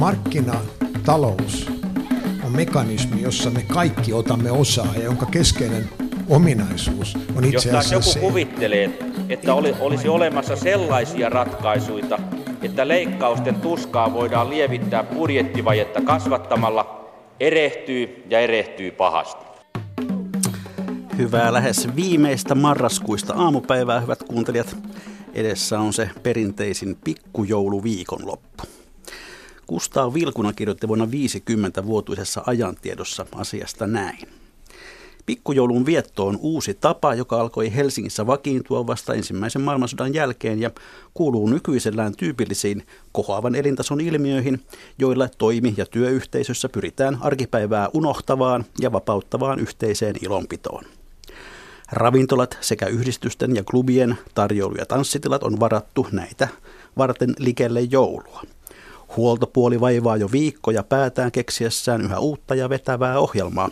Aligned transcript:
Markkinatalous 0.00 1.70
on 2.44 2.52
mekanismi, 2.52 3.22
jossa 3.22 3.50
me 3.50 3.62
kaikki 3.62 4.12
otamme 4.12 4.50
osaa 4.50 4.94
ja 4.96 5.04
jonka 5.04 5.26
keskeinen 5.26 5.88
ominaisuus 6.28 7.18
on 7.36 7.44
itse 7.44 7.56
Jos 7.56 7.64
taas 7.66 7.86
asiassa 7.86 7.94
joku 7.94 8.12
se, 8.12 8.20
kuvittelee, 8.20 8.98
että 9.28 9.54
oli, 9.54 9.74
olisi 9.80 10.08
olemassa 10.08 10.56
sellaisia 10.56 11.28
ratkaisuja, 11.28 12.18
että 12.62 12.88
leikkausten 12.88 13.54
tuskaa 13.54 14.12
voidaan 14.12 14.50
lievittää 14.50 15.04
budjettivajetta 15.04 16.00
kasvattamalla, 16.00 17.10
erehtyy 17.40 18.24
ja 18.30 18.40
erehtyy 18.40 18.90
pahasti. 18.90 19.44
Hyvää 21.18 21.52
lähes 21.52 21.88
viimeistä 21.96 22.54
marraskuista 22.54 23.34
aamupäivää, 23.34 24.00
hyvät 24.00 24.22
kuuntelijat. 24.22 24.76
Edessä 25.34 25.80
on 25.80 25.92
se 25.92 26.10
perinteisin 26.22 26.96
pikkujouluviikonloppu. 27.04 28.79
Kustaa 29.70 30.14
Vilkuna 30.14 30.52
kirjoitti 30.52 30.88
vuonna 30.88 31.10
50 31.10 31.86
vuotuisessa 31.86 32.42
ajantiedossa 32.46 33.26
asiasta 33.34 33.86
näin. 33.86 34.18
Pikkujoulun 35.26 35.86
vietto 35.86 36.26
on 36.26 36.38
uusi 36.40 36.74
tapa, 36.74 37.14
joka 37.14 37.40
alkoi 37.40 37.74
Helsingissä 37.74 38.26
vakiintua 38.26 38.86
vasta 38.86 39.14
ensimmäisen 39.14 39.62
maailmansodan 39.62 40.14
jälkeen 40.14 40.60
ja 40.60 40.70
kuuluu 41.14 41.48
nykyisellään 41.48 42.16
tyypillisiin 42.16 42.86
kohoavan 43.12 43.54
elintason 43.54 44.00
ilmiöihin, 44.00 44.60
joilla 44.98 45.28
toimi- 45.38 45.74
ja 45.76 45.86
työyhteisössä 45.86 46.68
pyritään 46.68 47.18
arkipäivää 47.20 47.88
unohtavaan 47.94 48.64
ja 48.80 48.92
vapauttavaan 48.92 49.60
yhteiseen 49.60 50.14
ilonpitoon. 50.22 50.84
Ravintolat 51.92 52.58
sekä 52.60 52.86
yhdistysten 52.86 53.56
ja 53.56 53.64
klubien 53.64 54.18
tarjoulu- 54.34 54.78
ja 54.78 54.86
tanssitilat 54.86 55.42
on 55.42 55.60
varattu 55.60 56.06
näitä 56.12 56.48
varten 56.96 57.34
likelle 57.38 57.80
joulua. 57.80 58.42
Huoltopuoli 59.16 59.80
vaivaa 59.80 60.16
jo 60.16 60.32
viikkoja 60.32 60.82
päätään 60.82 61.32
keksiessään 61.32 62.00
yhä 62.00 62.18
uutta 62.18 62.54
ja 62.54 62.68
vetävää 62.68 63.18
ohjelmaa. 63.18 63.68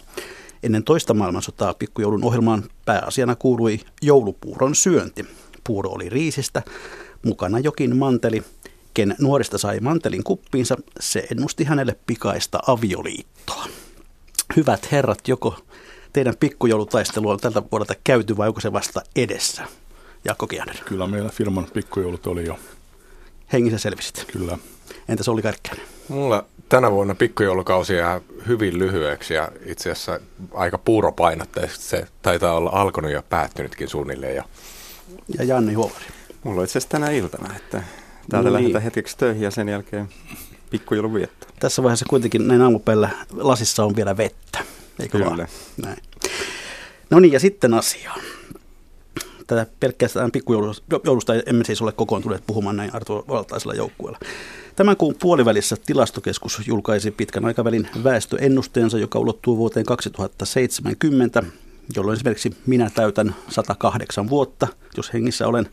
Ennen 0.62 0.84
toista 0.84 1.14
maailmansotaa 1.14 1.74
pikkujoulun 1.74 2.24
ohjelmaan 2.24 2.64
pääasiana 2.84 3.36
kuului 3.36 3.80
joulupuuron 4.02 4.74
syönti. 4.74 5.26
Puuro 5.64 5.90
oli 5.90 6.08
riisistä, 6.08 6.62
mukana 7.24 7.58
jokin 7.58 7.96
manteli. 7.96 8.42
Ken 8.94 9.14
nuorista 9.18 9.58
sai 9.58 9.80
mantelin 9.80 10.24
kuppiinsa, 10.24 10.76
se 11.00 11.26
ennusti 11.32 11.64
hänelle 11.64 11.96
pikaista 12.06 12.58
avioliittoa. 12.66 13.66
Hyvät 14.56 14.92
herrat, 14.92 15.28
joko 15.28 15.58
teidän 16.12 16.34
pikkujoulutaistelu 16.40 17.28
on 17.28 17.40
tältä 17.40 17.62
vuodelta 17.72 17.94
käyty 18.04 18.36
vai 18.36 18.48
onko 18.48 18.60
se 18.60 18.72
vasta 18.72 19.02
edessä? 19.16 19.64
Jaakko 20.24 20.46
Kianer, 20.46 20.76
Kyllä 20.84 21.06
meillä 21.06 21.28
firman 21.28 21.66
pikkujoulut 21.74 22.26
oli 22.26 22.46
jo, 22.46 22.58
hengissä 23.52 23.78
selvisit. 23.78 24.24
kyllä. 24.32 24.58
Entäs 25.08 25.28
Olli 25.28 25.42
Kärkkäinen? 25.42 25.86
Mulla 26.08 26.44
tänä 26.68 26.90
vuonna 26.90 27.14
pikkujoulukausi 27.14 27.94
jää 27.94 28.20
hyvin 28.46 28.78
lyhyeksi 28.78 29.34
ja 29.34 29.48
itse 29.66 29.90
asiassa 29.90 30.20
aika 30.54 30.78
puuropainotteisesti 30.78 31.84
se 31.84 32.06
taitaa 32.22 32.54
olla 32.54 32.70
alkanut 32.72 33.10
ja 33.10 33.22
päättynytkin 33.22 33.88
suunnilleen. 33.88 34.36
Ja 34.36 34.44
Ja 35.38 35.44
Janni 35.44 35.74
Huovari. 35.74 36.04
Mulla 36.44 36.60
on 36.60 36.64
itse 36.64 36.78
asiassa 36.78 36.88
tänä 36.88 37.10
iltana, 37.10 37.54
että 37.56 37.82
täältä 38.30 38.36
No 38.36 38.42
niin. 38.42 38.52
lähdetään 38.52 38.84
hetkeksi 38.84 39.18
töihin 39.18 39.42
ja 39.42 39.50
sen 39.50 39.68
jälkeen 39.68 40.08
pikkujoulun 40.70 41.14
vietto. 41.14 41.46
Tässä 41.60 41.82
vaiheessa 41.82 42.06
kuitenkin 42.08 42.48
näin 42.48 42.62
aamupäivällä 42.62 43.08
lasissa 43.36 43.84
on 43.84 43.96
vielä 43.96 44.16
vettä. 44.16 44.58
Eikö 45.00 45.18
Kyllä. 45.18 45.26
vaan? 45.36 45.48
Näin. 45.82 45.96
No 47.10 47.20
niin, 47.20 47.32
ja 47.32 47.40
sitten 47.40 47.74
asiaan. 47.74 48.20
Tätä 49.48 49.66
pelkästään 49.80 50.30
pikkujoulusta 50.30 51.34
emme 51.46 51.64
siis 51.64 51.82
ole 51.82 51.92
kokoontuneet 51.92 52.42
puhumaan 52.46 52.76
näin 52.76 52.94
Arto 52.94 53.24
Valtaisella 53.28 53.74
joukkueella. 53.74 54.18
Tämän 54.76 54.96
kuun 54.96 55.14
puolivälissä 55.18 55.76
tilastokeskus 55.86 56.62
julkaisi 56.66 57.10
pitkän 57.10 57.44
aikavälin 57.44 57.88
väestöennusteensa, 58.04 58.98
joka 58.98 59.18
ulottuu 59.18 59.56
vuoteen 59.56 59.86
2070, 59.86 61.42
jolloin 61.96 62.16
esimerkiksi 62.16 62.56
minä 62.66 62.90
täytän 62.94 63.34
108 63.48 64.28
vuotta, 64.28 64.68
jos 64.96 65.12
hengissä 65.12 65.46
olen. 65.46 65.68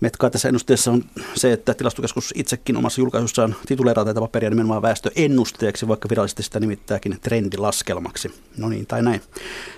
Metkaa 0.00 0.30
tässä 0.30 0.48
ennusteessa 0.48 0.90
on 0.90 1.04
se, 1.34 1.52
että 1.52 1.74
tilastokeskus 1.74 2.32
itsekin 2.36 2.76
omassa 2.76 3.00
julkaisussaan 3.00 3.56
tituleeraa 3.66 4.04
tätä 4.04 4.20
paperia 4.20 4.50
nimenomaan 4.50 4.82
väestöennusteeksi, 4.82 5.88
vaikka 5.88 6.08
virallisesti 6.08 6.42
sitä 6.42 6.60
nimittääkin 6.60 7.18
trendilaskelmaksi. 7.20 8.34
No 8.56 8.68
niin, 8.68 8.86
tai 8.86 9.02
näin. 9.02 9.20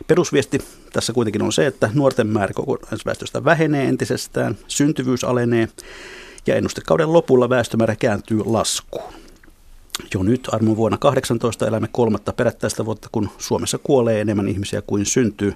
Perusviesti 0.07 0.59
tässä 0.93 1.13
kuitenkin 1.13 1.43
on 1.43 1.53
se, 1.53 1.67
että 1.67 1.91
nuorten 1.95 2.27
määrä 2.27 2.53
kokonaisväestöstä 2.55 3.45
vähenee 3.45 3.89
entisestään, 3.89 4.59
syntyvyys 4.69 5.25
alenee 5.25 5.69
ja 6.47 6.57
ennustekauden 6.57 7.13
lopulla 7.13 7.49
väestömäärä 7.49 7.97
kääntyy 7.97 8.43
laskuun. 8.45 9.22
Jo 10.15 10.23
nyt 10.23 10.49
armon 10.53 10.77
vuonna 10.77 10.99
18 10.99 11.67
elämme 11.67 11.89
kolmatta 11.93 12.33
perättäistä 12.33 12.85
vuotta, 12.85 13.09
kun 13.13 13.29
Suomessa 13.39 13.79
kuolee 13.79 14.21
enemmän 14.21 14.49
ihmisiä 14.49 14.83
kuin 14.83 15.07
syntyy. 15.07 15.55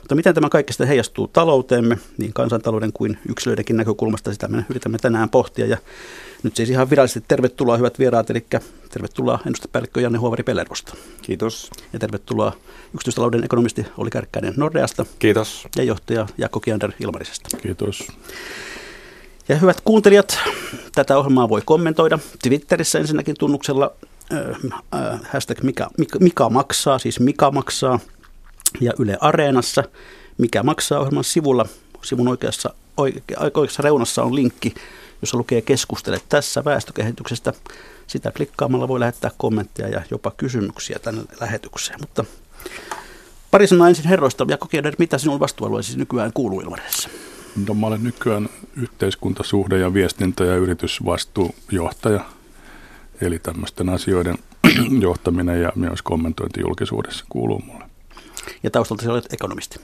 Mutta 0.00 0.14
miten 0.14 0.34
tämä 0.34 0.48
kaikki 0.48 0.72
sitten 0.72 0.88
heijastuu 0.88 1.28
talouteemme, 1.28 1.98
niin 2.18 2.32
kansantalouden 2.32 2.92
kuin 2.92 3.18
yksilöidenkin 3.28 3.76
näkökulmasta, 3.76 4.32
sitä 4.32 4.48
me 4.48 4.64
yritämme 4.70 4.98
tänään 4.98 5.30
pohtia. 5.30 5.66
Ja 5.66 5.78
nyt 6.42 6.56
siis 6.56 6.70
ihan 6.70 6.90
virallisesti 6.90 7.24
tervetuloa 7.28 7.76
hyvät 7.76 7.98
vieraat, 7.98 8.30
eli 8.30 8.46
tervetuloa 8.90 9.38
ennustepäällikkö 9.46 10.00
Janne 10.00 10.18
Huovari 10.18 10.42
Pellervosta. 10.42 10.96
Kiitos. 11.22 11.70
Ja 11.92 11.98
tervetuloa 11.98 12.52
yksityistalouden 12.94 13.44
ekonomisti 13.44 13.86
Oli 13.98 14.10
Kärkkäinen 14.10 14.54
Nordeasta 14.56 15.06
kiitos. 15.18 15.68
ja 15.76 15.82
johtaja 15.82 16.26
Jaakko 16.38 16.60
Kiander 16.60 16.92
Ilmarisesta. 17.00 17.56
Kiitos. 17.56 18.08
Ja 19.48 19.56
hyvät 19.56 19.80
kuuntelijat, 19.80 20.38
tätä 20.94 21.18
ohjelmaa 21.18 21.48
voi 21.48 21.62
kommentoida 21.64 22.18
Twitterissä 22.42 22.98
ensinnäkin 22.98 23.36
tunnuksella 23.38 23.92
äh, 24.32 25.20
hashtag 25.32 25.62
mikä, 25.62 25.86
mikä, 25.98 26.18
mikä 26.18 26.48
maksaa, 26.48 26.98
siis 26.98 27.20
mikä 27.20 27.50
maksaa, 27.50 28.00
ja 28.80 28.92
Yle 28.98 29.18
Areenassa, 29.20 29.84
mikä 30.38 30.62
maksaa 30.62 31.00
ohjelman 31.00 31.24
sivulla. 31.24 31.66
Sivun 32.02 32.28
oikeassa, 32.28 32.74
oike, 32.96 33.20
oikeassa 33.54 33.82
reunassa 33.82 34.22
on 34.22 34.34
linkki, 34.34 34.74
jossa 35.22 35.38
lukee 35.38 35.62
keskustele 35.62 36.20
tässä 36.28 36.64
väestökehityksestä. 36.64 37.52
Sitä 38.06 38.32
klikkaamalla 38.36 38.88
voi 38.88 39.00
lähettää 39.00 39.30
kommentteja 39.38 39.88
ja 39.88 40.02
jopa 40.10 40.32
kysymyksiä 40.36 40.98
tänne 40.98 41.22
lähetykseen. 41.40 42.00
Mutta 42.00 42.24
pari 43.50 43.66
sanaa 43.66 43.88
ensin 43.88 44.08
herroista. 44.08 44.46
Jaakko 44.48 44.68
Kieder, 44.68 44.94
mitä 44.98 45.18
sinun 45.18 45.40
vastuualueesi 45.40 45.98
nykyään 45.98 46.32
kuuluu 46.32 46.60
Ilmarisessa? 46.60 47.08
No, 47.68 47.74
mä 47.74 47.86
olen 47.86 48.04
nykyään 48.04 48.48
yhteiskuntasuhde- 48.76 49.78
ja 49.78 49.94
viestintä- 49.94 50.44
ja 50.44 50.56
yritysvastuujohtaja. 50.56 52.24
Eli 53.20 53.38
tämmöisten 53.38 53.88
asioiden 53.88 54.38
johtaminen 55.00 55.62
ja 55.62 55.72
myös 55.74 56.02
kommentointi 56.02 56.60
julkisuudessa 56.60 57.24
kuuluu 57.28 57.58
mulle. 57.58 57.84
Ja 58.62 58.70
taustalta 58.70 59.02
sinä 59.02 59.12
olet 59.12 59.32
ekonomisti. 59.32 59.80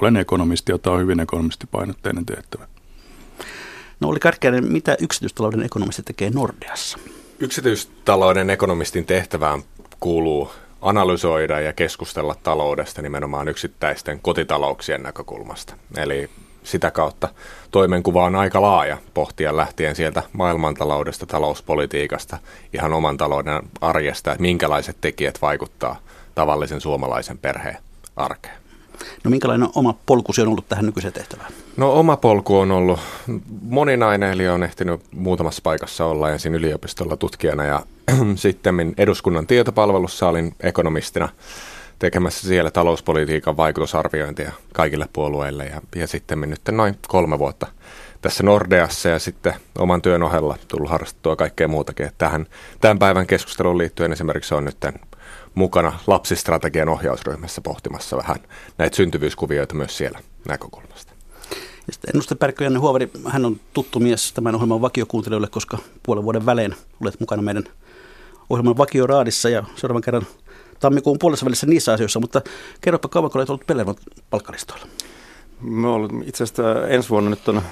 Olen 0.00 0.16
ekonomisti 0.16 0.72
ja 0.72 0.78
tämä 0.78 0.94
on 0.94 1.02
hyvin 1.02 1.20
ekonomistipainotteinen 1.20 2.26
tehtävä. 2.26 2.66
No 4.00 4.08
oli 4.08 4.20
Kärkkäinen, 4.20 4.72
mitä 4.72 4.96
yksityistalouden 5.00 5.62
ekonomisti 5.62 6.02
tekee 6.02 6.30
Nordeassa? 6.30 6.98
Yksityistalouden 7.38 8.50
ekonomistin 8.50 9.06
tehtävään 9.06 9.62
kuuluu 10.00 10.50
analysoida 10.80 11.60
ja 11.60 11.72
keskustella 11.72 12.36
taloudesta 12.42 13.02
nimenomaan 13.02 13.48
yksittäisten 13.48 14.20
kotitalouksien 14.20 15.02
näkökulmasta. 15.02 15.74
Eli 15.96 16.30
sitä 16.64 16.90
kautta 16.90 17.28
toimenkuva 17.70 18.24
on 18.24 18.36
aika 18.36 18.62
laaja, 18.62 18.98
pohtia 19.14 19.56
lähtien 19.56 19.96
sieltä 19.96 20.22
maailmantaloudesta, 20.32 21.26
talouspolitiikasta, 21.26 22.38
ihan 22.72 22.92
oman 22.92 23.16
talouden 23.16 23.62
arjesta, 23.80 24.32
että 24.32 24.42
minkälaiset 24.42 24.96
tekijät 25.00 25.42
vaikuttaa 25.42 25.96
tavallisen 26.34 26.80
suomalaisen 26.80 27.38
perheen 27.38 27.76
arkeen. 28.16 28.64
No 29.24 29.30
minkälainen 29.30 29.68
oma 29.74 29.94
polkusi 30.06 30.42
on 30.42 30.48
ollut 30.48 30.68
tähän 30.68 30.86
nykyiseen 30.86 31.12
tehtävään? 31.14 31.52
No 31.76 31.92
oma 31.92 32.16
polku 32.16 32.58
on 32.58 32.70
ollut 32.70 33.00
moninainen, 33.62 34.32
eli 34.32 34.48
on 34.48 34.62
ehtinyt 34.62 35.00
muutamassa 35.12 35.60
paikassa 35.64 36.04
olla 36.04 36.30
ensin 36.30 36.54
yliopistolla 36.54 37.16
tutkijana 37.16 37.64
ja 37.64 37.82
sitten 38.34 38.94
eduskunnan 38.98 39.46
tietopalvelussa 39.46 40.28
olin 40.28 40.54
ekonomistina 40.60 41.28
tekemässä 42.04 42.48
siellä 42.48 42.70
talouspolitiikan 42.70 43.56
vaikutusarviointia 43.56 44.52
kaikille 44.72 45.08
puolueille 45.12 45.66
ja, 45.66 45.80
ja 45.96 46.06
sitten 46.06 46.40
nyt 46.40 46.60
noin 46.70 46.98
kolme 47.08 47.38
vuotta 47.38 47.66
tässä 48.20 48.42
Nordeassa 48.42 49.08
ja 49.08 49.18
sitten 49.18 49.54
oman 49.78 50.02
työn 50.02 50.22
ohella 50.22 50.56
tullut 50.68 50.90
harrastettua 50.90 51.36
kaikkea 51.36 51.68
muutakin. 51.68 52.06
Että 52.06 52.18
tähän, 52.18 52.46
tämän 52.80 52.98
päivän 52.98 53.26
keskusteluun 53.26 53.78
liittyen 53.78 54.12
esimerkiksi 54.12 54.54
on 54.54 54.64
nyt 54.64 54.76
mukana 55.54 55.98
lapsistrategian 56.06 56.88
ohjausryhmässä 56.88 57.60
pohtimassa 57.60 58.16
vähän 58.16 58.36
näitä 58.78 58.96
syntyvyyskuvioita 58.96 59.74
myös 59.74 59.96
siellä 59.96 60.18
näkökulmasta. 60.48 61.12
Ja 61.86 61.92
sitten 61.92 62.54
Janne 62.60 62.78
Huovari, 62.78 63.10
hän 63.28 63.44
on 63.44 63.60
tuttu 63.72 64.00
mies 64.00 64.32
tämän 64.32 64.54
ohjelman 64.54 64.80
vakiokuuntelijoille, 64.80 65.48
koska 65.48 65.78
puolen 66.02 66.24
vuoden 66.24 66.46
välein 66.46 66.74
olet 67.00 67.20
mukana 67.20 67.42
meidän 67.42 67.64
ohjelman 68.50 68.76
vakioraadissa 68.76 69.48
ja 69.48 69.64
seuraavan 69.76 70.02
kerran 70.02 70.26
tammikuun 70.84 71.18
puolessa 71.18 71.46
välissä 71.46 71.66
niissä 71.66 71.92
asioissa, 71.92 72.20
mutta 72.20 72.42
kerropa 72.80 73.08
kauanko 73.08 73.38
olet 73.38 73.50
ollut 73.50 73.66
Pellervon 73.66 73.94
palkkalistoilla. 74.30 74.86
Me 75.60 75.88
ollaan 75.88 76.22
itse 76.26 76.44
asiassa 76.44 76.86
ensi 76.88 77.08
vuonna 77.08 77.30
nyt 77.30 77.48
on 77.48 77.62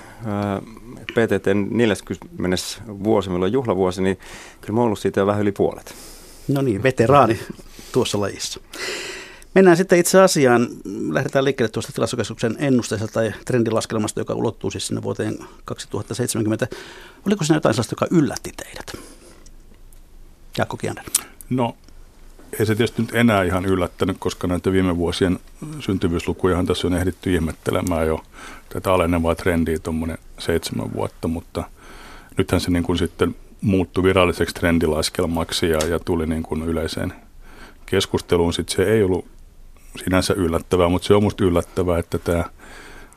PTT 1.12 1.47
40 1.70 2.26
vuosi, 3.05 3.31
meillä 3.31 3.44
on 3.44 3.53
juhlavuosi, 3.53 4.03
niin 4.03 4.19
kyllä 4.61 4.75
mä 4.75 4.82
ollut 4.82 4.99
siitä 4.99 5.20
jo 5.20 5.26
vähän 5.26 5.43
yli 5.43 5.53
puolet. 5.53 5.94
No 6.49 6.62
niin, 6.62 6.82
veteraani 6.82 7.41
tuossa 7.93 8.20
lajissa. 8.20 8.61
Mennään 9.55 9.76
sitten 9.76 9.99
itse 9.99 10.20
asiaan. 10.20 10.69
Lähdetään 11.11 11.44
liikkeelle 11.44 11.70
tuosta 11.70 11.93
tilastokeskuksen 11.93 12.56
ennusteesta 12.59 13.09
tai 13.09 13.32
trendilaskelmasta, 13.44 14.20
joka 14.20 14.35
ulottuu 14.35 14.70
siis 14.70 14.87
sinne 14.87 15.03
vuoteen 15.03 15.38
2070. 15.64 16.67
Oliko 17.26 17.44
siinä 17.44 17.56
jotain 17.56 17.75
sellaista, 17.75 17.93
joka 17.93 18.06
yllätti 18.11 18.53
teidät? 18.56 18.93
Jaakko 20.59 20.76
Kiander. 20.76 21.05
No, 21.50 21.76
ei 22.58 22.66
se 22.66 22.75
tietysti 22.75 23.02
nyt 23.02 23.14
enää 23.14 23.43
ihan 23.43 23.66
yllättänyt, 23.66 24.16
koska 24.19 24.46
näitä 24.46 24.72
viime 24.72 24.96
vuosien 24.96 25.38
syntyvyyslukujahan 25.81 26.66
tässä 26.66 26.87
on 26.87 26.94
ehditty 26.94 27.34
ihmettelemään 27.34 28.06
jo 28.06 28.22
tätä 28.69 28.93
alenevaa 28.93 29.34
trendiä 29.34 29.78
tuommoinen 29.78 30.19
seitsemän 30.38 30.93
vuotta, 30.93 31.28
mutta 31.28 31.64
nythän 32.37 32.60
se 32.60 32.70
niin 32.70 32.82
kuin 32.82 32.99
sitten 32.99 33.37
muuttui 33.60 34.04
viralliseksi 34.04 34.54
trendilaskelmaksi 34.54 35.69
ja, 35.69 35.78
ja 35.88 35.99
tuli 35.99 36.26
niin 36.26 36.43
kuin 36.43 36.62
yleiseen 36.62 37.12
keskusteluun. 37.87 38.52
Sitten 38.52 38.76
se 38.76 38.82
ei 38.82 39.02
ollut 39.02 39.26
sinänsä 40.04 40.34
yllättävää, 40.34 40.88
mutta 40.88 41.06
se 41.06 41.14
on 41.14 41.22
musta 41.22 41.44
yllättävää, 41.44 41.99
että 41.99 42.19
tämä 42.19 42.44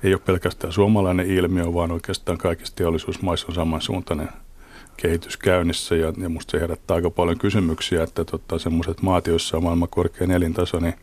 ei 0.04 0.14
ole 0.14 0.22
pelkästään 0.26 0.74
suomalainen 0.74 1.30
ilmiö, 1.32 1.74
vaan 1.74 1.92
oikeastaan 1.92 2.38
kaikissa 2.38 2.76
teollisuusmaissa 2.76 3.48
on 3.48 3.56
samansuuntainen 3.56 4.30
kehitys 4.98 5.38
käynnissä 5.38 5.96
ja, 5.96 6.14
ja 6.18 6.30
musta 6.30 6.52
se 6.52 6.60
herättää 6.60 6.96
aika 6.96 7.10
paljon 7.10 7.38
kysymyksiä, 7.38 8.04
että 8.04 8.26
tota, 8.26 8.60
semmoiset 8.60 9.02
maat, 9.02 9.28
joissa 9.28 9.58
on 9.58 9.64
maailman 9.64 9.90
korkein 9.90 10.32
elintaso, 10.32 10.80
niin 10.80 10.94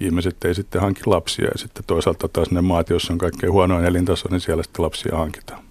ihmiset 0.00 0.44
ei 0.44 0.54
sitten 0.54 0.80
hanki 0.80 1.00
lapsia 1.06 1.48
ja 1.48 1.58
sitten 1.58 1.84
toisaalta 1.86 2.28
taas 2.28 2.50
ne 2.50 2.60
maat, 2.60 2.90
joissa 2.90 3.12
on 3.12 3.18
kaikkein 3.18 3.52
huonoin 3.52 3.84
elintaso, 3.84 4.28
niin 4.30 4.40
siellä 4.40 4.62
sitten 4.62 4.84
lapsia 4.84 5.16
hankitaan. 5.16 5.62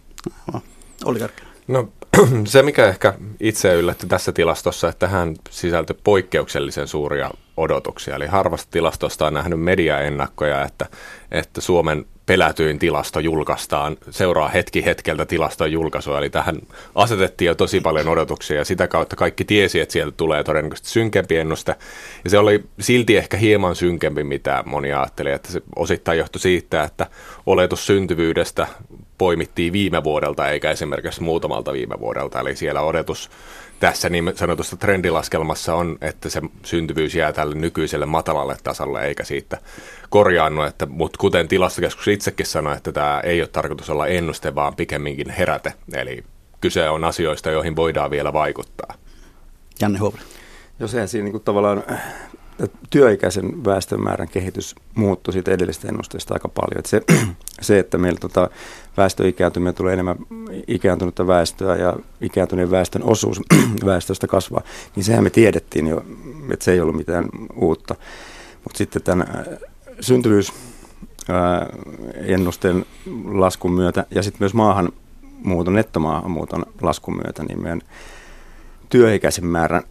Oli 1.06 1.20
No 1.68 1.90
se, 2.46 2.64
mikä 2.64 2.88
ehkä 2.88 3.14
itse 3.40 3.76
yllätti 3.76 4.08
tässä 4.08 4.32
tilastossa, 4.32 4.90
että 4.90 5.08
tähän 5.08 5.36
sisältyi 5.50 5.98
poikkeuksellisen 6.04 6.88
suuria 6.88 7.32
odotuksia. 7.58 8.16
Eli 8.16 8.28
harvasta 8.28 8.72
tilastosta 8.72 9.28
on 9.28 9.34
nähnyt 9.34 9.62
mediaennakkoja, 9.62 10.64
että, 10.64 10.86
että 11.32 11.62
Suomen 11.62 12.06
pelätyin 12.30 12.80
tilasto 12.80 13.20
julkaistaan, 13.20 13.98
seuraa 14.10 14.48
hetki 14.48 14.86
hetkeltä 14.86 15.26
tilaston 15.26 15.72
julkaisua, 15.72 16.18
eli 16.18 16.30
tähän 16.30 16.56
asetettiin 16.96 17.48
jo 17.48 17.56
tosi 17.56 17.82
paljon 17.82 18.08
odotuksia, 18.08 18.58
ja 18.58 18.66
sitä 18.66 18.88
kautta 18.88 19.16
kaikki 19.16 19.46
tiesi, 19.46 19.80
että 19.80 19.94
sieltä 19.94 20.18
tulee 20.18 20.44
todennäköisesti 20.44 20.90
synkempi 20.90 21.38
ennuste, 21.38 21.76
ja 22.24 22.30
se 22.30 22.38
oli 22.38 22.64
silti 22.80 23.18
ehkä 23.18 23.38
hieman 23.38 23.76
synkempi, 23.76 24.24
mitä 24.24 24.64
moni 24.66 24.94
ajatteli, 24.94 25.32
että 25.32 25.52
se 25.52 25.62
osittain 25.76 26.20
johtui 26.20 26.42
siitä, 26.42 26.84
että 26.84 27.08
oletus 27.46 27.88
syntyvyydestä 27.88 28.68
poimittiin 29.18 29.74
viime 29.74 30.04
vuodelta, 30.04 30.50
eikä 30.50 30.72
esimerkiksi 30.72 31.24
muutamalta 31.24 31.74
viime 31.74 32.00
vuodelta, 32.00 32.40
eli 32.40 32.56
siellä 32.56 32.82
odotus 32.82 33.30
tässä 33.80 34.10
niin 34.10 34.32
sanotusta 34.36 34.78
trendilaskelmassa 34.78 35.76
on, 35.76 35.98
että 36.02 36.30
se 36.30 36.42
syntyvyys 36.66 37.16
jää 37.16 37.34
tälle 37.34 37.56
nykyiselle 37.56 38.06
matalalle 38.06 38.58
tasolle 38.64 39.06
eikä 39.06 39.24
siitä 39.24 39.58
korjaannu, 40.10 40.62
että, 40.62 40.86
mutta 40.86 41.18
kuten 41.18 41.48
tilastokeskus 41.48 42.08
itsekin 42.08 42.46
sanoi, 42.46 42.78
että 42.78 42.92
tämä 42.92 43.20
ei 43.20 43.42
ole 43.42 43.48
tarkoitus 43.48 43.90
olla 43.90 44.08
ennuste, 44.08 44.56
vaan 44.56 44.76
pikemminkin 44.76 45.30
heräte, 45.30 45.74
eli 45.94 46.24
kyse 46.62 46.90
on 46.90 47.04
asioista, 47.04 47.52
joihin 47.52 47.76
voidaan 47.76 48.12
vielä 48.12 48.34
vaikuttaa. 48.34 48.96
Janne 49.82 50.00
Huovinen. 50.00 50.26
Jos 50.80 50.92
sehän 50.92 51.08
siinä 51.08 51.24
niin 51.24 51.32
kuin 51.32 51.44
tavallaan 51.44 51.84
työikäisen 52.90 53.66
väestön 53.66 54.04
määrän 54.04 54.28
kehitys 54.28 54.76
muuttui 54.96 55.34
siitä 55.34 55.52
edellisestä 55.52 55.88
ennusteesta 55.88 56.34
aika 56.34 56.50
paljon. 56.50 56.80
Että 56.80 56.90
se, 56.90 57.02
se, 57.62 57.80
että 57.80 57.98
meillä 57.98 58.20
tota, 58.20 58.50
väestö 58.98 59.28
ikääntyy, 59.28 59.74
tulee 59.74 59.94
enemmän 59.94 60.18
ikääntynyttä 60.68 61.28
väestöä 61.28 61.76
ja 61.76 61.96
ikääntyneen 62.22 62.72
väestön 62.72 63.04
osuus 63.04 63.42
väestöstä 63.86 64.28
kasvaa, 64.28 64.62
niin 64.96 65.04
sehän 65.04 65.24
me 65.24 65.30
tiedettiin 65.30 65.88
jo, 65.88 66.06
että 66.54 66.66
se 66.66 66.72
ei 66.72 66.82
ollut 66.82 66.96
mitään 66.96 67.30
uutta. 67.56 67.96
Mutta 68.64 68.78
sitten 68.78 69.02
tämän 69.02 69.28
äh, 69.30 69.46
syntyvyys 70.00 70.54
ennusteen 72.16 72.86
laskun 73.26 73.72
myötä 73.72 74.06
ja 74.12 74.24
sitten 74.24 74.42
myös 74.42 74.54
maahanmuuton, 74.54 75.74
nettomaahanmuuton 75.74 76.66
laskun 76.82 77.16
myötä, 77.16 77.44
niin 77.44 77.62
meidän 77.62 77.82
työikäisen 78.90 79.46
määrän 79.46 79.84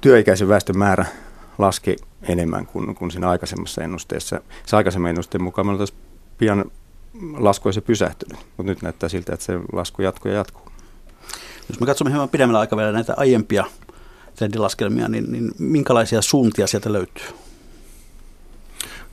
työikäisen 0.00 0.48
väestön 0.48 0.78
määrä 0.78 1.06
laski 1.58 1.96
enemmän 2.22 2.66
kuin, 2.66 2.94
kuin 2.94 3.10
siinä 3.10 3.30
aikaisemmassa 3.30 3.82
ennusteessa. 3.82 4.40
Se 4.66 4.76
aikaisemman 4.76 5.10
ennusteen 5.10 5.42
mukaan 5.42 5.66
me 5.66 5.72
oltaisiin 5.72 5.98
pian 6.38 6.64
lasku 7.36 7.68
olisi 7.68 7.80
pysähtynyt, 7.80 8.38
mutta 8.56 8.72
nyt 8.72 8.82
näyttää 8.82 9.08
siltä, 9.08 9.34
että 9.34 9.46
se 9.46 9.52
lasku 9.72 10.02
jatkuu 10.02 10.30
ja 10.30 10.38
jatkuu. 10.38 10.62
Jos 11.68 11.80
me 11.80 11.86
katsomme 11.86 12.10
hieman 12.10 12.28
pidemmällä 12.28 12.60
aikavälillä 12.60 12.92
näitä 12.92 13.14
aiempia 13.16 13.64
trendilaskelmia, 14.36 15.08
niin, 15.08 15.32
niin 15.32 15.50
minkälaisia 15.58 16.22
suuntia 16.22 16.66
sieltä 16.66 16.92
löytyy? 16.92 17.26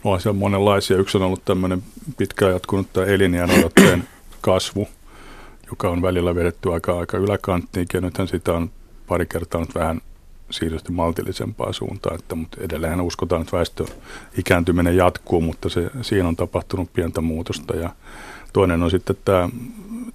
No, 0.03 0.19
se 0.19 0.29
on 0.29 0.35
monenlaisia. 0.35 0.97
Yksi 0.97 1.17
on 1.17 1.23
ollut 1.23 1.45
tämmöinen 1.45 1.83
pitkään 2.17 2.51
jatkunut 2.51 2.93
tämä 2.93 3.05
elinjään 3.05 3.49
odotteen 3.51 4.07
kasvu, 4.41 4.87
joka 5.69 5.89
on 5.89 6.01
välillä 6.01 6.35
vedetty 6.35 6.73
aika, 6.73 6.99
aika 6.99 7.17
yläkanttiin, 7.17 7.87
ja 7.93 8.01
nythän 8.01 8.27
sitä 8.27 8.53
on 8.53 8.71
pari 9.07 9.25
kertaa 9.25 9.61
nyt 9.61 9.75
vähän 9.75 10.01
siirrytty 10.49 10.91
maltillisempaa 10.91 11.73
suuntaan, 11.73 12.15
että, 12.15 12.35
mutta 12.35 12.57
edelleen 12.61 13.01
uskotaan, 13.01 13.41
että 13.41 13.57
väestö 13.57 13.85
ikääntyminen 14.37 14.97
jatkuu, 14.97 15.41
mutta 15.41 15.69
se, 15.69 15.89
siinä 16.01 16.27
on 16.27 16.35
tapahtunut 16.35 16.93
pientä 16.93 17.21
muutosta 17.21 17.75
ja 17.75 17.89
toinen 18.53 18.83
on 18.83 18.91
sitten 18.91 19.17
tämä, 19.25 19.49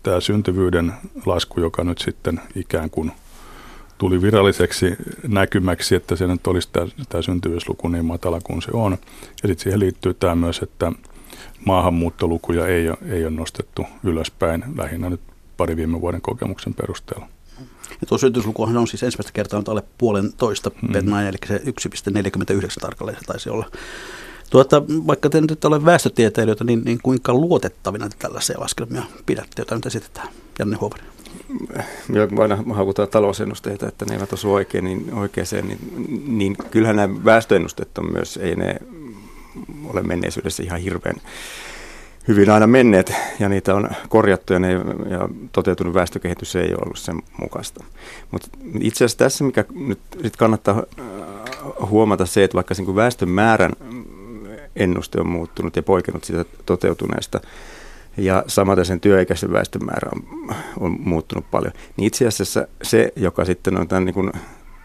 tämä 0.02 0.20
syntyvyyden 0.20 0.92
lasku, 1.26 1.60
joka 1.60 1.84
nyt 1.84 1.98
sitten 1.98 2.40
ikään 2.54 2.90
kuin 2.90 3.12
tuli 3.98 4.22
viralliseksi 4.22 4.96
näkymäksi, 5.28 5.94
että 5.94 6.16
se 6.16 6.26
nyt 6.26 6.46
olisi 6.46 6.68
tämä, 6.72 6.86
tämä 7.08 7.22
syntyvyysluku 7.22 7.88
niin 7.88 8.04
matala 8.04 8.40
kuin 8.40 8.62
se 8.62 8.70
on. 8.72 8.92
Ja 9.42 9.48
sitten 9.48 9.62
siihen 9.62 9.80
liittyy 9.80 10.14
tämä 10.14 10.34
myös, 10.34 10.58
että 10.58 10.92
maahanmuuttolukuja 11.64 12.66
ei 12.66 12.88
ole, 12.88 12.98
ei 13.08 13.22
ole 13.24 13.30
nostettu 13.30 13.86
ylöspäin 14.04 14.64
lähinnä 14.76 15.10
nyt 15.10 15.20
pari 15.56 15.76
viime 15.76 16.00
vuoden 16.00 16.20
kokemuksen 16.20 16.74
perusteella. 16.74 17.28
Ja 18.00 18.06
tuo 18.06 18.18
syntyyslukuhan 18.18 18.76
on 18.76 18.88
siis 18.88 19.02
ensimmäistä 19.02 19.32
kertaa 19.32 19.60
nyt 19.60 19.68
alle 19.68 19.82
puolentoista 19.98 20.70
mm. 20.82 20.94
eli 20.94 21.38
se 21.46 21.56
1,49 21.58 21.62
tarkalleen 22.80 23.18
se 23.18 23.24
taisi 23.26 23.50
olla. 23.50 23.70
Tuota, 24.50 24.82
vaikka 25.06 25.30
te 25.30 25.40
nyt 25.40 25.64
ole 25.64 25.84
väestötieteilijöitä, 25.84 26.64
niin, 26.64 26.82
niin 26.84 26.98
kuinka 27.02 27.34
luotettavina 27.34 28.08
te 28.08 28.16
tällaisia 28.18 28.60
laskelmia 28.60 29.02
pidätte, 29.26 29.52
joita 29.58 29.74
nyt 29.74 29.86
esitetään? 29.86 30.28
Janne 30.58 30.76
Huopanen. 30.80 31.06
Ja 32.12 32.28
aina 32.42 32.58
hakutaan 32.74 33.08
talousennusteita, 33.08 33.88
että 33.88 34.04
ne 34.04 34.14
eivät 34.14 34.32
osu 34.32 34.52
oikein, 34.52 34.84
niin 34.84 35.14
oikeeseen, 35.14 35.68
niin, 35.68 35.78
niin 36.38 36.56
kyllähän 36.70 36.96
nämä 36.96 37.24
väestöennusteet 37.24 37.98
on 37.98 38.12
myös, 38.12 38.36
ei 38.36 38.56
ne 38.56 38.76
ole 39.84 40.02
menneisyydessä 40.02 40.62
ihan 40.62 40.80
hirveän 40.80 41.16
hyvin 42.28 42.50
aina 42.50 42.66
menneet 42.66 43.12
ja 43.40 43.48
niitä 43.48 43.74
on 43.74 43.90
korjattu 44.08 44.52
ja, 44.52 44.58
ne, 44.58 44.72
ja 45.10 45.28
toteutunut 45.52 45.94
väestökehitys 45.94 46.56
ei 46.56 46.68
ole 46.68 46.82
ollut 46.82 46.98
sen 46.98 47.22
mukaista. 47.40 47.84
Mutta 48.30 48.48
itse 48.80 49.04
asiassa 49.04 49.18
tässä, 49.18 49.44
mikä 49.44 49.64
nyt 49.74 50.00
sit 50.22 50.36
kannattaa 50.36 50.82
äh, 51.00 51.06
huomata 51.90 52.26
se, 52.26 52.44
että 52.44 52.54
vaikka 52.54 52.74
sen 52.74 52.94
väestön 52.96 53.28
määrän 53.28 53.72
ennuste 54.76 55.20
on 55.20 55.28
muuttunut 55.28 55.76
ja 55.76 55.82
poikennut 55.82 56.24
siitä 56.24 56.44
toteutuneesta, 56.66 57.40
ja 58.16 58.44
samaten 58.46 58.84
sen 58.84 59.00
työikäisen 59.00 59.52
väestön 59.52 59.84
määrä 59.84 60.10
on, 60.14 60.54
on 60.80 60.96
muuttunut 61.00 61.50
paljon, 61.50 61.72
niin 61.96 62.06
itse 62.06 62.26
asiassa 62.26 62.66
se, 62.82 63.12
joka 63.16 63.44
sitten 63.44 63.80
on 63.80 63.88
tämän 63.88 64.04
niin 64.04 64.14
kuin 64.14 64.32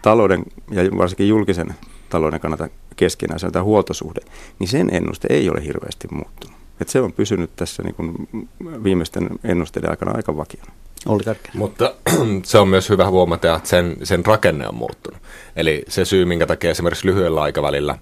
talouden 0.02 0.44
ja 0.72 0.84
varsinkin 0.98 1.28
julkisen 1.28 1.76
talouden 2.10 2.40
kannalta 2.40 2.70
keskenään, 2.96 3.40
se 3.40 3.46
on 3.46 3.52
tämä 3.52 3.64
huoltosuhde, 3.64 4.22
niin 4.60 4.68
sen 4.68 4.90
ennuste 4.92 5.28
ei 5.32 5.50
ole 5.50 5.64
hirveästi 5.64 6.08
muuttunut. 6.12 6.57
Et 6.82 6.90
se 6.90 7.02
on 7.02 7.14
pysynyt 7.14 7.50
tässä 7.56 7.84
niin 7.84 7.96
kuin 7.96 8.30
viimeisten 8.84 9.30
ennusteiden 9.44 9.90
aikana 9.90 10.12
aika 10.12 10.38
vakiona. 10.38 10.72
Oli 11.06 11.24
tärkeä. 11.24 11.52
Mutta 11.54 11.94
se 12.44 12.58
on 12.58 12.68
myös 12.68 12.90
hyvä 12.90 13.10
huomata, 13.10 13.56
että 13.56 13.70
sen, 13.70 13.98
sen 14.04 14.26
rakenne 14.26 14.68
on 14.68 14.76
muuttunut. 14.76 15.22
Eli 15.56 15.84
se 15.88 16.06
syy, 16.06 16.26
minkä 16.26 16.48
takia 16.48 16.72
esimerkiksi 16.72 17.08
lyhyellä 17.08 17.42
aikavälillä 17.42 17.98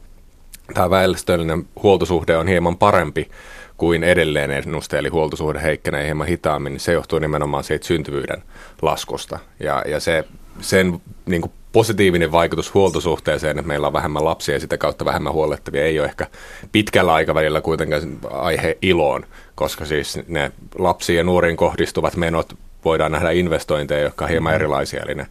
tämä 0.74 0.90
väestöllinen 0.90 1.68
huoltosuhde 1.84 2.38
on 2.38 2.48
hieman 2.48 2.78
parempi 2.78 3.30
kuin 3.78 4.04
edelleen 4.04 4.52
ennuste, 4.52 4.98
eli 4.98 5.10
huoltosuhde 5.10 5.62
heikkenee 5.62 6.06
hieman 6.06 6.28
hitaammin, 6.28 6.74
niin 6.74 6.80
se 6.80 6.94
johtuu 6.94 7.20
nimenomaan 7.20 7.64
siitä 7.64 7.88
syntyvyyden 7.88 8.44
laskusta. 8.82 9.40
Ja, 9.60 9.84
ja 9.88 10.00
se, 10.00 10.24
sen 10.62 11.02
niin 11.26 11.42
kuin 11.42 11.52
positiivinen 11.76 12.32
vaikutus 12.32 12.74
huoltosuhteeseen, 12.74 13.60
että 13.60 13.68
meillä 13.68 13.88
on 13.88 13.94
vähemmän 13.94 14.26
lapsia 14.26 14.56
ja 14.56 14.60
sitä 14.60 14.78
kautta 14.78 15.06
vähemmän 15.06 15.34
huolettavia, 15.34 15.86
ei 15.86 16.00
ole 16.00 16.08
ehkä 16.08 16.28
pitkällä 16.72 17.14
aikavälillä 17.14 17.62
kuitenkaan 17.62 18.18
aihe 18.32 18.78
iloon, 18.82 19.26
koska 19.56 19.86
siis 19.86 20.20
ne 20.28 20.52
lapsiin 20.78 21.18
ja 21.18 21.24
nuoriin 21.24 21.58
kohdistuvat 21.58 22.16
menot 22.16 22.54
voidaan 22.86 23.12
nähdä 23.12 23.32
investointeja, 23.32 24.04
jotka 24.04 24.26
on 24.26 24.32
hieman 24.32 24.54
mm. 24.54 24.56
erilaisia, 24.56 25.04
eli 25.04 25.16
ne 25.16 25.28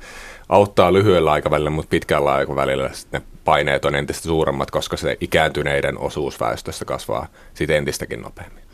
auttaa 0.48 0.92
lyhyellä 0.92 1.32
aikavälillä, 1.32 1.70
mutta 1.70 1.90
pitkällä 1.90 2.32
aikavälillä 2.32 2.90
ne 3.12 3.22
paineet 3.44 3.84
on 3.84 3.94
entistä 3.94 4.22
suuremmat, 4.22 4.70
koska 4.70 4.96
se 4.96 5.16
ikääntyneiden 5.20 5.98
osuus 5.98 6.40
väestöstä 6.40 6.84
kasvaa 6.84 7.26
sitten 7.54 7.76
entistäkin 7.76 8.22
nopeammin. 8.22 8.64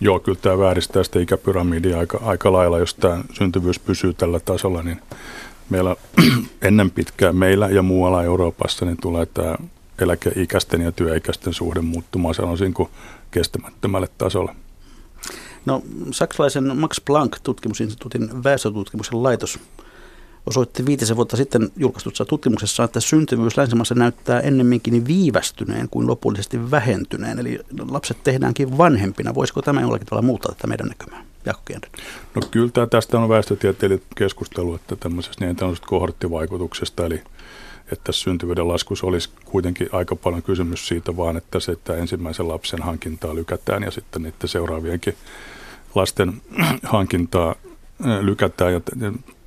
Joo, 0.00 0.20
kyllä 0.20 0.38
tämä 0.42 0.58
vääristää 0.58 1.02
sitä 1.02 1.20
ikäpyramidia 1.20 1.98
aika, 1.98 2.20
aika 2.24 2.52
lailla, 2.52 2.78
jos 2.78 2.94
tämä 2.94 3.24
syntyvyys 3.32 3.78
pysyy 3.78 4.14
tällä 4.14 4.40
tasolla, 4.40 4.82
niin 4.82 5.00
meillä 5.70 5.96
ennen 6.62 6.90
pitkään 6.90 7.36
meillä 7.36 7.68
ja 7.68 7.82
muualla 7.82 8.22
Euroopassa 8.22 8.84
niin 8.84 8.96
tulee 8.96 9.26
tämä 9.26 9.56
eläkeikäisten 9.98 10.80
ja 10.80 10.92
työikäisten 10.92 11.54
suhde 11.54 11.80
muuttumaan 11.80 12.34
sanoisin 12.34 12.74
kuin 12.74 12.88
kestämättömälle 13.30 14.08
tasolle. 14.18 14.54
No, 15.66 15.82
saksalaisen 16.10 16.76
Max 16.76 17.00
Planck-tutkimusinstituutin 17.04 18.44
väestötutkimuksen 18.44 19.22
laitos 19.22 19.58
osoitti 20.46 20.86
viitisen 20.86 21.16
vuotta 21.16 21.36
sitten 21.36 21.70
julkaistussa 21.76 22.24
tutkimuksessa, 22.24 22.84
että 22.84 23.00
syntyvyys 23.00 23.56
länsimaassa 23.56 23.94
näyttää 23.94 24.40
ennemminkin 24.40 25.06
viivästyneen 25.06 25.88
kuin 25.88 26.06
lopullisesti 26.06 26.70
vähentyneen. 26.70 27.38
Eli 27.38 27.60
lapset 27.90 28.22
tehdäänkin 28.24 28.78
vanhempina. 28.78 29.34
Voisiko 29.34 29.62
tämä 29.62 29.80
jollakin 29.80 30.06
tavalla 30.06 30.26
muuttaa 30.26 30.54
tätä 30.54 30.66
meidän 30.66 30.86
näkymää? 30.88 31.24
Jaakko 31.46 31.72
No 32.34 32.42
kyllä 32.50 32.86
tästä 32.86 33.18
on 33.18 33.28
väestötieteilijät 33.28 34.02
keskustelu, 34.16 34.74
että 34.74 34.96
tämmöisestä 34.96 35.44
niin 35.44 35.56
tämmöisestä 35.56 35.86
kohorttivaikutuksesta, 35.86 37.06
eli 37.06 37.22
että 37.92 38.12
syntyvyyden 38.12 38.68
laskus 38.68 39.04
olisi 39.04 39.30
kuitenkin 39.44 39.88
aika 39.92 40.16
paljon 40.16 40.42
kysymys 40.42 40.88
siitä 40.88 41.16
vaan, 41.16 41.36
että 41.36 41.60
se, 41.60 41.72
että 41.72 41.96
ensimmäisen 41.96 42.48
lapsen 42.48 42.82
hankintaa 42.82 43.34
lykätään 43.34 43.82
ja 43.82 43.90
sitten 43.90 44.22
niiden 44.22 44.48
seuraavienkin 44.48 45.14
lasten 45.94 46.42
hankintaa 46.82 47.54
lykätään. 48.20 48.72
Ja 48.72 48.80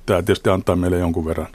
tämä 0.06 0.22
tietysti 0.22 0.50
antaa 0.50 0.76
meille 0.76 0.98
jonkun 0.98 1.24
verran 1.24 1.48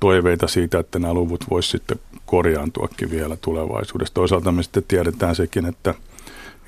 toiveita 0.00 0.48
siitä, 0.48 0.78
että 0.78 0.98
nämä 0.98 1.14
luvut 1.14 1.44
voisi 1.50 1.68
sitten 1.68 2.00
korjaantuakin 2.26 3.10
vielä 3.10 3.36
tulevaisuudessa. 3.36 4.14
Toisaalta 4.14 4.52
me 4.52 4.62
sitten 4.62 4.84
tiedetään 4.88 5.36
sekin, 5.36 5.66
että, 5.66 5.94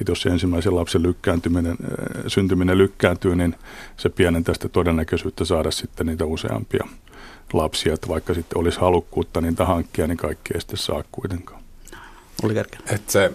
että 0.01 0.11
jos 0.13 0.27
ensimmäisen 0.27 0.77
lapsen 0.77 1.03
lykkääntyminen, 1.03 1.77
syntyminen 2.27 2.79
lykkääntyy, 2.79 3.37
niin 3.37 3.55
se 3.97 4.09
pienentää 4.09 4.55
sitä 4.55 4.69
todennäköisyyttä 4.69 5.45
saada 5.45 5.71
sitten 5.71 6.07
niitä 6.07 6.25
useampia 6.25 6.85
lapsia, 7.53 7.95
että 7.95 8.09
vaikka 8.09 8.35
sitten 8.35 8.59
olisi 8.59 8.81
halukkuutta 8.81 9.41
niitä 9.41 9.65
hankkia, 9.65 10.07
niin 10.07 10.17
kaikki 10.17 10.55
ei 10.55 10.61
sitten 10.61 10.77
saa 10.77 11.05
kuitenkaan. 11.13 11.63
Oli 12.43 12.59
että 12.59 13.13
se, 13.13 13.33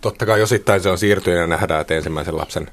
totta 0.00 0.26
kai 0.26 0.42
osittain 0.42 0.80
se 0.80 0.88
on 0.88 0.98
siirtynyt 0.98 1.40
ja 1.40 1.46
nähdään, 1.46 1.80
että 1.80 1.94
ensimmäisen 1.94 2.36
lapsen 2.36 2.70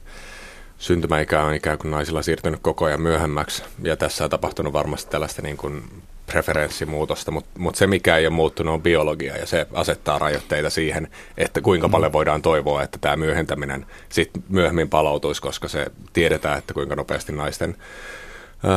syntymäikä 0.78 1.44
on 1.44 1.54
ikään 1.54 1.78
kuin 1.78 1.92
naisilla 1.92 2.22
siirtynyt 2.22 2.60
koko 2.62 2.86
ajan 2.86 3.02
myöhemmäksi. 3.02 3.64
Ja 3.84 3.98
tässä 3.98 4.24
on 4.24 4.30
tapahtunut 4.30 4.74
varmasti 4.74 5.12
tällaista 5.12 5.42
niin 5.42 5.58
kuin 5.58 5.84
preferenssimuutosta, 6.26 7.32
mutta 7.32 7.60
mut 7.60 7.76
se 7.76 7.88
mikä 7.88 8.18
ei 8.18 8.28
ole 8.28 8.34
muuttunut 8.34 8.74
on 8.74 8.82
biologia 8.82 9.38
ja 9.38 9.46
se 9.46 9.68
asettaa 9.74 10.20
rajoitteita 10.20 10.70
siihen, 10.70 11.08
että 11.38 11.62
kuinka 11.62 11.90
paljon 11.90 12.12
mm. 12.12 12.14
voidaan 12.14 12.42
toivoa, 12.42 12.84
että 12.84 12.98
tämä 13.02 13.16
myöhentäminen 13.16 13.86
sitten 14.10 14.44
myöhemmin 14.50 14.90
palautuisi, 14.90 15.42
koska 15.42 15.68
se 15.68 15.86
tiedetään, 16.14 16.58
että 16.58 16.74
kuinka 16.74 16.96
nopeasti 16.96 17.32
naisten 17.32 17.76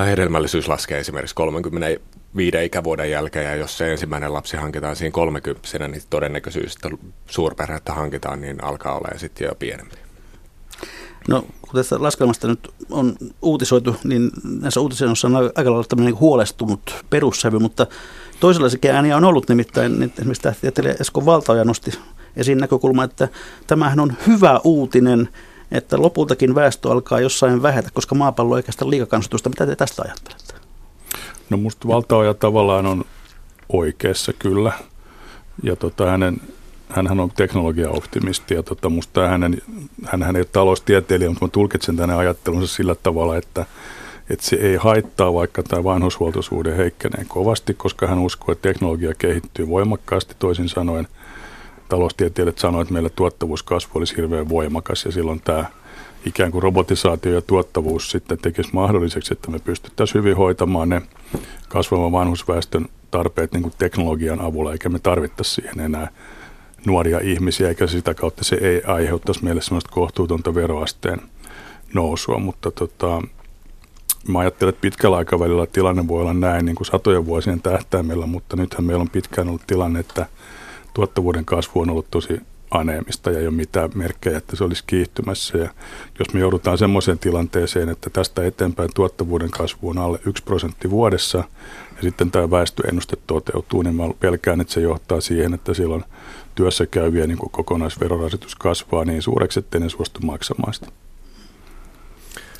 hedelmällisyys 0.06 0.68
laskee 0.68 0.98
esimerkiksi 0.98 1.34
35 1.34 2.64
ikävuoden 2.64 3.10
jälkeen, 3.10 3.44
ja 3.44 3.54
jos 3.54 3.78
se 3.78 3.92
ensimmäinen 3.92 4.32
lapsi 4.32 4.56
hankitaan 4.56 4.96
siinä 4.96 5.12
30 5.12 5.88
niin 5.88 6.02
todennäköisyys, 6.10 6.76
että 6.76 6.90
suurperhettä 7.26 7.92
hankitaan, 7.92 8.40
niin 8.40 8.64
alkaa 8.64 8.96
olla 8.96 9.18
sitten 9.18 9.46
jo 9.46 9.54
pienempi. 9.54 10.05
No, 11.28 11.42
kun 11.62 11.74
tästä 11.74 12.02
laskelmasta 12.02 12.48
nyt 12.48 12.68
on 12.90 13.16
uutisoitu, 13.42 13.96
niin 14.04 14.30
näissä 14.60 14.80
uutisissa 14.80 15.26
on 15.26 15.36
aika 15.36 15.70
lailla 15.70 15.84
tämmöinen 15.84 16.20
huolestunut 16.20 16.94
perussävy, 17.10 17.58
mutta 17.58 17.86
toisenlaisia 18.40 18.94
ääniä 18.94 19.16
on 19.16 19.24
ollut 19.24 19.48
nimittäin, 19.48 19.98
niin 19.98 20.12
esimerkiksi 20.18 20.42
tähtitieteilijä 20.42 20.96
Esko 21.00 21.26
Valtaoja 21.26 21.64
nosti 21.64 21.90
esiin 22.36 22.58
näkökulma, 22.58 23.04
että 23.04 23.28
tämähän 23.66 24.00
on 24.00 24.12
hyvä 24.26 24.60
uutinen, 24.64 25.28
että 25.70 26.02
lopultakin 26.02 26.54
väestö 26.54 26.90
alkaa 26.90 27.20
jossain 27.20 27.62
vähetä, 27.62 27.90
koska 27.94 28.14
maapallo 28.14 28.56
ei 28.56 28.62
kestä 28.62 28.90
liikakansoitusta. 28.90 29.48
Mitä 29.48 29.66
te 29.66 29.76
tästä 29.76 30.02
ajattelette? 30.02 30.54
No 31.50 31.56
musta 31.56 31.88
valtaoja 31.88 32.34
tavallaan 32.34 32.86
on 32.86 33.04
oikeassa 33.68 34.32
kyllä. 34.32 34.72
Ja 35.62 35.76
tota, 35.76 36.06
hänen, 36.10 36.40
hänhän 36.88 37.20
on 37.20 37.30
teknologiaoptimisti 37.30 38.54
ja 38.54 38.62
tota, 38.62 38.88
musta 38.88 39.28
hänen, 39.28 39.62
hän 40.04 40.36
ei 40.36 40.40
ole 40.40 40.48
taloustieteilijä, 40.52 41.28
mutta 41.28 41.44
mä 41.44 41.50
tulkitsen 41.50 41.96
tänne 41.96 42.14
ajattelunsa 42.14 42.74
sillä 42.74 42.94
tavalla, 42.94 43.36
että, 43.36 43.66
että 44.30 44.44
se 44.46 44.56
ei 44.56 44.76
haittaa, 44.76 45.34
vaikka 45.34 45.62
tämä 45.62 45.84
vanhushuoltosuhde 45.84 46.76
heikkenee 46.76 47.24
kovasti, 47.28 47.74
koska 47.74 48.06
hän 48.06 48.18
uskoo, 48.18 48.52
että 48.52 48.68
teknologia 48.68 49.14
kehittyy 49.18 49.68
voimakkaasti. 49.68 50.34
Toisin 50.38 50.68
sanoen– 50.68 51.08
taloustieteilijät 51.88 52.58
sanoivat, 52.58 52.84
että 52.84 52.92
meillä 52.92 53.08
tuottavuuskasvu 53.08 53.90
olisi 53.94 54.16
hirveän 54.16 54.48
voimakas 54.48 55.04
ja 55.04 55.12
silloin 55.12 55.40
tämä 55.44 55.64
ikään 56.26 56.52
kuin 56.52 56.62
robotisaatio 56.62 57.32
ja 57.32 57.42
tuottavuus 57.42 58.10
sitten 58.10 58.38
tekisi 58.38 58.70
mahdolliseksi, 58.72 59.32
että 59.32 59.50
me 59.50 59.58
pystyttäisiin 59.58 60.24
hyvin 60.24 60.36
hoitamaan 60.36 60.88
ne 60.88 61.02
kasvavan 61.68 62.12
vanhusväestön 62.12 62.86
tarpeet 63.10 63.52
niin 63.52 63.62
kuin 63.62 63.74
teknologian 63.78 64.40
avulla, 64.40 64.72
eikä 64.72 64.88
me 64.88 64.98
tarvittaisi 64.98 65.54
siihen 65.54 65.80
enää 65.80 66.08
nuoria 66.86 67.20
ihmisiä, 67.22 67.68
eikä 67.68 67.86
sitä 67.86 68.14
kautta 68.14 68.44
se 68.44 68.56
ei 68.60 68.82
aiheuttaisi 68.86 69.44
meille 69.44 69.62
sellaista 69.62 69.90
kohtuutonta 69.92 70.54
veroasteen 70.54 71.20
nousua, 71.94 72.38
mutta 72.38 72.70
tota, 72.70 73.22
mä 74.28 74.38
ajattelen, 74.38 74.68
että 74.68 74.80
pitkällä 74.80 75.16
aikavälillä 75.16 75.66
tilanne 75.66 76.08
voi 76.08 76.20
olla 76.20 76.34
näin 76.34 76.64
niin 76.64 76.76
kuin 76.76 76.86
satojen 76.86 77.26
vuosien 77.26 77.62
tähtäimellä, 77.62 78.26
mutta 78.26 78.56
nythän 78.56 78.84
meillä 78.84 79.02
on 79.02 79.10
pitkään 79.10 79.48
ollut 79.48 79.66
tilanne, 79.66 80.00
että 80.00 80.26
tuottavuuden 80.94 81.44
kasvu 81.44 81.80
on 81.80 81.90
ollut 81.90 82.10
tosi 82.10 82.40
aneemista 82.70 83.30
ja 83.30 83.38
ei 83.38 83.46
ole 83.46 83.54
mitään 83.54 83.90
merkkejä, 83.94 84.38
että 84.38 84.56
se 84.56 84.64
olisi 84.64 84.84
kiihtymässä. 84.86 85.58
Ja 85.58 85.70
jos 86.18 86.34
me 86.34 86.40
joudutaan 86.40 86.78
semmoiseen 86.78 87.18
tilanteeseen, 87.18 87.88
että 87.88 88.10
tästä 88.10 88.44
eteenpäin 88.44 88.90
tuottavuuden 88.94 89.50
kasvu 89.50 89.88
on 89.88 89.98
alle 89.98 90.18
1 90.26 90.42
prosentti 90.44 90.90
vuodessa 90.90 91.38
ja 91.96 92.02
sitten 92.02 92.30
tämä 92.30 92.50
väestöennuste 92.50 93.16
toteutuu, 93.26 93.82
niin 93.82 93.94
mä 93.94 94.02
pelkään, 94.20 94.60
että 94.60 94.72
se 94.72 94.80
johtaa 94.80 95.20
siihen, 95.20 95.54
että 95.54 95.74
silloin 95.74 96.04
työssä 96.56 96.86
käyviä 96.86 97.26
niin 97.26 97.38
kokonaisverorasitus 97.50 98.54
kasvaa 98.54 99.04
niin 99.04 99.22
suureksi, 99.22 99.58
ettei 99.58 99.80
ne 99.80 99.88
suostu 99.88 100.20
maksamaan 100.20 100.74
sitä. 100.74 100.86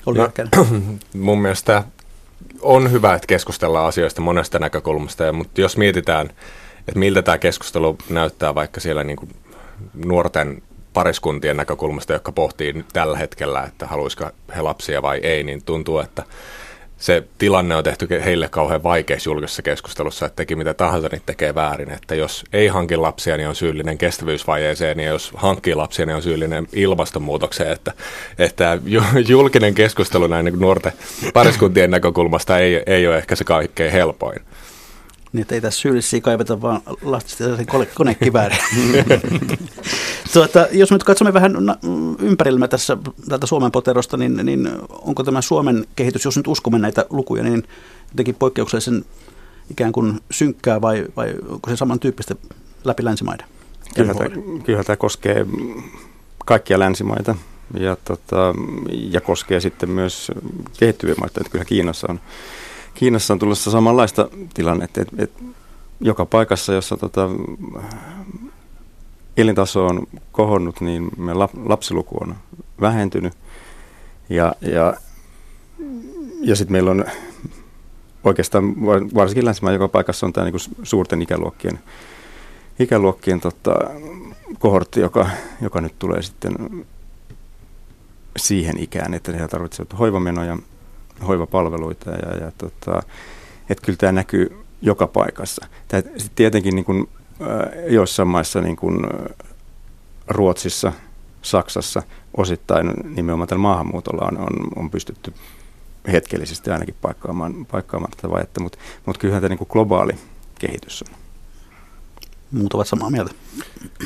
Oli 0.07 0.19
no, 0.19 0.31
mun 1.15 1.43
mielestä 1.43 1.85
on 2.61 2.91
hyvä, 2.91 3.15
että 3.15 3.27
keskustellaan 3.27 3.89
asioista 3.89 4.21
monesta 4.21 4.59
näkökulmasta, 4.59 5.33
mutta 5.33 5.61
jos 5.61 5.77
mietitään– 5.77 6.31
että 6.89 6.99
miltä 6.99 7.23
tämä 7.23 7.39
keskustelu 7.39 7.99
näyttää 8.11 8.55
vaikka 8.55 8.81
siellä 8.81 9.05
niin 9.05 9.17
kuin 9.17 9.31
nuorten 10.05 10.63
pariskuntien 10.93 11.57
näkökulmasta, 11.57 12.13
jotka 12.13 12.33
pohtii 12.33 12.73
nyt 12.73 12.87
tällä 12.93 13.19
hetkellä, 13.19 13.65
että 13.65 13.87
haluaisiko 13.87 14.31
he 14.57 14.63
lapsia 14.63 15.03
vai 15.03 15.19
ei, 15.19 15.43
niin 15.45 15.63
tuntuu, 15.65 15.99
että 15.99 16.23
se 16.99 17.25
tilanne 17.39 17.77
on 17.77 17.85
tehty 17.85 18.09
heille 18.25 18.49
kauhean 18.49 18.83
vaikeassa 18.83 19.31
julkisessa 19.31 19.63
keskustelussa, 19.63 20.27
että 20.27 20.37
teki 20.37 20.57
mitä 20.57 20.75
tahansa, 20.75 21.09
niin 21.13 21.23
tekee 21.27 21.55
väärin. 21.55 21.91
Että 21.91 22.15
jos 22.15 22.45
ei 22.53 22.69
hanki 22.69 22.97
lapsia, 22.97 23.37
niin 23.37 23.49
on 23.49 23.57
syyllinen 23.57 23.99
kestävyysvajeeseen, 23.99 25.01
ja 25.01 25.09
jos 25.09 25.33
hankkii 25.35 25.75
lapsia, 25.75 26.07
niin 26.07 26.17
on 26.17 26.23
syyllinen 26.23 26.67
ilmastonmuutokseen. 26.73 27.73
Että, 27.73 27.93
että 28.39 28.79
julkinen 29.29 29.75
keskustelu 29.75 30.27
näin 30.27 30.45
niin 30.45 30.61
nuorten 30.61 30.93
pariskuntien 31.35 31.91
näkökulmasta 31.91 32.59
ei, 32.59 32.83
ei 32.87 33.07
ole 33.07 33.19
ehkä 33.19 33.37
se 33.37 33.45
kaikkein 33.45 33.93
helpoin. 33.93 34.41
Niin, 35.37 35.43
että 35.43 35.55
ei 35.55 35.61
tässä 35.61 35.81
syyllisiä 35.81 36.21
kaiveta, 36.21 36.63
vaan 36.63 36.81
lastista 37.03 37.45
kone, 37.71 37.87
konekivääriä. 37.87 38.59
tuota, 40.33 40.67
jos 40.73 40.91
nyt 40.91 41.05
katsomme 41.05 41.33
vähän 41.33 41.53
ympärillämme 42.19 42.69
tässä 42.69 42.97
täältä 43.29 43.47
Suomen 43.47 43.73
poterosta, 43.73 44.17
niin, 44.17 44.37
niin 44.43 44.69
onko 44.89 45.23
tämä 45.23 45.41
Suomen 45.41 45.87
kehitys, 45.97 46.25
jos 46.25 46.37
nyt 46.37 46.47
uskomme 46.47 46.79
näitä 46.79 47.07
lukuja, 47.11 47.43
niin 47.43 47.65
jotenkin 48.09 48.35
poikkeuksellisen 48.35 49.05
ikään 49.71 49.93
kuin 49.93 50.21
synkkää 50.31 50.81
vai, 50.81 51.07
vai 51.17 51.35
onko 51.49 51.71
se 51.71 51.77
samantyyppistä 51.77 52.35
läpi 52.85 53.05
länsimaiden? 53.05 53.47
Kyllä 53.95 54.15
tämä, 54.15 54.31
kyllä 54.65 54.85
tämä 54.85 54.97
koskee 54.97 55.47
kaikkia 56.47 56.79
länsimaita 56.79 57.35
ja, 57.81 57.97
tota, 58.05 58.55
ja 58.91 59.21
koskee 59.21 59.61
sitten 59.61 59.91
myös 59.91 60.33
kehittyviä 60.79 61.15
maita. 61.21 61.41
Että 61.41 61.51
kyllä 61.51 61.65
Kiinassa 61.65 62.07
on 62.11 62.21
Kiinassa 62.97 63.35
on 63.35 63.39
tulossa 63.39 63.71
samanlaista 63.71 64.29
tilannetta, 64.55 65.01
että, 65.01 65.17
että 65.19 65.43
joka 66.01 66.27
paikassa, 66.27 66.73
jossa 66.73 66.97
tota, 66.97 67.29
elintaso 69.37 69.87
on 69.87 70.07
kohonnut, 70.33 70.81
niin 70.81 71.09
me 71.17 71.33
lapsiluku 71.65 72.19
on 72.21 72.35
vähentynyt. 72.81 73.33
Ja, 74.29 74.55
ja, 74.61 74.95
ja 76.41 76.57
sitten 76.57 76.73
meillä 76.73 76.91
on 76.91 77.05
oikeastaan 78.25 78.87
varsinkin 79.15 79.45
länsimaan 79.45 79.75
joka 79.75 79.89
paikassa 79.89 80.27
on 80.27 80.33
tämä 80.33 80.45
niinku 80.45 80.59
suurten 80.83 81.23
ikäluokkien, 81.23 81.79
ikäluokkien 82.79 83.41
tota, 83.41 83.75
kohortti, 84.59 85.01
joka, 85.01 85.31
joka 85.61 85.81
nyt 85.81 85.99
tulee 85.99 86.23
sitten 86.23 86.85
siihen 88.37 88.79
ikään, 88.79 89.15
että 89.15 89.33
he 89.33 89.49
tarvitsevat 89.49 89.99
hoivamenoja 89.99 90.59
hoivapalveluita. 91.27 92.11
Ja, 92.11 92.37
ja 92.37 92.53
tota, 92.59 93.03
että 93.71 93.85
kyllä 93.85 93.97
tämä 93.97 94.13
näkyy, 94.13 94.65
joka 94.83 95.07
paikassa. 95.07 95.67
Tämä, 95.89 96.03
tietenkin 96.35 96.75
niin 96.75 96.85
kuin, 96.85 97.09
äh, 97.41 97.93
joissain 97.93 98.29
maissa, 98.29 98.61
niin 98.61 98.77
kuin 98.77 99.05
äh, 99.05 99.47
Ruotsissa, 100.29 100.93
Saksassa, 101.43 102.03
osittain 102.37 102.93
nimenomaan 103.15 103.49
tällä 103.49 103.63
maahanmuutolla 103.63 104.25
on, 104.25 104.39
on, 104.39 104.69
on 104.77 104.91
pystytty 104.91 105.35
hetkellisesti 106.13 106.71
ainakin 106.71 106.95
paikkaamaan, 107.03 107.67
paikkaamaan 107.67 108.13
tätä 108.17 108.31
vajetta, 108.31 108.61
mutta, 108.61 108.79
mutta 109.07 109.21
kyllähän 109.21 109.43
tämä 109.43 109.55
niin 109.55 109.69
globaali 109.71 110.13
kehitys 110.59 111.03
on 111.03 111.26
muut 112.57 112.75
ovat 112.75 112.89
samaa 112.89 113.11
mieltä. 113.11 113.35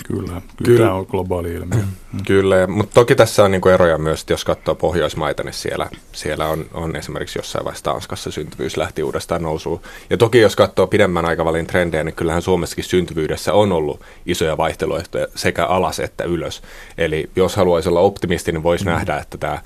Kyllä, 0.07 0.23
kyllä, 0.23 0.43
kyllä. 0.65 0.79
tämä 0.79 0.95
on 0.95 1.07
globaali 1.11 1.53
ilmiö. 1.53 1.79
Mm. 1.79 2.25
Kyllä, 2.27 2.67
mutta 2.67 2.95
toki 2.95 3.15
tässä 3.15 3.45
on 3.45 3.51
niinku 3.51 3.69
eroja 3.69 3.99
myös, 3.99 4.27
jos 4.31 4.45
katsoo 4.45 4.75
Pohjoismaita, 4.75 5.43
niin 5.43 5.53
siellä, 5.53 5.89
siellä 6.13 6.49
on, 6.49 6.67
on 6.75 6.97
esimerkiksi 6.97 7.39
jossain 7.39 7.65
vaiheessa 7.65 7.85
Tanskassa 7.85 8.31
syntyvyys 8.31 8.77
lähti 8.77 9.03
uudestaan 9.03 9.43
nousuun. 9.43 9.81
Ja 10.11 10.17
toki 10.17 10.39
jos 10.39 10.57
katsoo 10.57 10.87
pidemmän 10.87 11.25
aikavälin 11.25 11.67
trendejä, 11.67 12.05
niin 12.05 12.15
kyllähän 12.15 12.43
Suomessakin 12.43 12.85
syntyvyydessä 12.85 13.53
on 13.53 13.73
ollut 13.73 14.01
isoja 14.27 14.57
vaihteluehtoja 14.57 15.27
sekä 15.35 15.67
alas 15.67 16.01
että 16.01 16.25
ylös. 16.25 16.63
Eli 16.99 17.31
jos 17.37 17.57
haluaisi 17.57 17.89
olla 17.89 18.01
optimisti, 18.01 18.53
niin 18.53 18.63
voisi 18.63 18.85
mm. 18.85 18.91
nähdä, 18.91 19.17
että 19.17 19.39
tämä 19.39 19.59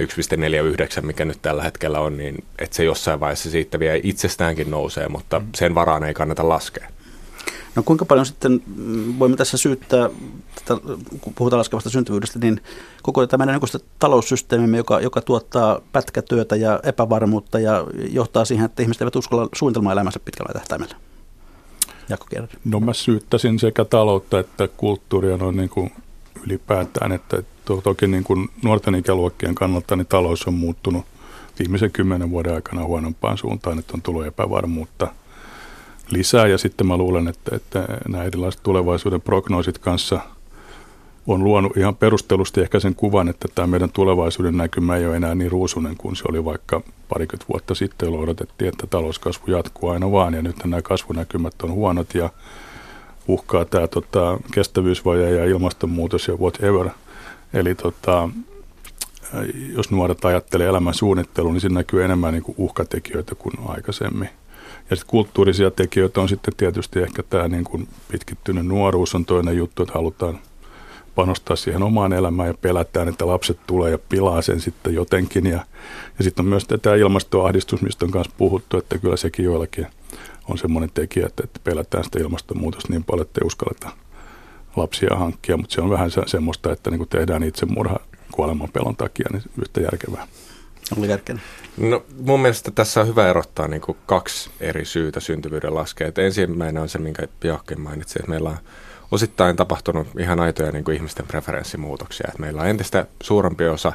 1,49, 0.00 1.02
mikä 1.02 1.24
nyt 1.24 1.42
tällä 1.42 1.62
hetkellä 1.62 2.00
on, 2.00 2.16
niin 2.16 2.44
että 2.58 2.76
se 2.76 2.84
jossain 2.84 3.20
vaiheessa 3.20 3.50
siitä 3.50 3.78
vielä 3.78 4.00
itsestäänkin 4.02 4.70
nousee, 4.70 5.08
mutta 5.08 5.38
mm. 5.38 5.46
sen 5.54 5.74
varaan 5.74 6.04
ei 6.04 6.14
kannata 6.14 6.48
laskea. 6.48 6.88
No 7.76 7.82
kuinka 7.82 8.04
paljon 8.04 8.26
sitten 8.26 8.62
mm, 8.76 9.18
voimme 9.18 9.36
tässä 9.36 9.56
syyttää, 9.56 10.10
tätä, 10.54 10.80
kun 11.20 11.34
puhutaan 11.34 11.58
laskevasta 11.58 11.90
syntyvyydestä, 11.90 12.38
niin 12.38 12.60
koko 13.02 13.26
tämä 13.26 13.46
meidän 13.46 13.60
taloussysteemimme, 13.98 14.76
joka, 14.76 15.00
joka 15.00 15.20
tuottaa 15.20 15.80
pätkätyötä 15.92 16.56
ja 16.56 16.80
epävarmuutta 16.82 17.60
ja 17.60 17.86
johtaa 18.10 18.44
siihen, 18.44 18.66
että 18.66 18.82
ihmiset 18.82 19.02
eivät 19.02 19.16
uskalla 19.16 19.48
suunnitelmaa 19.54 19.92
elämänsä 19.92 20.20
pitkällä 20.24 20.52
tähtäimellä? 20.52 20.96
No 22.64 22.80
mä 22.80 22.92
syyttäisin 22.92 23.58
sekä 23.58 23.84
taloutta 23.84 24.38
että 24.38 24.68
kulttuuria 24.68 25.36
noin 25.36 25.56
niin 25.56 25.70
kuin 25.70 25.92
ylipäätään, 26.46 27.12
että 27.12 27.42
to, 27.64 27.80
toki 27.80 28.06
niin 28.06 28.24
kuin 28.24 28.48
nuorten 28.62 28.94
ikäluokkien 28.94 29.54
kannalta 29.54 29.96
niin 29.96 30.06
talous 30.06 30.46
on 30.46 30.54
muuttunut 30.54 31.04
viimeisen 31.58 31.92
kymmenen 31.92 32.30
vuoden 32.30 32.54
aikana 32.54 32.84
huonompaan 32.84 33.38
suuntaan, 33.38 33.78
että 33.78 33.92
on 33.94 34.02
tullut 34.02 34.26
epävarmuutta– 34.26 35.08
lisää 36.10 36.46
ja 36.46 36.58
sitten 36.58 36.86
mä 36.86 36.96
luulen, 36.96 37.28
että, 37.28 37.56
että 37.56 37.88
nämä 38.08 38.24
erilaiset 38.24 38.62
tulevaisuuden 38.62 39.20
prognoosit 39.20 39.78
kanssa 39.78 40.20
on 41.26 41.44
luonut 41.44 41.76
ihan 41.76 41.96
perustellusti 41.96 42.60
ehkä 42.60 42.80
sen 42.80 42.94
kuvan, 42.94 43.28
että 43.28 43.48
tämä 43.54 43.66
meidän 43.66 43.90
tulevaisuuden 43.92 44.56
näkymä 44.56 44.96
ei 44.96 45.06
ole 45.06 45.16
enää 45.16 45.34
niin 45.34 45.50
ruusunen 45.50 45.96
kuin 45.96 46.16
se 46.16 46.24
oli 46.28 46.44
vaikka 46.44 46.82
parikymmentä 47.08 47.52
vuotta 47.52 47.74
sitten, 47.74 48.06
jolloin 48.06 48.24
odotettiin, 48.24 48.68
että 48.68 48.86
talouskasvu 48.86 49.52
jatkuu 49.52 49.90
aina 49.90 50.12
vaan 50.12 50.34
ja 50.34 50.42
nyt 50.42 50.56
nämä 50.64 50.82
kasvunäkymät 50.82 51.54
on 51.62 51.72
huonot 51.72 52.14
ja 52.14 52.30
uhkaa 53.28 53.64
tämä 53.64 53.86
tota, 53.86 54.38
kestävyysvaje 54.52 55.30
ja 55.30 55.44
ilmastonmuutos 55.44 56.28
ja 56.28 56.34
whatever. 56.34 56.88
Eli 57.54 57.74
tota, 57.74 58.28
jos 59.76 59.90
nuoret 59.90 60.24
ajattelee 60.24 60.66
elämän 60.68 60.94
suunnittelua, 60.94 61.52
niin 61.52 61.60
siinä 61.60 61.74
näkyy 61.74 62.04
enemmän 62.04 62.32
niin 62.32 62.42
kuin 62.42 62.54
uhkatekijöitä 62.58 63.34
kuin 63.34 63.54
aikaisemmin. 63.66 64.28
Ja 64.90 64.96
sitten 64.96 65.10
kulttuurisia 65.10 65.70
tekijöitä 65.70 66.20
on 66.20 66.28
sitten 66.28 66.54
tietysti 66.56 66.98
ehkä 66.98 67.22
tämä 67.22 67.48
niin 67.48 67.64
kuin 67.64 67.88
pitkittynyt 68.12 68.66
nuoruus 68.66 69.14
on 69.14 69.24
toinen 69.24 69.56
juttu, 69.56 69.82
että 69.82 69.94
halutaan 69.94 70.38
panostaa 71.14 71.56
siihen 71.56 71.82
omaan 71.82 72.12
elämään 72.12 72.48
ja 72.48 72.54
pelätään, 72.54 73.08
että 73.08 73.26
lapset 73.26 73.58
tulee 73.66 73.90
ja 73.90 73.98
pilaa 73.98 74.42
sen 74.42 74.60
sitten 74.60 74.94
jotenkin. 74.94 75.46
Ja, 75.46 75.64
ja 76.18 76.24
sitten 76.24 76.44
on 76.44 76.48
myös 76.48 76.66
tämä 76.82 76.96
ilmastoahdistus, 76.96 77.82
mistä 77.82 78.04
on 78.04 78.10
myös 78.14 78.28
puhuttu, 78.38 78.78
että 78.78 78.98
kyllä 78.98 79.16
sekin 79.16 79.44
joillakin 79.44 79.86
on 80.48 80.58
semmoinen 80.58 80.90
tekijä, 80.94 81.26
että, 81.26 81.42
että 81.44 81.60
pelätään 81.64 82.04
sitä 82.04 82.18
ilmastonmuutosta 82.18 82.92
niin 82.92 83.04
paljon, 83.04 83.26
että 83.26 83.40
ei 83.42 83.46
uskalleta 83.46 83.90
lapsia 84.76 85.16
hankkia, 85.16 85.56
mutta 85.56 85.74
se 85.74 85.80
on 85.80 85.90
vähän 85.90 86.10
se, 86.10 86.22
semmoista, 86.26 86.72
että 86.72 86.90
niin 86.90 86.98
kuin 86.98 87.08
tehdään 87.08 87.42
itsemurha 87.42 88.00
kuoleman 88.32 88.68
pelon 88.72 88.96
takia, 88.96 89.26
niin 89.32 89.42
yhtä 89.62 89.80
järkevää. 89.80 90.26
Oli 90.98 91.08
Kärkkäinen. 91.08 91.44
No 91.76 92.04
mun 92.24 92.40
mielestä 92.40 92.70
tässä 92.70 93.00
on 93.00 93.08
hyvä 93.08 93.30
erottaa 93.30 93.68
niin 93.68 93.80
kuin 93.80 93.98
kaksi 94.06 94.50
eri 94.60 94.84
syytä 94.84 95.20
syntyvyyden 95.20 95.74
laskea. 95.74 96.12
ensimmäinen 96.18 96.82
on 96.82 96.88
se, 96.88 96.98
minkä 96.98 97.28
Jahke 97.44 97.76
mainitsi, 97.76 98.18
että 98.18 98.30
meillä 98.30 98.48
on 98.48 98.58
osittain 99.10 99.56
tapahtunut 99.56 100.08
ihan 100.18 100.40
aitoja 100.40 100.72
niin 100.72 100.84
kuin 100.84 100.96
ihmisten 100.96 101.26
preferenssimuutoksia. 101.26 102.26
Että 102.28 102.40
meillä 102.40 102.62
on 102.62 102.68
entistä 102.68 103.06
suurempi 103.22 103.64
osa 103.64 103.92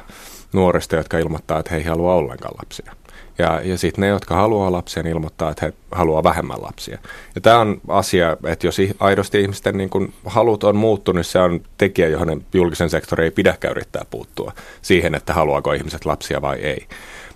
nuorista, 0.52 0.96
jotka 0.96 1.18
ilmoittaa, 1.18 1.58
että 1.58 1.70
he 1.70 1.76
ei 1.76 1.84
halua 1.84 2.14
ollenkaan 2.14 2.54
lapsia. 2.58 2.92
Ja, 3.38 3.60
ja 3.64 3.78
sitten 3.78 4.02
ne, 4.02 4.08
jotka 4.08 4.34
haluaa 4.34 4.72
lapsia, 4.72 5.02
niin 5.02 5.12
ilmoittaa, 5.12 5.50
että 5.50 5.66
he 5.66 5.72
haluaa 5.92 6.22
vähemmän 6.22 6.62
lapsia. 6.62 6.98
Ja 7.34 7.40
tämä 7.40 7.58
on 7.58 7.80
asia, 7.88 8.36
että 8.46 8.66
jos 8.66 8.76
aidosti 9.00 9.40
ihmisten 9.40 9.76
niin 9.76 9.90
kun 9.90 10.12
halut 10.26 10.64
on 10.64 10.76
muuttunut, 10.76 11.16
niin 11.16 11.24
se 11.24 11.38
on 11.38 11.60
tekijä, 11.78 12.08
johon 12.08 12.42
julkisen 12.54 12.90
sektorin 12.90 13.24
ei 13.24 13.30
pidäkään 13.30 13.70
yrittää 13.70 14.04
puuttua 14.10 14.52
siihen, 14.82 15.14
että 15.14 15.32
haluaako 15.32 15.72
ihmiset 15.72 16.04
lapsia 16.04 16.42
vai 16.42 16.56
ei. 16.56 16.86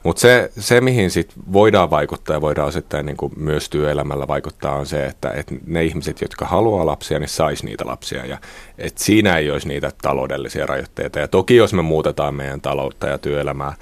Mutta 0.02 0.20
se, 0.20 0.50
se, 0.58 0.80
mihin 0.80 1.10
sit 1.10 1.32
voidaan 1.52 1.90
vaikuttaa 1.90 2.36
ja 2.36 2.40
voidaan 2.40 2.68
osittain 2.68 3.06
niin 3.06 3.16
kuin 3.16 3.32
myös 3.36 3.70
työelämällä 3.70 4.28
vaikuttaa, 4.28 4.76
on 4.76 4.86
se, 4.86 5.06
että, 5.06 5.30
että 5.30 5.54
ne 5.66 5.84
ihmiset, 5.84 6.20
jotka 6.20 6.46
haluaa 6.46 6.86
lapsia, 6.86 7.18
niin 7.18 7.28
saisi 7.28 7.66
niitä 7.66 7.86
lapsia. 7.86 8.26
Ja 8.26 8.38
että 8.78 9.04
siinä 9.04 9.36
ei 9.36 9.50
olisi 9.50 9.68
niitä 9.68 9.92
taloudellisia 10.02 10.66
rajoitteita. 10.66 11.18
Ja 11.18 11.28
toki 11.28 11.56
jos 11.56 11.72
me 11.72 11.82
muutetaan 11.82 12.34
meidän 12.34 12.60
taloutta 12.60 13.06
ja 13.06 13.18
työelämää 13.18 13.74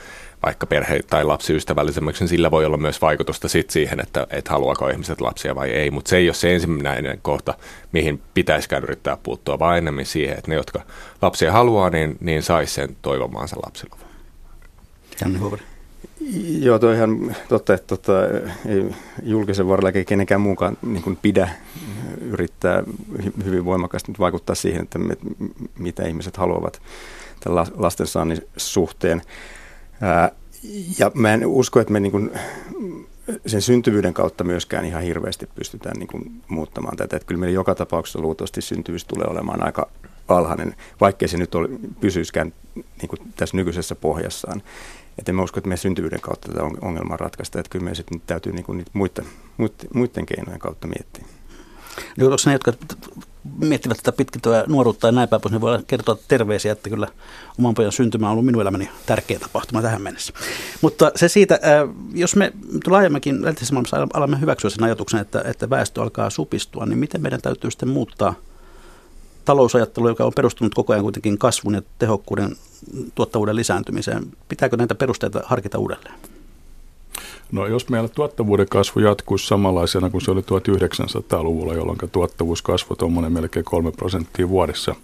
vaikka 0.43 0.67
perhe- 0.67 1.03
tai 1.11 1.25
lapsiystävällisemmäksi, 1.25 2.23
niin 2.23 2.29
sillä 2.29 2.51
voi 2.51 2.65
olla 2.65 2.77
myös 2.77 3.03
vaikutusta 3.03 3.49
sit 3.49 3.71
siihen, 3.71 4.01
että, 4.01 4.27
että 4.31 4.51
haluaako 4.51 4.89
ihmiset 4.89 5.21
lapsia 5.21 5.55
vai 5.55 5.71
ei. 5.71 5.91
Mutta 5.91 6.09
se 6.09 6.17
ei 6.17 6.29
ole 6.29 6.35
se 6.35 6.55
ensimmäinen 6.55 7.19
kohta, 7.23 7.55
mihin 7.93 8.23
pitäisikään 8.35 8.83
yrittää 8.83 9.17
puuttua, 9.23 9.59
vaan 9.59 9.79
enemmän 9.79 10.07
siihen, 10.07 10.39
että 10.39 10.51
ne, 10.51 10.55
jotka 10.55 10.81
lapsia 11.23 11.53
haluaa, 11.53 11.91
niin, 11.91 12.17
niin 12.21 12.43
saisi 12.43 12.75
sen 12.75 12.97
toivomaansa 13.03 13.57
lapsiluvun. 13.67 14.09
Janne 15.21 15.39
Huoveri. 15.39 15.63
Joo, 16.61 16.79
tuo 16.79 16.93
ihan 16.93 17.37
totta, 17.49 17.75
että 17.75 17.87
tota, 17.87 18.13
ei 18.67 18.95
julkisen 19.23 19.69
varrella 19.69 19.89
eikä 19.89 20.05
kenenkään 20.05 20.41
muunkaan 20.41 20.79
niin 20.83 21.03
kuin 21.03 21.19
pidä 21.23 21.49
yrittää 22.21 22.83
hyvin 23.45 23.65
voimakkaasti 23.65 24.13
nyt 24.13 24.19
vaikuttaa 24.19 24.55
siihen, 24.55 24.83
että 24.83 24.99
me, 24.99 25.17
mitä 25.79 26.07
ihmiset 26.07 26.37
haluavat 26.37 26.83
tämän 27.41 27.67
lastensaannin 27.77 28.39
suhteen. 28.57 29.23
Ää, 30.01 30.33
ja 30.99 31.11
mä 31.15 31.35
en 31.35 31.47
usko, 31.47 31.81
että 31.81 31.93
me 31.93 32.01
niin 32.01 32.13
kuin 32.13 32.31
sen 33.47 33.63
syntyvyyden 33.63 34.15
kautta 34.15 34.45
myöskään 34.45 34.85
ihan 34.85 35.03
hirveästi 35.03 35.49
pystytään 35.55 35.97
niin 35.99 36.09
kuin 36.09 36.43
muuttamaan 36.49 36.97
tätä. 36.97 37.17
Että 37.17 37.27
kyllä 37.27 37.41
meillä 37.41 37.55
joka 37.55 37.75
tapauksessa 37.75 38.21
luultavasti 38.21 38.63
syntyvyys 38.63 39.05
tulee 39.05 39.27
olemaan 39.31 39.65
aika 39.65 39.91
alhainen, 40.29 40.75
vaikkei 41.01 41.29
se 41.29 41.39
nyt 41.39 41.55
ole, 41.55 41.69
pysyisikään 42.01 42.53
niin 42.75 43.09
kuin 43.09 43.19
tässä 43.37 43.57
nykyisessä 43.57 43.95
pohjassaan. 43.95 44.63
Että 45.19 45.33
mä 45.33 45.43
usko, 45.43 45.59
että 45.59 45.69
me 45.69 45.77
syntyvyyden 45.77 46.21
kautta 46.21 46.49
tätä 46.49 46.63
ongelmaa 46.81 47.17
ratkaista, 47.17 47.61
että 47.61 47.71
kyllä 47.71 47.85
me 47.85 47.95
sitten 47.95 48.23
täytyy 48.27 48.53
niin 48.53 48.65
kuin 48.65 48.79
niitä 48.79 48.91
muiden, 48.95 49.25
muiden 49.95 50.27
keinojen 50.27 50.61
kautta 50.61 50.87
miettiä. 50.87 51.25
Onko 52.23 52.37
ne, 52.47 52.53
jotka 52.53 52.73
miettivät 53.59 53.97
tätä 53.97 54.13
pitkintöä 54.13 54.65
nuoruutta 54.67 55.09
ja 55.09 55.13
näin 55.13 55.29
päin 55.29 55.43
niin 55.51 55.61
voi 55.61 55.79
kertoa 55.87 56.19
terveisiä, 56.29 56.73
että 56.73 56.91
kyllä 56.91 57.09
oman 57.59 57.75
pojan 57.75 57.93
syntymä 57.93 58.27
on 58.27 58.33
ollut 58.33 58.47
minun 58.47 58.63
elämäni 58.63 58.89
tärkeä 59.07 59.39
tapahtuma 59.39 59.83
tähän 59.83 60.03
mennessä. 60.03 60.33
Mutta 60.81 61.13
se 61.17 61.29
siitä, 61.29 61.61
jos 62.15 62.37
me 62.37 62.53
laajemminkin 62.87 63.45
läntisessä 63.45 63.75
maailmassa 63.75 64.07
alamme 64.15 64.41
hyväksyä 64.41 64.71
sen 64.71 64.85
ajatuksen, 64.85 65.21
että, 65.21 65.43
että 65.45 65.71
väestö 65.71 66.03
alkaa 66.03 66.31
supistua, 66.31 66.87
niin 66.87 66.99
miten 66.99 67.23
meidän 67.23 67.43
täytyy 67.43 67.71
sitten 67.71 67.89
muuttaa 67.89 68.35
talousajattelu, 69.45 70.09
joka 70.09 70.25
on 70.25 70.33
perustunut 70.37 70.75
koko 70.75 70.93
ajan 70.93 71.03
kuitenkin 71.03 71.39
kasvun 71.39 71.75
ja 71.75 71.83
tehokkuuden 71.99 72.57
tuottavuuden 73.15 73.57
lisääntymiseen. 73.57 74.27
Pitääkö 74.49 74.77
näitä 74.77 74.95
perusteita 74.95 75.41
harkita 75.45 75.79
uudelleen? 75.79 76.15
No 77.53 77.67
jos 77.67 77.89
meillä 77.89 78.09
tuottavuuden 78.09 78.69
kasvu 78.71 79.01
jatkuisi 79.01 79.47
samanlaisena 79.47 80.11
kuin 80.11 80.21
se 80.21 80.31
oli 80.31 80.41
1900-luvulla, 80.41 81.75
jolloin 81.75 81.99
tuottavuus 82.13 82.63
kasvoi 82.63 82.97
tuommoinen 82.97 83.33
melkein 83.33 83.65
3 83.65 83.93
prosenttia 83.93 84.49
vuodessa 84.49 84.95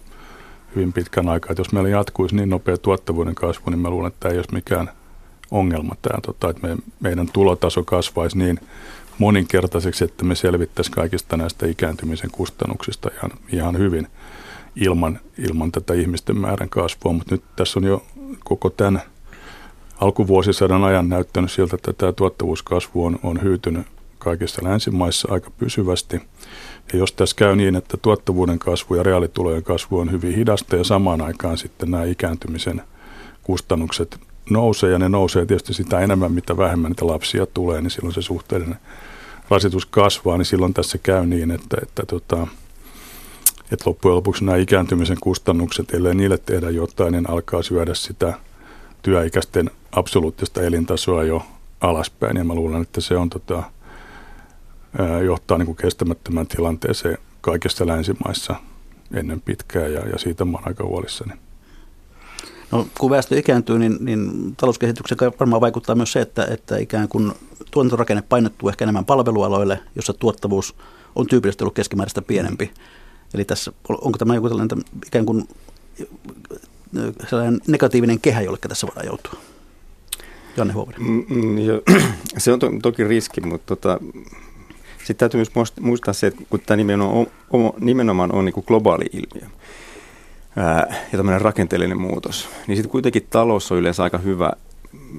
hyvin 0.75 0.93
pitkän 0.93 1.29
aikaa. 1.29 1.51
Että 1.51 1.59
jos 1.59 1.71
meillä 1.71 1.89
jatkuisi 1.89 2.35
niin 2.35 2.49
nopea 2.49 2.77
tuottavuuden 2.77 3.35
kasvu, 3.35 3.69
niin 3.69 3.79
mä 3.79 3.89
luulen, 3.89 4.07
että 4.07 4.19
tämä 4.19 4.31
ei 4.31 4.37
olisi 4.37 4.53
mikään 4.53 4.89
ongelma. 5.51 5.95
Tämä, 6.01 6.21
tota, 6.21 6.49
että 6.49 6.67
me, 6.67 6.77
meidän 6.99 7.29
tulotaso 7.33 7.83
kasvaisi 7.83 8.37
niin 8.37 8.59
moninkertaiseksi, 9.17 10.03
että 10.03 10.25
me 10.25 10.35
selvittäisiin 10.35 10.95
kaikista 10.95 11.37
näistä 11.37 11.67
ikääntymisen 11.67 12.31
kustannuksista 12.31 13.09
ihan, 13.17 13.31
ihan 13.51 13.77
hyvin 13.77 14.07
ilman, 14.75 15.19
ilman 15.37 15.71
tätä 15.71 15.93
ihmisten 15.93 16.37
määrän 16.37 16.69
kasvua. 16.69 17.13
Mutta 17.13 17.35
nyt 17.35 17.43
tässä 17.55 17.79
on 17.79 17.83
jo 17.83 18.05
koko 18.43 18.69
tämän 18.69 19.01
alkuvuosisadan 20.01 20.83
ajan 20.83 21.09
näyttänyt 21.09 21.51
siltä, 21.51 21.75
että 21.75 21.93
tämä 21.93 22.11
tuottavuuskasvu 22.11 23.05
on, 23.05 23.19
on 23.23 23.41
hyytynyt 23.41 23.87
kaikissa 24.19 24.63
länsimaissa 24.63 25.27
aika 25.31 25.51
pysyvästi. 25.57 26.21
Ja 26.93 26.99
jos 26.99 27.11
tässä 27.11 27.35
käy 27.35 27.55
niin, 27.55 27.75
että 27.75 27.97
tuottavuuden 27.97 28.59
kasvu 28.59 28.95
ja 28.95 29.03
reaalitulojen 29.03 29.63
kasvu 29.63 29.99
on 29.99 30.11
hyvin 30.11 30.35
hidasta 30.35 30.75
ja 30.75 30.83
samaan 30.83 31.21
aikaan 31.21 31.57
sitten 31.57 31.91
nämä 31.91 32.03
ikääntymisen 32.03 32.81
kustannukset 33.43 34.19
nousee 34.49 34.91
ja 34.91 34.99
ne 34.99 35.09
nousee 35.09 35.45
tietysti 35.45 35.73
sitä 35.73 35.99
enemmän, 35.99 36.31
mitä 36.31 36.57
vähemmän 36.57 36.91
niitä 36.91 37.07
lapsia 37.07 37.45
tulee, 37.45 37.81
niin 37.81 37.91
silloin 37.91 38.13
se 38.13 38.21
suhteellinen 38.21 38.77
rasitus 39.49 39.85
kasvaa, 39.85 40.37
niin 40.37 40.45
silloin 40.45 40.73
tässä 40.73 40.97
käy 40.97 41.25
niin, 41.25 41.51
että, 41.51 41.77
että, 41.81 42.03
tota, 42.05 42.47
että 43.71 43.89
loppujen 43.89 44.15
lopuksi 44.15 44.45
nämä 44.45 44.57
ikääntymisen 44.57 45.17
kustannukset, 45.21 45.93
ellei 45.93 46.15
niille 46.15 46.37
tehdä 46.37 46.69
jotain, 46.69 47.11
niin 47.11 47.29
alkaa 47.29 47.61
syödä 47.61 47.93
sitä 47.93 48.33
työikäisten 49.05 49.71
absoluuttista 49.91 50.61
elintasoa 50.61 51.23
jo 51.23 51.45
alaspäin. 51.81 52.37
Ja 52.37 52.43
mä 52.43 52.55
luulen, 52.55 52.81
että 52.81 53.01
se 53.01 53.17
on 53.17 53.29
tota, 53.29 53.63
johtaa 55.25 55.57
niin 55.57 55.65
kuin 55.65 55.75
kestämättömään 55.75 56.47
tilanteeseen 56.47 57.17
kaikissa 57.41 57.87
länsimaissa 57.87 58.55
ennen 59.13 59.41
pitkää 59.41 59.87
ja, 59.87 60.09
ja 60.09 60.17
siitä 60.17 60.45
mä 60.45 60.57
oon 60.57 60.67
aika 60.67 60.83
huolissani. 60.83 61.33
No, 62.71 62.87
kun 62.99 63.09
väestö 63.09 63.39
ikääntyy, 63.39 63.79
niin, 63.79 63.97
niin 63.99 64.55
talouskehityksen 64.55 65.17
varmaan 65.39 65.61
vaikuttaa 65.61 65.95
myös 65.95 66.11
se, 66.11 66.21
että, 66.21 66.45
että 66.45 66.77
ikään 66.77 67.07
kuin 67.07 67.31
tuotantorakenne 67.71 68.23
painottuu 68.29 68.69
ehkä 68.69 68.85
enemmän 68.85 69.05
palvelualoille, 69.05 69.79
jossa 69.95 70.13
tuottavuus 70.13 70.75
on 71.15 71.27
tyypillisesti 71.27 71.63
ollut 71.63 71.75
keskimääräistä 71.75 72.21
pienempi. 72.21 72.71
Eli 73.33 73.45
tässä, 73.45 73.71
onko 73.89 74.17
tämä 74.17 74.35
joku 74.35 74.49
tällainen 74.49 74.83
ikään 75.05 75.25
kuin 75.25 75.47
sellainen 77.27 77.61
negatiivinen 77.67 78.19
kehä, 78.19 78.41
jolle 78.41 78.57
tässä 78.67 78.87
voidaan 78.87 79.05
joutua? 79.05 79.33
Janne 80.57 80.73
Huovinen. 80.73 81.01
Mm, 81.01 81.25
mm, 81.29 81.55
se 82.37 82.53
on 82.53 82.59
to, 82.59 82.71
toki 82.81 83.03
riski, 83.03 83.41
mutta 83.41 83.75
tota, 83.75 83.99
sitten 84.97 85.15
täytyy 85.15 85.37
myös 85.37 85.73
muistaa 85.79 86.13
se, 86.13 86.27
että 86.27 86.41
kun 86.49 86.59
tämä 86.59 86.75
nimenomaan 86.75 87.27
on, 87.51 87.73
nimenomaan 87.79 88.35
on 88.35 88.45
niin 88.45 88.53
kuin 88.53 88.63
globaali 88.67 89.05
ilmiö 89.13 89.49
ää, 90.55 90.95
ja 91.11 91.17
tämmöinen 91.17 91.41
rakenteellinen 91.41 92.01
muutos, 92.01 92.49
niin 92.67 92.75
sitten 92.75 92.91
kuitenkin 92.91 93.27
talous 93.29 93.71
on 93.71 93.77
yleensä 93.77 94.03
aika 94.03 94.17
hyvä 94.17 94.51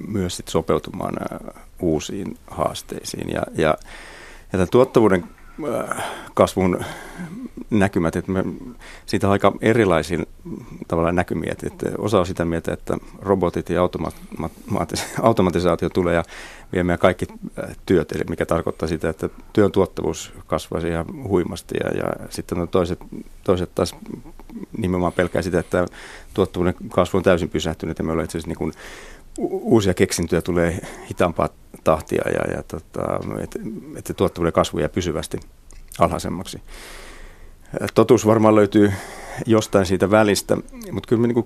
myös 0.07 0.37
sit 0.37 0.47
sopeutumaan 0.47 1.13
ää, 1.19 1.63
uusiin 1.79 2.37
haasteisiin. 2.47 3.29
Ja, 3.29 3.41
ja, 3.55 3.67
ja 3.67 3.77
tämän 4.51 4.67
tuottavuuden 4.71 5.23
kasvun 6.33 6.79
näkymät, 7.69 8.15
että 8.15 8.31
me, 8.31 8.43
siitä 9.05 9.31
aika 9.31 9.53
erilaisin 9.61 10.25
tavalla 10.87 11.11
näkymiä. 11.11 11.55
Että 11.63 11.89
osa 11.97 12.19
on 12.19 12.25
sitä 12.25 12.45
mieltä, 12.45 12.73
että 12.73 12.97
robotit 13.21 13.69
ja 13.69 13.81
automatisaatio 15.21 15.89
tulee 15.89 16.15
ja 16.15 16.23
vie 16.73 16.83
meidän 16.83 16.99
kaikki 16.99 17.25
työt, 17.85 18.11
eli 18.11 18.23
mikä 18.29 18.45
tarkoittaa 18.45 18.87
sitä, 18.87 19.09
että 19.09 19.29
työn 19.53 19.71
tuottavuus 19.71 20.33
kasvaisi 20.47 20.87
ihan 20.87 21.05
huimasti. 21.23 21.75
Ja, 21.83 21.97
ja 21.97 22.13
sitten 22.29 22.59
on 22.59 22.67
toiset, 22.67 22.99
toiset 23.43 23.75
taas 23.75 23.95
nimenomaan 24.77 25.13
pelkää 25.13 25.41
sitä, 25.41 25.59
että 25.59 25.85
tuottavuuden 26.33 26.75
kasvu 26.89 27.17
on 27.17 27.23
täysin 27.23 27.49
pysähtynyt 27.49 27.99
ja 27.99 28.05
me 28.05 28.11
ollaan 28.11 28.25
itse 28.25 28.37
asiassa 28.37 28.49
niin 28.49 28.57
kuin 28.57 28.73
uusia 29.37 29.93
keksintöjä 29.93 30.41
tulee 30.41 30.79
hitaampaa 31.09 31.49
tahtia 31.83 32.21
ja, 32.25 32.55
ja 32.55 32.63
tota, 32.63 33.01
että 33.43 33.59
et 33.95 34.17
tuottavuuden 34.17 34.53
kasvu 34.53 34.79
jää 34.79 34.89
pysyvästi 34.89 35.39
alhaisemmaksi. 35.99 36.61
Totuus 37.93 38.25
varmaan 38.25 38.55
löytyy 38.55 38.93
jostain 39.45 39.85
siitä 39.85 40.11
välistä, 40.11 40.57
mutta 40.91 41.07
kyllä 41.07 41.21
me 41.21 41.27
niin 41.27 41.45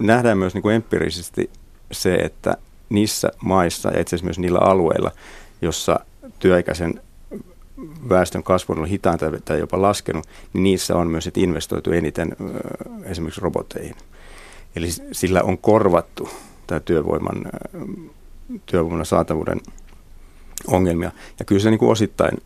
nähdään 0.00 0.38
myös 0.38 0.54
niin 0.54 0.70
empiirisesti 0.70 1.50
se, 1.92 2.14
että 2.14 2.56
niissä 2.88 3.28
maissa 3.44 3.90
ja 3.90 4.00
itse 4.00 4.16
asiassa 4.16 4.24
myös 4.24 4.38
niillä 4.38 4.58
alueilla, 4.58 5.10
jossa 5.62 6.00
työikäisen 6.38 7.00
väestön 8.08 8.42
kasvu 8.42 8.72
on 8.72 8.78
ollut 8.78 8.90
hitainta 8.90 9.26
tai 9.44 9.58
jopa 9.58 9.82
laskenut, 9.82 10.26
niin 10.52 10.62
niissä 10.62 10.96
on 10.96 11.08
myös 11.08 11.30
investoitu 11.36 11.92
eniten 11.92 12.36
esimerkiksi 13.04 13.40
roboteihin. 13.40 13.96
Eli 14.76 14.88
sillä 15.12 15.42
on 15.42 15.58
korvattu 15.58 16.28
tämä 16.66 16.80
työvoiman, 16.80 17.44
työvoiman 18.66 19.06
saatavuuden 19.06 19.60
ongelmia. 20.66 21.12
Ja 21.38 21.44
kyllä 21.44 21.60
se 21.60 21.70
niin 21.70 21.78
kuin 21.78 21.90
osittain, 21.90 22.42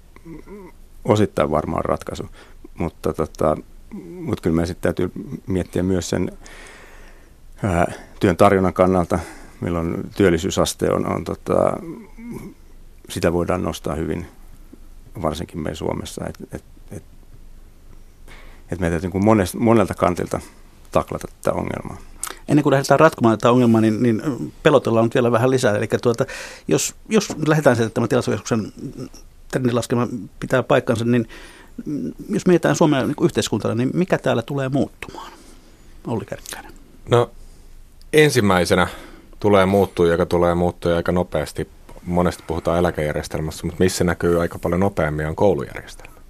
osittain 1.04 1.50
varmaan 1.50 1.84
ratkaisu, 1.84 2.28
mutta, 2.78 3.12
tota, 3.12 3.56
mutta 3.94 4.42
kyllä 4.42 4.56
me 4.56 4.66
sitten 4.66 4.82
täytyy 4.82 5.12
miettiä 5.46 5.82
myös 5.82 6.10
sen 6.10 6.32
ää, 7.62 7.92
työn 8.20 8.36
tarjonnan 8.36 8.72
kannalta, 8.72 9.18
milloin 9.60 10.10
työllisyysaste 10.16 10.90
on, 10.90 11.06
on 11.06 11.24
tota, 11.24 11.76
sitä 13.08 13.32
voidaan 13.32 13.62
nostaa 13.62 13.94
hyvin, 13.94 14.26
varsinkin 15.22 15.60
me 15.60 15.74
Suomessa. 15.74 16.24
Et, 16.28 16.38
et, 16.52 16.64
et, 16.90 17.02
et 18.70 18.80
meidän 18.80 19.00
täytyy 19.00 19.20
niin 19.20 19.62
monelta 19.62 19.94
kantilta 19.94 20.40
taklata 20.92 21.28
tätä 21.28 21.52
ongelmaa 21.56 21.96
ennen 22.50 22.62
kuin 22.62 22.70
lähdetään 22.70 23.00
ratkomaan 23.00 23.38
tätä 23.38 23.50
ongelmaa, 23.50 23.80
niin, 23.80 24.02
niin 24.02 24.22
pelotellaan 24.62 25.04
nyt 25.04 25.14
vielä 25.14 25.32
vähän 25.32 25.50
lisää. 25.50 25.76
Eli 25.76 25.88
tuota, 26.02 26.26
jos, 26.68 26.94
jos 27.08 27.28
lähdetään 27.46 27.76
sieltä 27.76 27.94
tämän 27.94 28.08
tilastokeskuksen 28.08 28.72
trendilaskelma 29.50 30.08
pitää 30.40 30.62
paikkansa, 30.62 31.04
niin 31.04 31.28
jos 32.28 32.46
mietitään 32.46 32.76
Suomea 32.76 33.06
niin 33.06 33.16
yhteiskuntana, 33.22 33.74
niin 33.74 33.90
mikä 33.94 34.18
täällä 34.18 34.42
tulee 34.42 34.68
muuttumaan? 34.68 35.32
Olli 36.06 36.24
Kärkkäinen. 36.24 36.72
No 37.10 37.30
ensimmäisenä 38.12 38.86
tulee 39.40 39.66
muuttua, 39.66 40.06
joka 40.06 40.26
tulee 40.26 40.54
muuttua 40.54 40.96
aika 40.96 41.12
nopeasti. 41.12 41.68
Monesti 42.02 42.44
puhutaan 42.46 42.78
eläkejärjestelmässä, 42.78 43.66
mutta 43.66 43.84
missä 43.84 44.04
näkyy 44.04 44.40
aika 44.40 44.58
paljon 44.58 44.80
nopeammin 44.80 45.26
on 45.26 45.36
koulujärjestelmä. 45.36 46.20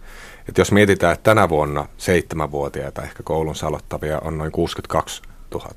Et 0.48 0.59
jos 0.59 0.72
mietitään, 0.72 1.12
että 1.12 1.30
tänä 1.30 1.48
vuonna 1.48 1.87
seitsemänvuotiaita 1.96 3.02
ehkä 3.02 3.22
koulun 3.22 3.54
aloittavia 3.62 4.18
on 4.18 4.38
noin 4.38 4.52
62 4.52 5.22
000, 5.54 5.70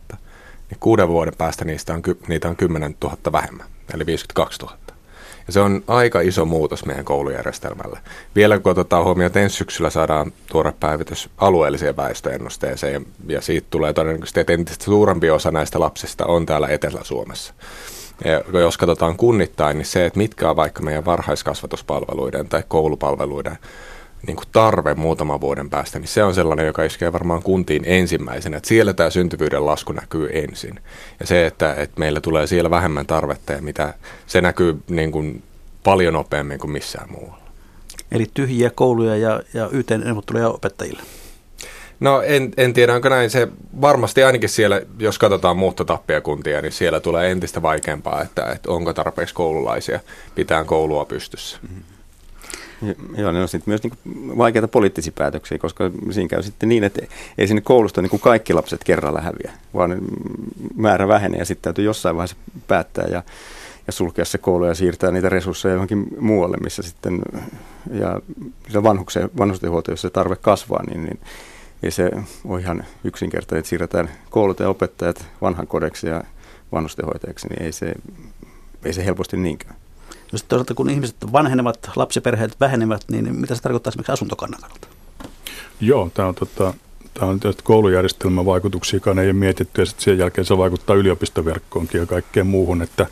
niin 0.73 0.79
kuuden 0.79 1.07
vuoden 1.07 1.33
päästä 1.37 1.65
niistä 1.65 1.93
on, 1.93 2.01
niitä 2.27 2.49
on 2.49 2.55
10 2.55 2.95
000 3.03 3.17
vähemmän, 3.31 3.67
eli 3.93 4.05
52 4.05 4.59
000. 4.61 4.77
Ja 5.47 5.53
se 5.53 5.59
on 5.59 5.83
aika 5.87 6.21
iso 6.21 6.45
muutos 6.45 6.85
meidän 6.85 7.05
koulujärjestelmälle. 7.05 7.99
Vielä 8.35 8.59
kun 8.59 8.71
otetaan 8.71 9.03
huomioon, 9.03 9.27
että 9.27 9.39
ensi 9.39 9.55
syksyllä 9.55 9.89
saadaan 9.89 10.31
tuore 10.47 10.73
päivitys 10.79 11.29
alueelliseen 11.37 11.97
väestöennusteeseen, 11.97 13.05
ja 13.27 13.41
siitä 13.41 13.67
tulee 13.69 13.93
todennäköisesti, 13.93 14.39
että 14.39 14.53
entistä 14.53 14.85
suurempi 14.85 15.29
osa 15.29 15.51
näistä 15.51 15.79
lapsista 15.79 16.25
on 16.25 16.45
täällä 16.45 16.67
Etelä-Suomessa. 16.67 17.53
Ja 18.25 18.59
jos 18.59 18.77
katsotaan 18.77 19.17
kunnittain, 19.17 19.77
niin 19.77 19.85
se, 19.85 20.05
että 20.05 20.17
mitkä 20.17 20.49
on 20.49 20.55
vaikka 20.55 20.83
meidän 20.83 21.05
varhaiskasvatuspalveluiden 21.05 22.49
tai 22.49 22.63
koulupalveluiden 22.67 23.57
niin 24.27 24.35
kuin 24.35 24.47
tarve 24.51 24.93
muutaman 24.93 25.41
vuoden 25.41 25.69
päästä, 25.69 25.99
niin 25.99 26.07
se 26.07 26.23
on 26.23 26.35
sellainen, 26.35 26.65
joka 26.65 26.83
iskee 26.83 27.13
varmaan 27.13 27.43
kuntiin 27.43 27.83
ensimmäisenä. 27.85 28.57
Että 28.57 28.69
siellä 28.69 28.93
tämä 28.93 29.09
syntyvyyden 29.09 29.65
lasku 29.65 29.91
näkyy 29.93 30.29
ensin. 30.33 30.79
Ja 31.19 31.27
se, 31.27 31.45
että, 31.45 31.73
että 31.73 31.99
meillä 31.99 32.21
tulee 32.21 32.47
siellä 32.47 32.69
vähemmän 32.69 33.05
tarvetta 33.05 33.53
ja 33.53 33.61
mitä, 33.61 33.93
se 34.27 34.41
näkyy 34.41 34.79
niin 34.89 35.11
kuin 35.11 35.43
paljon 35.83 36.13
nopeammin 36.13 36.59
kuin 36.59 36.71
missään 36.71 37.11
muualla. 37.11 37.43
Eli 38.11 38.25
tyhjiä 38.33 38.69
kouluja 38.75 39.17
ja, 39.17 39.41
ja 39.53 39.69
YT-neuvotteluja 39.71 40.49
opettajille. 40.49 41.03
No 41.99 42.21
en, 42.21 42.51
en 42.57 42.73
tiedä, 42.73 42.95
onko 42.95 43.09
näin. 43.09 43.29
Se 43.29 43.47
varmasti 43.81 44.23
ainakin 44.23 44.49
siellä, 44.49 44.81
jos 44.99 45.19
katsotaan 45.19 45.57
kuntia, 46.23 46.61
niin 46.61 46.71
siellä 46.71 46.99
tulee 46.99 47.31
entistä 47.31 47.61
vaikeampaa, 47.61 48.21
että, 48.21 48.51
että 48.51 48.71
onko 48.71 48.93
tarpeeksi 48.93 49.35
koululaisia 49.35 49.99
pitää 50.35 50.63
koulua 50.63 51.05
pystyssä. 51.05 51.57
Mm-hmm. 51.61 51.92
Joo, 53.17 53.31
ne 53.31 53.41
on 53.41 53.47
sitten 53.47 53.71
myös 53.71 53.83
niin 53.83 54.37
vaikeita 54.37 54.67
poliittisia 54.67 55.13
päätöksiä, 55.17 55.57
koska 55.57 55.91
siinä 56.11 56.27
käy 56.27 56.43
sitten 56.43 56.69
niin, 56.69 56.83
että 56.83 57.01
ei 57.37 57.47
sinne 57.47 57.61
koulusta 57.61 58.01
niin 58.01 58.09
kuin 58.09 58.19
kaikki 58.19 58.53
lapset 58.53 58.83
kerralla 58.83 59.21
häviä, 59.21 59.51
vaan 59.73 59.97
määrä 60.75 61.07
vähenee 61.07 61.39
ja 61.39 61.45
sitten 61.45 61.63
täytyy 61.63 61.85
jossain 61.85 62.15
vaiheessa 62.15 62.37
päättää 62.67 63.05
ja, 63.11 63.23
ja 63.87 63.93
sulkea 63.93 64.25
se 64.25 64.37
koulu 64.37 64.65
ja 64.65 64.75
siirtää 64.75 65.11
niitä 65.11 65.29
resursseja 65.29 65.73
johonkin 65.73 66.07
muualle, 66.19 66.57
missä 66.57 66.81
sitten, 66.81 67.21
ja 67.91 68.21
se 68.69 68.83
vanhuksen, 68.83 69.29
vanhustenhuolto, 69.37 69.91
jos 69.91 70.01
se 70.01 70.09
tarve 70.09 70.35
kasvaa, 70.35 70.83
niin, 70.83 71.03
niin 71.03 71.19
ei 71.83 71.91
se 71.91 72.11
ole 72.45 72.59
ihan 72.59 72.85
yksinkertainen, 73.03 73.59
että 73.59 73.69
siirretään 73.69 74.09
koulut 74.29 74.59
ja 74.59 74.69
opettajat 74.69 75.25
vanhan 75.41 75.67
kodeksi 75.67 76.07
ja 76.07 76.23
vanhustenhoitajaksi, 76.71 77.47
niin 77.47 77.63
ei 77.63 77.71
se, 77.71 77.93
ei 78.85 78.93
se 78.93 79.05
helposti 79.05 79.37
niinkään. 79.37 79.75
Sitten 80.35 80.49
toisaalta 80.49 80.73
kun 80.73 80.89
ihmiset 80.89 81.15
vanhenevat, 81.31 81.91
lapsiperheet 81.95 82.59
vähenevät, 82.59 83.01
niin 83.11 83.35
mitä 83.35 83.55
se 83.55 83.61
tarkoittaa 83.61 83.91
esimerkiksi 83.91 84.11
asuntokannan 84.11 84.61
kannalta? 84.61 84.87
Joo, 85.81 86.11
tämä 86.13 86.27
on, 86.27 86.35
tota, 86.35 86.73
tämä 87.13 87.31
on 87.31 87.39
koulujärjestelmän 87.63 88.45
vaikutuksia, 88.45 88.97
joka 88.97 89.21
ei 89.21 89.27
ole 89.27 89.33
mietitty 89.33 89.81
ja 89.81 89.85
sitten 89.85 90.03
sen 90.03 90.17
jälkeen 90.17 90.45
se 90.45 90.57
vaikuttaa 90.57 90.95
yliopistoverkkoonkin 90.95 91.99
ja 91.99 92.05
kaikkeen 92.05 92.47
muuhun, 92.47 92.81
että 92.81 93.07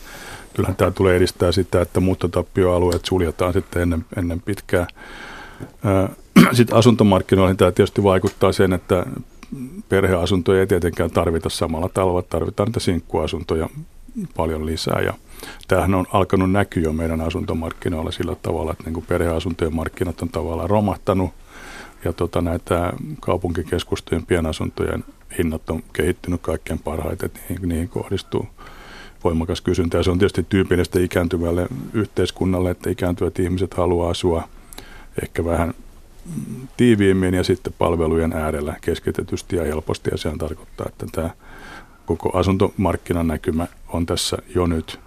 kyllähän 0.53 0.75
tämä 0.75 0.91
tulee 0.91 1.15
edistää 1.15 1.51
sitä, 1.51 1.81
että 1.81 1.99
muuttotappioalueet 1.99 3.05
suljetaan 3.05 3.53
sitten 3.53 3.81
ennen, 3.81 4.05
ennen 4.17 4.41
pitkää. 4.41 4.88
Sitten 6.53 6.77
asuntomarkkinoihin 6.77 7.57
tämä 7.57 7.71
tietysti 7.71 8.03
vaikuttaa 8.03 8.51
sen, 8.51 8.73
että 8.73 9.05
perheasuntoja 9.89 10.60
ei 10.60 10.67
tietenkään 10.67 11.12
tarvita 11.12 11.49
samalla 11.49 11.89
tavalla, 11.89 12.21
tarvitaan 12.21 12.67
niitä 12.67 12.79
sinkkuasuntoja 12.79 13.69
paljon 14.36 14.65
lisää 14.65 15.02
ja 15.02 15.13
tämähän 15.67 15.95
on 15.95 16.06
alkanut 16.13 16.52
näkyä 16.52 16.84
jo 16.84 16.93
meidän 16.93 17.21
asuntomarkkinoilla 17.21 18.12
sillä 18.12 18.36
tavalla, 18.36 18.71
että 18.71 18.84
niin 18.84 18.93
kuin 18.93 19.06
perheasuntojen 19.06 19.76
markkinat 19.76 20.21
on 20.21 20.30
tavallaan 20.30 20.69
romahtanut 20.69 21.32
ja 22.06 22.13
tota, 22.13 22.41
näitä 22.41 22.93
kaupunkikeskustojen 23.19 24.26
pienasuntojen 24.26 25.04
hinnat 25.38 25.69
on 25.69 25.84
kehittynyt 25.93 26.41
kaikkein 26.41 26.80
parhaiten, 26.80 27.26
että 27.26 27.39
niihin, 27.50 27.69
niihin 27.69 27.89
kohdistuu 27.89 28.47
voimakas 29.24 29.62
kysyntä. 29.62 29.97
Ja 29.97 30.04
se 30.04 30.12
on 30.12 30.19
tietysti 30.19 30.45
tyypillistä 30.50 31.00
ikääntyvälle 31.00 31.67
yhteiskunnalle, 31.93 32.71
että 32.71 32.89
ikääntyvät 32.89 33.39
ihmiset 33.39 33.74
haluaa 33.74 34.10
asua 34.10 34.50
ehkä 35.24 35.45
vähän 35.45 35.74
tiiviimmin 36.78 37.34
ja 37.34 37.43
sitten 37.43 37.74
palvelujen 37.78 38.34
äärellä 38.34 38.76
keskitetysti 38.82 39.56
ja 39.56 39.63
helposti. 39.63 40.10
Ja 40.12 40.17
sehän 40.17 40.38
tarkoittaa, 40.38 40.86
että 40.89 41.06
tämä 41.12 41.30
koko 42.17 42.38
asuntomarkkinan 42.38 43.28
näkymä 43.28 43.67
on 43.88 44.06
tässä 44.06 44.38
jo 44.56 44.65
nyt 44.65 45.00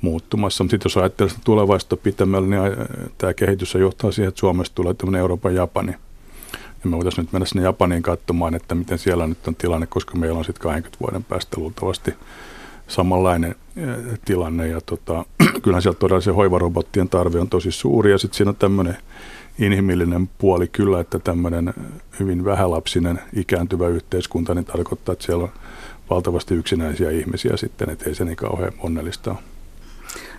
muuttumassa. 0.00 0.64
Mutta 0.64 0.70
sitten 0.70 0.90
jos 0.90 0.96
ajattelee 0.96 1.30
sitä 1.30 1.40
tulevaisuutta 1.44 1.96
pitämällä, 1.96 2.48
niin 2.48 2.88
tämä 3.18 3.34
kehitys 3.34 3.74
johtaa 3.74 4.12
siihen, 4.12 4.28
että 4.28 4.40
Suomesta 4.40 4.74
tulee 4.74 4.94
tämmöinen 4.94 5.20
Euroopan 5.20 5.54
Japani. 5.54 5.92
Ja 6.84 6.90
me 6.90 6.96
voitaisiin 6.96 7.22
nyt 7.22 7.32
mennä 7.32 7.46
sinne 7.46 7.62
Japaniin 7.62 8.02
katsomaan, 8.02 8.54
että 8.54 8.74
miten 8.74 8.98
siellä 8.98 9.26
nyt 9.26 9.48
on 9.48 9.54
tilanne, 9.54 9.86
koska 9.86 10.16
meillä 10.16 10.38
on 10.38 10.44
sitten 10.44 10.62
20 10.62 10.98
vuoden 11.00 11.24
päästä 11.24 11.60
luultavasti 11.60 12.14
samanlainen 12.88 13.54
tilanne. 14.24 14.68
Ja 14.68 14.80
tota, 14.80 15.24
kyllähän 15.62 15.82
siellä 15.82 15.98
todella 15.98 16.20
se 16.20 16.30
hoivarobottien 16.30 17.08
tarve 17.08 17.40
on 17.40 17.48
tosi 17.48 17.72
suuri 17.72 18.10
ja 18.10 18.18
sitten 18.18 18.36
siinä 18.36 18.50
on 18.50 18.56
tämmöinen 18.56 18.96
inhimillinen 19.58 20.30
puoli 20.38 20.68
kyllä, 20.68 21.00
että 21.00 21.18
tämmöinen 21.18 21.74
hyvin 22.20 22.44
vähälapsinen 22.44 23.20
ikääntyvä 23.32 23.88
yhteiskunta 23.88 24.54
niin 24.54 24.64
tarkoittaa, 24.64 25.12
että 25.12 25.24
siellä 25.24 25.44
on 25.44 25.52
valtavasti 26.10 26.54
yksinäisiä 26.54 27.10
ihmisiä 27.10 27.56
sitten, 27.56 27.90
että 27.90 28.08
ei 28.08 28.14
se 28.14 28.24
niin 28.24 28.36
kauhean 28.36 28.72
onnellista 28.78 29.30
ole. 29.30 29.38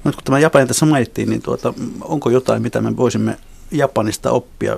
No, 0.03 0.11
kun 0.11 0.23
tämä 0.23 0.39
Japani 0.39 0.67
tässä 0.67 0.85
mainittiin, 0.85 1.29
niin 1.29 1.41
tuota, 1.41 1.73
onko 2.01 2.29
jotain, 2.29 2.61
mitä 2.61 2.81
me 2.81 2.97
voisimme 2.97 3.37
Japanista 3.71 4.31
oppia 4.31 4.77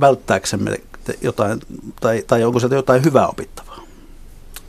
välttääksemme 0.00 0.76
jotain, 1.22 1.60
tai, 2.00 2.24
tai 2.26 2.44
onko 2.44 2.60
se 2.60 2.68
jotain 2.70 3.04
hyvää 3.04 3.26
opittavaa? 3.26 3.80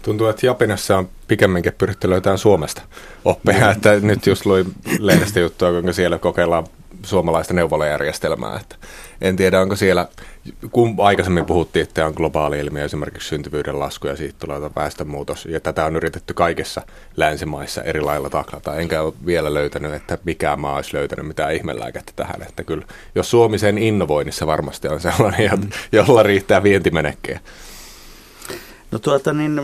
Tuntuu, 0.01 0.27
että 0.27 0.45
Japanissa 0.45 0.97
on 0.97 1.09
pikemminkin 1.27 1.73
pyritty 1.77 2.09
löytämään 2.09 2.37
Suomesta 2.37 2.81
oppeja, 3.25 3.71
että 3.71 3.99
nyt 3.99 4.27
just 4.27 4.45
luin 4.45 4.75
lehdestä 4.99 5.39
juttua, 5.39 5.71
kuinka 5.71 5.93
siellä 5.93 6.17
kokeillaan 6.17 6.67
suomalaista 7.03 7.53
neuvolajärjestelmää. 7.53 8.59
Että 8.61 8.75
en 9.21 9.35
tiedä, 9.35 9.61
onko 9.61 9.75
siellä, 9.75 10.07
kun 10.71 10.95
aikaisemmin 10.97 11.45
puhuttiin, 11.45 11.83
että 11.83 12.05
on 12.05 12.13
globaali 12.15 12.59
ilmiö, 12.59 12.85
esimerkiksi 12.85 13.29
syntyvyyden 13.29 13.79
lasku 13.79 14.07
ja 14.07 14.15
siitä 14.15 14.35
tulee 14.39 14.61
väestönmuutos, 14.75 15.45
ja 15.45 15.59
tätä 15.59 15.85
on 15.85 15.95
yritetty 15.95 16.33
kaikissa 16.33 16.81
länsimaissa 17.17 17.83
eri 17.83 18.01
lailla 18.01 18.29
taklata. 18.29 18.75
Enkä 18.75 19.01
ole 19.01 19.13
vielä 19.25 19.53
löytänyt, 19.53 19.93
että 19.93 20.17
mikään 20.23 20.59
maa 20.59 20.75
olisi 20.75 20.93
löytänyt 20.93 21.27
mitään 21.27 21.53
ihmelääkettä 21.53 22.11
tähän. 22.15 22.41
Että 22.41 22.63
kyllä, 22.63 22.85
jos 23.15 23.31
Suomi 23.31 23.57
sen 23.57 23.77
innovoinnissa 23.77 24.47
varmasti 24.47 24.87
on 24.87 24.99
sellainen, 24.99 25.59
mm. 25.59 25.69
jolla 25.91 26.23
riittää 26.23 26.63
vientimenekkejä. 26.63 27.39
No 28.91 28.99
tuota 28.99 29.33
niin, 29.33 29.61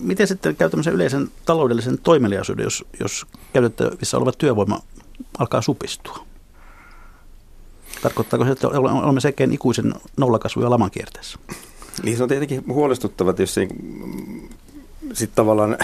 miten 0.00 0.26
sitten 0.26 0.56
käy 0.56 0.70
tämmöisen 0.70 0.94
yleisen 0.94 1.28
taloudellisen 1.44 1.98
toimeliaisuuden, 1.98 2.64
jos, 2.64 2.84
jos 3.00 3.26
käytettävissä 3.52 4.16
oleva 4.16 4.32
työvoima 4.32 4.80
alkaa 5.38 5.62
supistua? 5.62 6.26
Tarkoittaako 8.04 8.44
se, 8.44 8.50
että 8.50 8.68
olemme 8.68 9.20
sekin 9.20 9.52
ikuisen 9.52 9.94
nollakasvu- 10.20 10.62
ja 10.62 10.70
laman 10.70 10.90
kierteessä? 10.90 11.38
Niin 12.02 12.16
se 12.16 12.22
on 12.22 12.28
tietenkin 12.28 12.64
huolestuttava, 12.68 13.34
jos 13.38 13.54
se 13.54 13.68
sitten 15.12 15.36
tavallaan 15.36 15.78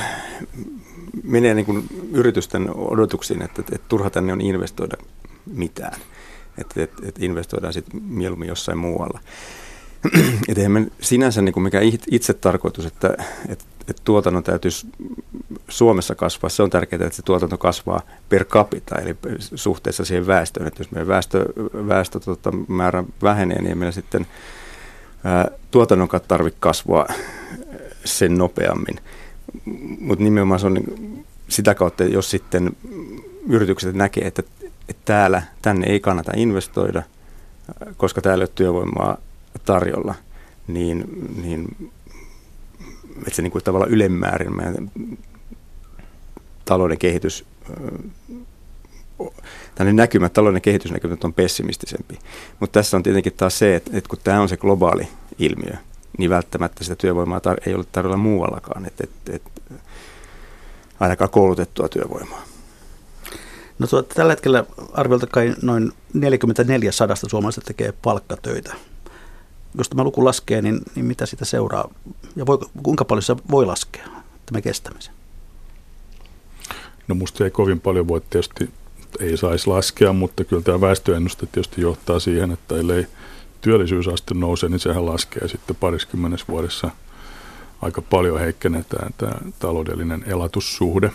menee 1.23 1.55
niin 1.55 1.67
kuin 1.67 1.85
yritysten 2.13 2.71
odotuksiin, 2.77 3.43
että, 3.43 3.61
että, 3.61 3.75
että 3.75 3.89
turha 3.89 4.11
tänne 4.11 4.33
on 4.33 4.41
investoida 4.41 4.97
mitään. 5.47 6.01
Että, 6.59 6.83
että, 6.83 7.03
että 7.09 7.25
investoidaan 7.25 7.73
sitten 7.73 8.03
mieluummin 8.03 8.49
jossain 8.49 8.79
muualla. 8.79 9.21
Että 10.49 10.61
eihän 10.61 10.73
me 10.73 10.87
sinänsä 11.01 11.43
niin 11.43 11.53
kuin 11.53 11.65
mikä 11.65 11.81
itse 12.11 12.35
tarkoitus, 12.35 12.87
että, 12.87 13.17
että, 13.49 13.65
että 13.89 14.03
tuotannon 14.05 14.43
täytyisi 14.43 14.87
Suomessa 15.69 16.15
kasvaa. 16.15 16.49
Se 16.51 16.63
on 16.63 16.71
tärkeää, 16.71 17.07
että 17.07 17.17
se 17.17 17.23
tuotanto 17.23 17.59
kasvaa 17.59 18.01
per 18.29 18.45
capita, 18.45 18.99
eli 18.99 19.17
suhteessa 19.39 20.05
siihen 20.05 20.27
väestöön. 20.27 20.67
Että 20.67 20.81
jos 20.81 20.91
meidän 20.91 21.09
väestö, 21.09 21.45
väestö 21.89 22.21
tota, 22.21 22.53
määrä 22.69 23.05
vähenee, 23.23 23.63
niin 23.63 23.79
meillä 23.79 23.93
sitten 23.93 24.27
ää, 25.25 25.49
tuotannon 25.71 26.09
tarvitse 26.29 26.57
kasvua 26.61 27.07
sen 28.05 28.39
nopeammin. 28.39 28.97
Mutta 30.01 30.25
nimenomaan 30.25 30.61
se 30.61 30.67
on 30.67 30.75
niin, 30.75 31.25
sitä 31.49 31.75
kautta, 31.75 32.05
jos 32.05 32.31
sitten 32.31 32.77
yritykset 33.49 33.95
näkee, 33.95 34.27
että, 34.27 34.43
että 34.89 35.03
täällä, 35.05 35.43
tänne 35.63 35.87
ei 35.87 36.01
kannata 36.01 36.33
investoida, 36.37 37.03
koska 37.97 38.21
täällä 38.21 38.43
ei 38.43 38.47
ole 38.47 38.53
työvoimaa 38.55 39.19
tarjolla, 39.65 40.15
niin, 40.67 41.05
niin 41.43 41.91
että 43.19 43.35
se 43.35 43.43
niin 43.43 43.53
kuin 43.53 43.65
tavallaan 43.65 43.93
ylemmäärin 43.93 44.57
meidän 44.57 44.91
talouden 46.65 46.99
kehitys, 46.99 47.45
tänne 49.75 49.93
näkymä, 49.93 50.29
talouden 50.29 50.63
kehitysnäkymät 50.63 51.25
on 51.25 51.35
pessimistisempi. 51.35 52.19
Mutta 52.61 52.81
tässä 52.81 52.97
on 52.97 53.03
tietenkin 53.03 53.33
taas 53.33 53.59
se, 53.59 53.77
että, 53.77 53.91
että 53.95 54.09
kun 54.09 54.19
tämä 54.25 54.41
on 54.41 54.49
se 54.49 54.57
globaali 54.57 55.09
ilmiö, 55.39 55.77
niin 56.19 56.31
välttämättä 56.31 56.85
sitä 56.85 56.97
työvoimaa 56.97 57.39
tar- 57.39 57.63
ei 57.69 57.75
ole 57.75 57.85
tarjolla 57.93 58.17
muuallakaan, 58.17 58.87
että, 58.87 59.05
että, 59.05 59.33
että 59.37 59.51
ainakaan 61.01 61.31
koulutettua 61.31 61.89
työvoimaa. 61.89 62.43
No 63.79 63.87
tuota, 63.87 64.15
tällä 64.15 64.33
hetkellä 64.33 64.65
arviolta 64.93 65.27
kai 65.27 65.55
noin 65.63 65.93
44 66.15 66.93
sadasta 66.93 67.29
suomalaisesta 67.29 67.67
tekee 67.67 67.93
palkkatöitä 68.03 68.75
jos 69.79 69.89
tämä 69.89 70.05
luku 70.05 70.25
laskee, 70.25 70.63
niin, 70.63 70.81
niin 70.95 71.05
mitä 71.05 71.27
sitä 71.27 71.45
seuraa? 71.45 71.89
Ja 72.37 72.47
voi, 72.47 72.59
kuinka 72.83 73.05
paljon 73.05 73.23
se 73.23 73.37
voi 73.51 73.67
laskea, 73.67 74.07
tämä 74.47 74.61
kestämisen? 74.61 75.15
No 77.09 77.15
musta 77.15 77.45
ei 77.45 77.51
kovin 77.51 77.81
paljon 77.81 78.09
voi 78.09 78.21
tietysti, 78.31 78.71
ei 79.21 79.37
saisi 79.37 79.67
laskea, 79.67 80.13
mutta 80.13 80.45
kyllä 80.45 80.63
tämä 80.63 80.81
väestöennuste 80.81 81.47
tietysti 81.47 81.81
johtaa 81.81 82.21
siihen, 82.21 82.51
että 82.51 82.77
ellei 82.77 83.07
työllisyysaste 83.61 84.35
nouse, 84.35 84.69
niin 84.69 84.81
sehän 84.81 85.07
laskee 85.07 85.49
sitten 85.49 85.77
pariskymmenessä 85.77 86.47
vuodessa 86.49 86.91
aika 87.83 88.03
paljon 88.03 88.41
heikkenee 88.41 88.85
tämä, 88.89 89.11
tämä 89.19 89.33
taloudellinen 89.59 90.25
elatussuhde. 90.27 91.13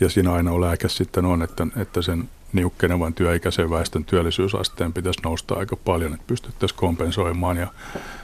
Ja 0.00 0.08
siinä 0.08 0.32
aina 0.32 0.52
on 0.52 0.60
lääke 0.60 0.88
sitten 0.88 1.24
on, 1.24 1.42
että, 1.42 1.66
että 1.76 2.02
sen 2.02 2.28
niukkenevan 2.52 3.14
työikäisen 3.14 3.70
väestön 3.70 4.04
työllisyysasteen 4.04 4.92
pitäisi 4.92 5.20
nousta 5.22 5.54
aika 5.54 5.76
paljon, 5.76 6.14
että 6.14 6.26
pystyttäisiin 6.26 6.78
kompensoimaan 6.78 7.56
ja 7.56 7.66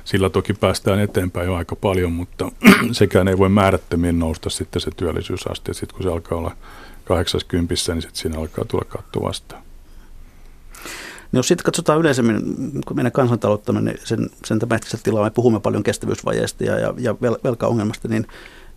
sillä 0.05 0.31
toki 0.31 0.55
päästään 0.55 1.01
eteenpäin 1.01 1.47
jo 1.47 1.55
aika 1.55 1.77
paljon, 1.77 2.13
mutta 2.13 2.53
sekään 2.93 3.29
ei 3.29 3.39
voi 3.39 3.49
määrättömiin 3.49 4.19
nousta 4.19 4.51
sitten 4.51 4.83
se 4.83 4.91
työllisyysaste. 4.97 5.75
Sitten 5.75 5.97
kun 5.97 6.03
se 6.03 6.13
alkaa 6.13 6.39
olla 6.39 6.57
80, 7.05 7.75
niin 7.75 8.03
sitten 8.03 8.21
siinä 8.21 8.39
alkaa 8.39 8.65
tulla 8.65 8.85
katto 8.85 9.23
vastaan. 9.23 9.63
No 11.33 11.43
sitten 11.43 11.65
katsotaan 11.65 12.01
yleisemmin 12.01 12.43
kun 12.87 12.97
meidän 12.97 13.13
kansantaloutta, 13.13 13.73
niin 13.73 13.99
sen, 14.05 14.31
sen 14.45 14.59
tämänhetkistä 14.59 14.99
tilaa, 15.03 15.25
me 15.25 15.31
puhumme 15.31 15.61
paljon 15.61 15.83
kestävyysvajeesta 15.83 16.65
ja, 16.65 16.79
ja, 16.79 16.95
ja 16.99 17.15
vel, 17.23 17.37
velkaongelmasta, 17.45 18.09
niin 18.09 18.27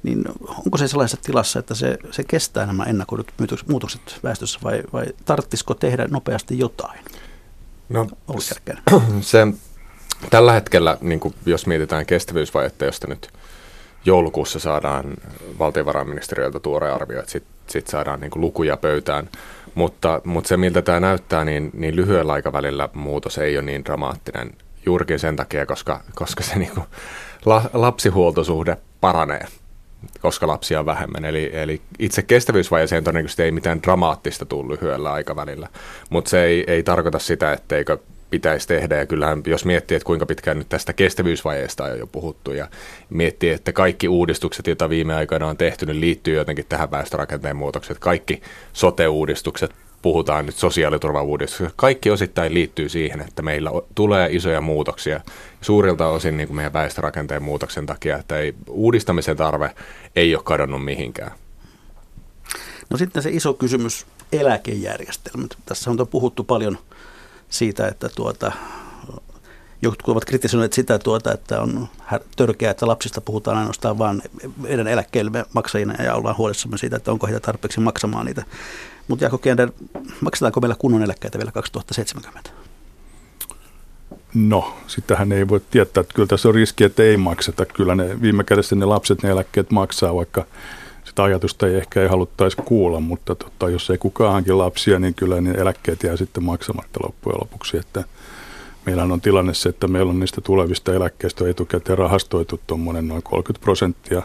niin 0.04 0.24
onko 0.66 0.78
se 0.78 0.88
sellaisessa 0.88 1.24
tilassa, 1.26 1.60
että 1.60 1.76
se, 1.76 1.98
se 2.12 2.24
kestää 2.24 2.66
nämä 2.66 2.84
ennakoidut 2.84 3.32
muutokset 3.68 4.20
väestössä 4.24 4.60
vai, 4.64 4.84
vai 4.94 5.06
tarttisiko 5.26 5.74
tehdä 5.74 6.08
nopeasti 6.08 6.60
jotain? 6.60 7.00
No, 7.90 8.08
se, 9.22 9.48
tällä 10.30 10.54
hetkellä, 10.54 10.98
niin 11.02 11.20
kuin 11.20 11.34
jos 11.46 11.68
mietitään 11.68 12.06
kestävyysvajetta, 12.06 12.86
josta 12.86 13.08
nyt 13.08 13.30
joulukuussa 14.06 14.60
saadaan 14.60 15.14
valtiovarainministeriöltä 15.60 16.60
tuore 16.60 16.92
arvio, 16.92 17.20
että 17.20 17.32
sitten 17.32 17.54
sit 17.68 17.88
saadaan 17.88 18.20
niin 18.20 18.32
kuin 18.32 18.42
lukuja 18.42 18.78
pöytään, 18.78 19.30
mutta, 19.76 20.22
mutta 20.24 20.48
se 20.48 20.58
miltä 20.58 20.82
tämä 20.82 21.00
näyttää, 21.00 21.46
niin, 21.46 21.70
niin 21.74 21.96
lyhyellä 21.96 22.34
aikavälillä 22.34 22.90
muutos 22.94 23.38
ei 23.38 23.58
ole 23.58 23.66
niin 23.66 23.86
dramaattinen 23.86 24.54
juurikin 24.86 25.20
sen 25.20 25.36
takia, 25.36 25.66
koska, 25.66 26.04
koska 26.16 26.44
se 26.44 26.56
niin 26.56 26.72
kuin 26.72 26.86
la, 27.46 27.70
lapsihuoltosuhde 27.74 28.78
paranee 29.02 29.46
koska 30.22 30.48
lapsia 30.48 30.80
on 30.80 30.86
vähemmän. 30.86 31.26
Eli, 31.26 31.50
eli 31.54 31.82
itse 32.00 32.22
kestävyysvajeeseen 32.22 33.04
todennäköisesti 33.04 33.44
ei 33.44 33.52
mitään 33.52 33.84
dramaattista 33.84 34.46
tule 34.46 34.74
lyhyellä 34.74 35.14
aikavälillä, 35.14 35.68
mutta 36.10 36.30
se 36.30 36.44
ei, 36.44 36.64
ei 36.68 36.84
tarkoita 36.84 37.20
sitä, 37.20 37.54
etteikö 37.54 37.98
pitäisi 38.30 38.68
tehdä. 38.68 38.98
Ja 38.98 39.06
kyllähän 39.06 39.44
jos 39.46 39.66
miettii, 39.66 39.96
että 39.96 40.06
kuinka 40.06 40.26
pitkään 40.26 40.58
nyt 40.58 40.70
tästä 40.70 40.94
kestävyysvajeesta 40.94 41.84
on 41.84 42.00
jo 42.00 42.08
puhuttu 42.08 42.52
ja 42.52 42.68
miettii, 43.10 43.50
että 43.50 43.74
kaikki 43.74 44.08
uudistukset, 44.08 44.68
joita 44.68 44.90
viime 44.90 45.16
aikoina 45.16 45.48
on 45.48 45.58
tehty, 45.58 45.86
niin 45.86 46.02
liittyy 46.02 46.36
jotenkin 46.36 46.66
tähän 46.70 46.92
väestörakenteen 46.92 47.56
muutokseen. 47.56 48.00
Kaikki 48.00 48.42
sote-uudistukset, 48.74 49.72
puhutaan 50.02 50.46
nyt 50.46 50.56
sosiaaliturvauudistuksesta. 50.56 51.74
Kaikki 51.76 52.12
osittain 52.12 52.54
liittyy 52.54 52.90
siihen, 52.90 53.22
että 53.22 53.42
meillä 53.42 53.72
tulee 53.96 54.30
isoja 54.32 54.62
muutoksia 54.62 55.22
suurilta 55.62 56.08
osin 56.08 56.38
niin 56.38 56.48
kuin 56.48 56.56
meidän 56.56 56.74
väestörakenteen 56.74 57.44
muutoksen 57.44 57.86
takia, 57.86 58.18
että 58.18 58.38
ei, 58.38 58.56
uudistamisen 58.68 59.38
tarve 59.38 59.76
ei 60.16 60.36
ole 60.36 60.44
kadonnut 60.44 60.86
mihinkään. 60.86 61.32
No 62.90 62.98
sitten 62.98 63.24
se 63.24 63.30
iso 63.30 63.54
kysymys, 63.54 64.06
eläkejärjestelmät. 64.32 65.58
Tässä 65.66 65.92
on 65.92 66.08
puhuttu 66.12 66.44
paljon 66.44 66.78
siitä, 67.50 67.88
että 67.88 68.10
tuota, 68.10 68.52
Jotkut 69.82 70.10
ovat 70.10 70.26
kritisoineet 70.26 70.74
sitä, 70.74 71.00
tuota, 71.00 71.34
että 71.34 71.62
on 71.62 71.88
törkeää, 72.36 72.72
että 72.72 72.88
lapsista 72.88 73.22
puhutaan 73.22 73.58
ainoastaan 73.58 73.98
vain 73.98 74.22
meidän 74.58 74.88
eläkkeelle 74.88 75.46
maksajina 75.54 76.04
ja 76.04 76.16
ollaan 76.16 76.38
huolissamme 76.38 76.78
siitä, 76.78 76.96
että 76.96 77.12
onko 77.12 77.28
heitä 77.28 77.40
tarpeeksi 77.40 77.80
maksamaan 77.80 78.26
niitä. 78.26 78.44
Mutta 79.08 79.24
Jaakko 79.24 79.38
Kiander, 79.38 79.72
maksetaanko 80.22 80.62
meillä 80.62 80.76
kunnon 80.80 81.04
eläkkeitä 81.04 81.38
vielä 81.38 81.52
2070? 81.52 82.50
No, 84.34 84.78
sitähän 84.88 85.32
ei 85.32 85.48
voi 85.48 85.62
tietää. 85.72 86.04
Kyllä 86.14 86.28
tässä 86.28 86.50
on 86.50 86.56
riski, 86.56 86.84
että 86.84 87.04
ei 87.04 87.18
makseta. 87.18 87.66
Kyllä 87.66 87.96
ne 87.96 88.22
viime 88.22 88.44
kädessä 88.44 88.76
ne 88.76 88.86
lapset 88.86 89.24
ne 89.24 89.30
eläkkeet 89.30 89.72
maksaa, 89.72 90.16
vaikka 90.16 90.46
sitä 91.04 91.24
ajatusta 91.24 91.68
ei 91.68 91.76
ehkä 91.76 92.02
ei 92.02 92.08
haluttaisi 92.08 92.58
kuulla, 92.66 93.00
mutta 93.00 93.36
tota, 93.36 93.70
jos 93.70 93.90
ei 93.90 93.98
kukaan 93.98 94.34
hankin 94.34 94.58
lapsia, 94.58 95.00
niin 95.00 95.14
kyllä 95.14 95.42
ne 95.42 95.52
eläkkeet 95.52 96.04
jää 96.04 96.18
sitten 96.18 96.44
maksamatta 96.44 97.00
loppujen 97.04 97.40
lopuksi. 97.42 97.78
Että 97.78 98.04
meillä 98.86 99.04
on 99.04 99.22
tilanne 99.22 99.54
se, 99.54 99.70
että 99.70 99.88
meillä 99.88 100.10
on 100.10 100.20
niistä 100.20 100.42
tulevista 100.42 100.94
eläkkeistä 100.94 101.50
etukäteen 101.50 101.98
rahastoitu 101.98 102.60
tuommoinen 102.68 103.08
noin 103.08 103.24
30 103.24 103.64
prosenttia. 103.64 104.22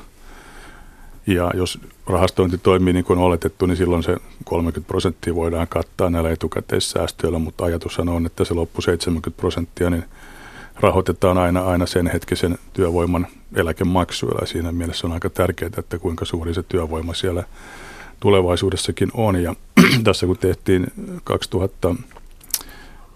Ja 1.27 1.51
jos 1.55 1.79
rahastointi 2.07 2.59
toimii 2.59 2.93
niin 2.93 3.05
kuin 3.05 3.19
on 3.19 3.25
oletettu, 3.25 3.67
niin 3.67 3.77
silloin 3.77 4.03
se 4.03 4.17
30 4.45 4.89
prosenttia 4.89 5.35
voidaan 5.35 5.69
kattaa 5.69 6.11
näillä 6.11 6.31
etukäteissäästöillä, 6.31 7.39
mutta 7.39 7.65
ajatushan 7.65 8.09
on, 8.09 8.27
että 8.27 8.45
se 8.45 8.55
loppu 8.55 8.83
70 8.83 9.41
prosenttia 9.41 9.91
niin 9.91 10.05
rahoitetaan 10.81 11.39
aina, 11.39 11.61
aina 11.61 11.87
sen 11.87 12.07
hetkisen 12.07 12.59
työvoiman 12.73 13.27
eläkemaksuilla. 13.55 14.39
Ja 14.41 14.47
siinä 14.47 14.73
mielessä 14.73 15.07
on 15.07 15.13
aika 15.13 15.31
tärkeää, 15.31 15.71
että 15.79 15.99
kuinka 15.99 16.25
suuri 16.25 16.55
se 16.55 16.63
työvoima 16.63 17.15
siellä 17.15 17.45
tulevaisuudessakin 18.21 19.11
on. 19.15 19.43
Ja 19.43 19.55
tässä 20.05 20.27
kun 20.27 20.39
tehtiin 20.39 20.87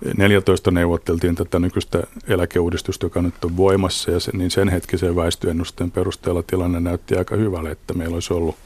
2014 0.00 0.70
neuvotteltiin 0.70 1.34
tätä 1.34 1.58
nykyistä 1.58 2.02
eläkeuudistusta, 2.28 3.06
joka 3.06 3.22
nyt 3.22 3.44
on 3.44 3.56
voimassa, 3.56 4.10
ja 4.10 4.20
sen, 4.20 4.38
niin 4.38 4.50
sen 4.50 4.68
hetkisen 4.68 5.16
väestöennusteen 5.16 5.90
perusteella 5.90 6.42
tilanne 6.42 6.80
näytti 6.80 7.16
aika 7.16 7.36
hyvälle, 7.36 7.70
että 7.70 7.94
meillä 7.94 8.14
olisi 8.14 8.32
ollut 8.32 8.56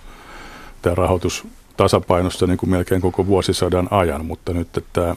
tämä 0.82 0.94
rahoitus 0.94 1.46
tasapainossa 1.76 2.46
niin 2.46 2.58
kuin 2.58 2.70
melkein 2.70 3.00
koko 3.00 3.26
vuosisadan 3.26 3.88
ajan, 3.90 4.26
mutta 4.26 4.52
nyt 4.52 4.84
tämä 4.92 5.16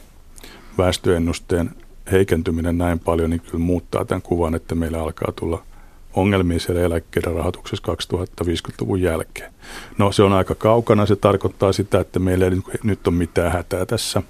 väestöennusteen 0.77 1.71
heikentyminen 2.11 2.77
näin 2.77 2.99
paljon, 2.99 3.29
niin 3.29 3.41
kyllä 3.41 3.63
muuttaa 3.63 4.05
tämän 4.05 4.21
kuvan, 4.21 4.55
että 4.55 4.75
meillä 4.75 5.01
alkaa 5.01 5.31
tulla 5.31 5.63
ongelmia 6.13 6.59
siellä 6.59 6.81
eläkkeiden 6.81 7.33
rahoituksessa 7.33 7.93
2050-luvun 8.43 9.01
jälkeen. 9.01 9.53
No 9.97 10.11
se 10.11 10.23
on 10.23 10.33
aika 10.33 10.55
kaukana, 10.55 11.05
se 11.05 11.15
tarkoittaa 11.15 11.73
sitä, 11.73 11.99
että 11.99 12.19
meillä 12.19 12.45
ei 12.45 12.51
nyt 12.83 13.07
ole 13.07 13.15
mitään 13.15 13.51
hätää 13.51 13.85
tässä. 13.85 14.21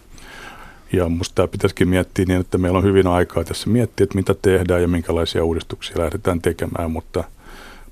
Ja 0.94 1.10
minusta 1.10 1.36
tämä 1.36 1.48
pitäisikin 1.48 1.90
miettiä 1.90 2.26
niin, 2.26 2.40
että 2.40 2.58
meillä 2.58 2.78
on 2.78 2.84
hyvin 2.84 3.08
aikaa 3.08 3.44
tässä 3.44 3.70
miettiä, 3.70 4.04
että 4.04 4.16
mitä 4.16 4.34
tehdään 4.42 4.82
ja 4.82 4.88
minkälaisia 4.88 5.44
uudistuksia 5.44 6.00
lähdetään 6.00 6.42
tekemään, 6.42 6.92
mutta, 6.92 7.24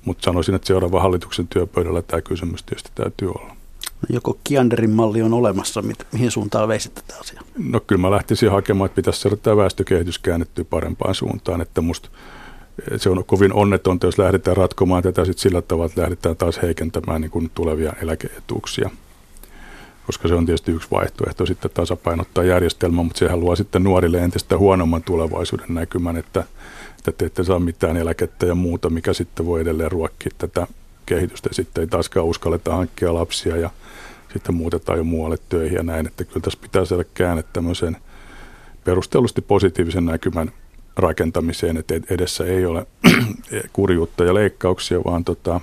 mutta 0.04 0.24
sanoisin, 0.24 0.54
että 0.54 0.66
seuraavan 0.66 1.02
hallituksen 1.02 1.48
työpöydällä 1.48 2.02
tämä 2.02 2.20
kysymys 2.20 2.62
tietysti 2.62 2.90
täytyy 2.94 3.28
olla. 3.28 3.56
Joko 4.08 4.38
Kianderin 4.44 4.90
malli 4.90 5.22
on 5.22 5.32
olemassa, 5.32 5.82
mihin 6.12 6.30
suuntaan 6.30 6.68
veisit 6.68 6.94
tätä 6.94 7.14
asiaa? 7.20 7.42
No 7.58 7.80
kyllä 7.80 8.00
mä 8.00 8.10
lähtisin 8.10 8.50
hakemaan, 8.50 8.86
että 8.86 8.96
pitäisi 8.96 9.20
saada 9.20 9.36
tämä 9.36 9.56
väestökehitys 9.56 10.18
käännettyä 10.18 10.64
parempaan 10.64 11.14
suuntaan, 11.14 11.60
että 11.60 11.80
musta 11.80 12.08
se 12.96 13.10
on 13.10 13.24
kovin 13.24 13.52
onnetonta, 13.52 14.06
jos 14.06 14.18
lähdetään 14.18 14.56
ratkomaan 14.56 15.02
tätä 15.02 15.24
sit 15.24 15.38
sillä 15.38 15.62
tavalla, 15.62 15.86
että 15.86 16.00
lähdetään 16.00 16.36
taas 16.36 16.62
heikentämään 16.62 17.20
niin 17.20 17.30
kuin 17.30 17.50
tulevia 17.54 17.92
eläkeetuuksia. 18.02 18.90
Koska 20.06 20.28
se 20.28 20.34
on 20.34 20.46
tietysti 20.46 20.72
yksi 20.72 20.88
vaihtoehto 20.90 21.46
sitten 21.46 21.70
tasapainottaa 21.74 22.44
järjestelmä, 22.44 23.02
mutta 23.02 23.18
se 23.18 23.28
haluaa 23.28 23.56
sitten 23.56 23.84
nuorille 23.84 24.18
entistä 24.18 24.58
huonomman 24.58 25.02
tulevaisuuden 25.02 25.74
näkymän, 25.74 26.16
että, 26.16 26.44
että 26.98 27.12
te 27.12 27.24
ette 27.24 27.44
saa 27.44 27.58
mitään 27.58 27.96
eläkettä 27.96 28.46
ja 28.46 28.54
muuta, 28.54 28.90
mikä 28.90 29.12
sitten 29.12 29.46
voi 29.46 29.60
edelleen 29.60 29.92
ruokkia 29.92 30.30
tätä 30.38 30.66
kehitystä. 31.06 31.48
Sitten 31.52 31.80
ei 31.80 31.86
taaskaan 31.86 32.26
uskalleta 32.26 32.74
hankkia 32.74 33.14
lapsia 33.14 33.56
ja 33.56 33.70
sitten 34.32 34.54
muutetaan 34.54 34.98
jo 34.98 35.04
muualle 35.04 35.36
töihin 35.48 35.76
ja 35.76 35.82
näin, 35.82 36.06
että 36.06 36.24
kyllä 36.24 36.40
tässä 36.40 36.58
pitää 36.62 36.84
saada 36.84 37.04
käänne 37.14 37.44
tämmöisen 37.52 37.96
perustellusti 38.84 39.40
positiivisen 39.40 40.06
näkymän 40.06 40.52
rakentamiseen, 40.96 41.76
että 41.76 41.94
edessä 42.10 42.44
ei 42.44 42.66
ole 42.66 42.86
kurjuutta 43.72 44.24
ja 44.24 44.34
leikkauksia, 44.34 45.04
vaan 45.04 45.24
tota, 45.24 45.60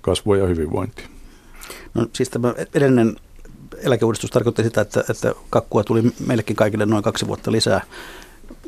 kasvua 0.00 0.36
ja 0.36 0.46
hyvinvointia. 0.46 1.08
No 1.94 2.06
siis 2.12 2.28
tämä 2.28 2.54
edellinen 2.74 3.16
eläkeuudistus 3.82 4.30
tarkoitti 4.30 4.62
sitä, 4.62 4.80
että, 4.80 5.04
että 5.10 5.34
kakkua 5.50 5.84
tuli 5.84 6.02
meillekin 6.26 6.56
kaikille 6.56 6.86
noin 6.86 7.02
kaksi 7.02 7.26
vuotta 7.26 7.52
lisää. 7.52 7.80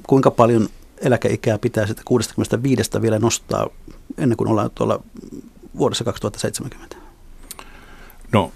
Kuinka 0.07 0.31
paljon 0.31 0.69
eläkeikää 1.01 1.59
pitää 1.59 1.87
sitten 1.87 2.05
65 2.05 3.03
vielä 3.03 3.19
nostaa 3.19 3.69
ennen 4.19 4.37
kuin 4.37 4.49
ollaan 4.49 4.71
tuolla 4.75 5.03
vuodessa 5.79 6.05
2070? 6.05 6.97
No 8.33 8.53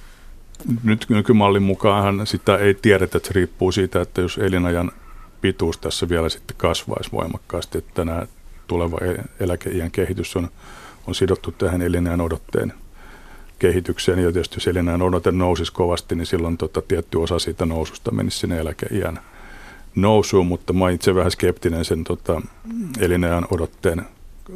nyt 0.83 1.07
nykymallin 1.09 1.63
mukaan 1.63 2.27
sitä 2.27 2.57
ei 2.57 2.75
tiedetä, 2.75 3.19
että 3.19 3.27
se 3.27 3.33
riippuu 3.33 3.73
siitä, 3.73 4.01
että 4.01 4.21
jos 4.21 4.39
elinajan 4.39 4.93
pituus 5.41 5.79
tässä 5.79 6.09
vielä 6.09 6.29
sitten 6.29 6.57
kasvaisi 6.57 7.13
voimakkaasti, 7.13 7.79
että 7.79 7.93
tämä 7.95 8.27
tuleva 8.67 8.99
e- 8.99 9.25
eläkeiän 9.41 9.91
kehitys 9.91 10.37
on, 10.37 10.49
on 11.07 11.15
sidottu 11.15 11.53
tähän 11.53 11.83
elinajan 11.83 12.21
odotteen 12.21 12.73
kehitykseen. 13.59 14.19
Ja 14.19 14.33
tietysti 14.33 14.57
jos 14.57 14.67
elinajan 14.67 15.03
odote 15.03 15.33
nousisi 15.33 15.73
kovasti, 15.73 16.15
niin 16.15 16.27
silloin 16.27 16.57
tota, 16.57 16.83
tietty 16.83 17.19
osa 17.19 17.39
siitä 17.39 17.67
noususta 17.67 18.11
menisi 18.11 18.39
sinne 18.39 18.59
eläkeiän 18.59 19.21
nousuun, 19.95 20.47
mutta 20.47 20.73
mä 20.73 20.91
itse 20.91 21.15
vähän 21.15 21.31
skeptinen 21.31 21.85
sen 21.85 22.05
tota, 22.05 22.43
elinajan 22.99 23.47
odotteen 23.51 24.07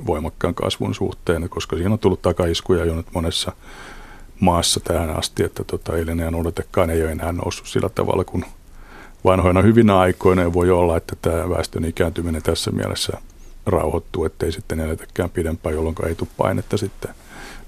voimakkaan 0.07 0.55
kasvun 0.55 0.95
suhteen, 0.95 1.49
koska 1.49 1.77
siinä 1.77 1.93
on 1.93 1.99
tullut 1.99 2.23
takaiskuja 2.23 2.85
jo 2.85 2.97
nyt 2.97 3.07
monessa 3.15 3.53
maassa 4.41 4.81
tähän 4.81 5.11
asti, 5.11 5.43
että 5.43 5.65
tota, 5.65 5.97
elinajan 5.97 6.35
odotekaan 6.35 6.91
ei 6.91 7.03
ole 7.03 7.13
enää 7.13 7.33
noussut 7.33 7.67
sillä 7.67 7.89
tavalla 7.89 8.25
kuin 8.25 8.45
vanhoina 9.25 9.63
hyvinä 9.63 9.99
aikoina. 9.99 10.53
voi 10.53 10.71
olla, 10.71 10.97
että 10.97 11.17
tämä 11.23 11.51
väestön 11.51 11.85
ikääntyminen 11.85 12.43
tässä 12.43 12.71
mielessä 12.71 13.13
rauhoittuu, 13.67 14.25
ettei 14.25 14.53
sitten 14.53 14.81
eletäkään 14.81 15.31
pidempään, 15.31 15.75
jolloin 15.75 15.97
ei 16.07 16.15
tule 16.15 16.29
painetta 16.37 16.77
sitten 16.77 17.15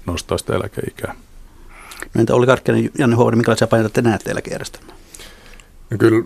nostaa 0.05 0.37
sitä 0.37 0.55
eläkeikää. 0.55 1.15
No 2.13 2.21
entä 2.21 2.35
Olli 2.35 2.45
Karkkinen, 2.45 2.89
Janne 2.97 3.15
Huovinen, 3.15 3.37
minkälaisia 3.37 3.67
paineita 3.67 3.93
te 3.93 4.01
näette 4.01 4.31
eläkejärjestelmään? 4.31 4.97
No 5.89 5.97
kyllä, 5.97 6.25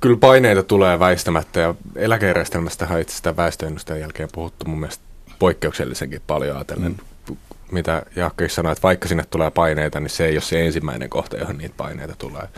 kyllä 0.00 0.16
paineita 0.16 0.62
tulee 0.62 0.98
väistämättä 0.98 1.60
ja 1.60 1.74
eläkejärjestelmästä 1.96 2.86
on 2.90 3.00
itse 3.00 3.16
sitä 3.16 3.36
väestöennusteen 3.36 4.00
jälkeen 4.00 4.28
puhuttu 4.32 4.64
mun 4.68 4.80
mielestä 4.80 5.04
poikkeuksellisenkin 5.38 6.22
paljon 6.26 6.56
ajatellen, 6.56 6.96
mm. 7.28 7.36
mitä 7.72 8.02
Jaakko 8.16 8.44
sanoi, 8.48 8.72
että 8.72 8.82
vaikka 8.82 9.08
sinne 9.08 9.24
tulee 9.30 9.50
paineita, 9.50 10.00
niin 10.00 10.10
se 10.10 10.26
ei 10.26 10.34
ole 10.34 10.40
se 10.40 10.66
ensimmäinen 10.66 11.10
kohta, 11.10 11.36
johon 11.36 11.58
niitä 11.58 11.74
paineita 11.76 12.14
tulee. 12.18 12.48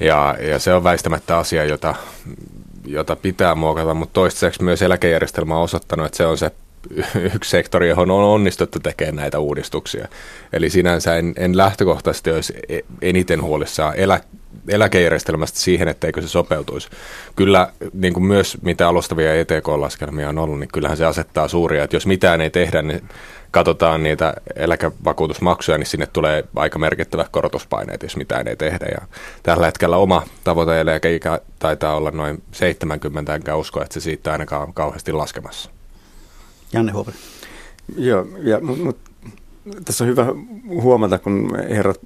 Ja, 0.00 0.36
ja 0.40 0.58
se 0.58 0.74
on 0.74 0.84
väistämättä 0.84 1.38
asia, 1.38 1.64
jota, 1.64 1.94
jota 2.86 3.16
pitää 3.16 3.54
muokata, 3.54 3.94
mutta 3.94 4.12
toistaiseksi 4.12 4.62
myös 4.62 4.82
eläkejärjestelmä 4.82 5.56
on 5.56 5.62
osoittanut, 5.62 6.06
että 6.06 6.16
se 6.16 6.26
on 6.26 6.38
se 6.38 6.50
yksi 7.34 7.50
sektori, 7.50 7.88
johon 7.88 8.10
on 8.10 8.24
onnistuttu 8.24 8.80
tekemään 8.80 9.16
näitä 9.16 9.38
uudistuksia. 9.38 10.08
Eli 10.52 10.70
sinänsä 10.70 11.16
en, 11.16 11.34
en 11.36 11.56
lähtökohtaisesti 11.56 12.30
olisi 12.30 12.54
e, 12.68 12.78
eniten 13.02 13.42
huolissaan 13.42 13.96
elä, 13.96 14.20
eläkejärjestelmästä 14.68 15.58
siihen, 15.58 15.88
etteikö 15.88 16.22
se 16.22 16.28
sopeutuisi. 16.28 16.88
Kyllä 17.36 17.72
niin 17.92 18.14
kuin 18.14 18.24
myös 18.24 18.58
mitä 18.62 18.88
alustavia 18.88 19.34
ETK-laskelmia 19.34 20.28
on 20.28 20.38
ollut, 20.38 20.58
niin 20.58 20.72
kyllähän 20.72 20.96
se 20.96 21.04
asettaa 21.04 21.48
suuria, 21.48 21.84
että 21.84 21.96
jos 21.96 22.06
mitään 22.06 22.40
ei 22.40 22.50
tehdä, 22.50 22.82
niin 22.82 23.02
katsotaan 23.50 24.02
niitä 24.02 24.34
eläkevakuutusmaksuja, 24.56 25.78
niin 25.78 25.86
sinne 25.86 26.06
tulee 26.06 26.44
aika 26.56 26.78
merkittävät 26.78 27.28
korotuspaineet, 27.28 28.02
jos 28.02 28.16
mitään 28.16 28.48
ei 28.48 28.56
tehdä. 28.56 28.86
Ja 28.86 29.06
tällä 29.42 29.66
hetkellä 29.66 29.96
oma 29.96 30.22
tavoite 30.44 30.80
eläkeikä 30.80 31.40
taitaa 31.58 31.96
olla 31.96 32.10
noin 32.10 32.42
70, 32.52 33.34
enkä 33.34 33.56
usko, 33.56 33.82
että 33.82 33.94
se 33.94 34.00
siitä 34.00 34.32
ainakaan 34.32 34.74
kauheasti 34.74 35.12
laskemassa. 35.12 35.79
Janne 36.72 36.92
Huopen. 36.92 37.14
Joo, 37.96 38.26
ja, 38.42 38.60
mutta 38.60 38.84
mut, 38.84 38.98
tässä 39.84 40.04
on 40.04 40.10
hyvä 40.10 40.26
huomata, 40.82 41.18
kun 41.18 41.58
herrat 41.68 42.00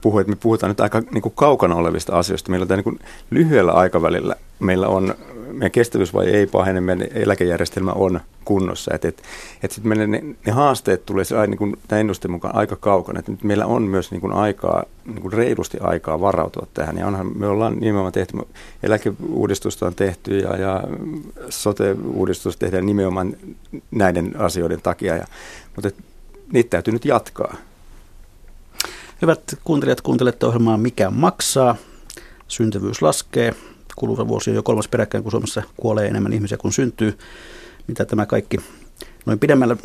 puhui, 0.00 0.20
että 0.20 0.30
me 0.30 0.36
puhutaan 0.42 0.70
nyt 0.70 0.80
aika 0.80 1.02
niin 1.10 1.22
kuin 1.22 1.34
kaukana 1.36 1.74
olevista 1.74 2.18
asioista. 2.18 2.50
Meillä 2.50 2.66
on 2.70 2.76
niin 2.76 2.84
kuin 2.84 2.98
lyhyellä 3.30 3.72
aikavälillä, 3.72 4.34
meillä 4.60 4.88
on, 4.88 5.14
meidän 5.52 5.70
kestävyysvaje 5.70 6.30
ei 6.30 6.46
pahene, 6.46 6.80
meidän 6.80 7.08
eläkejärjestelmä 7.14 7.92
on 7.92 8.20
kunnossa. 8.44 8.94
Että 8.94 9.08
et, 9.08 9.22
et 9.62 9.70
sit 9.70 9.84
meille 9.84 10.06
ne, 10.06 10.24
ne, 10.46 10.52
haasteet 10.52 11.06
tulee 11.06 11.24
se, 11.24 11.46
niin 11.46 11.58
kuin, 11.58 11.76
tämän 11.88 12.00
ennusteen 12.00 12.32
mukaan 12.32 12.54
aika 12.54 12.76
kaukana. 12.76 13.18
Että 13.18 13.32
nyt 13.32 13.44
meillä 13.44 13.66
on 13.66 13.82
myös 13.82 14.10
niin 14.10 14.20
kuin 14.20 14.32
aikaa, 14.32 14.84
niin 15.04 15.22
kuin 15.22 15.32
reilusti 15.32 15.78
aikaa 15.80 16.20
varautua 16.20 16.66
tähän. 16.74 16.98
Ja 16.98 17.06
onhan, 17.06 17.38
me 17.38 17.46
ollaan 17.46 17.76
nimenomaan 17.80 18.12
tehty, 18.12 18.38
eläkeuudistusta 18.82 19.86
on 19.86 19.94
tehty 19.94 20.38
ja, 20.38 20.56
ja 20.56 20.84
sote-uudistusta 21.48 22.60
tehdään 22.60 22.86
nimenomaan 22.86 23.36
näiden 23.90 24.34
asioiden 24.38 24.82
takia. 24.82 25.16
Ja, 25.16 25.26
mutta 25.76 25.88
et, 25.88 25.94
niitä 26.52 26.70
täytyy 26.70 26.92
nyt 26.92 27.04
jatkaa. 27.04 27.54
Hyvät 29.22 29.58
kuuntelijat, 29.64 30.00
kuuntelette 30.00 30.46
ohjelmaa 30.46 30.76
Mikä 30.76 31.10
maksaa. 31.10 31.76
Syntyvyys 32.48 33.02
laskee. 33.02 33.54
kuluva 33.96 34.28
vuosi 34.28 34.50
on 34.50 34.56
jo 34.56 34.62
kolmas 34.62 34.88
peräkkäin, 34.88 35.22
kun 35.22 35.30
Suomessa 35.30 35.62
kuolee 35.76 36.06
enemmän 36.06 36.32
ihmisiä 36.32 36.58
kuin 36.58 36.72
syntyy. 36.72 37.18
Mitä 37.86 38.04
tämä 38.04 38.26
kaikki 38.26 38.60
noin 39.26 39.38
pidemmällä 39.38 39.76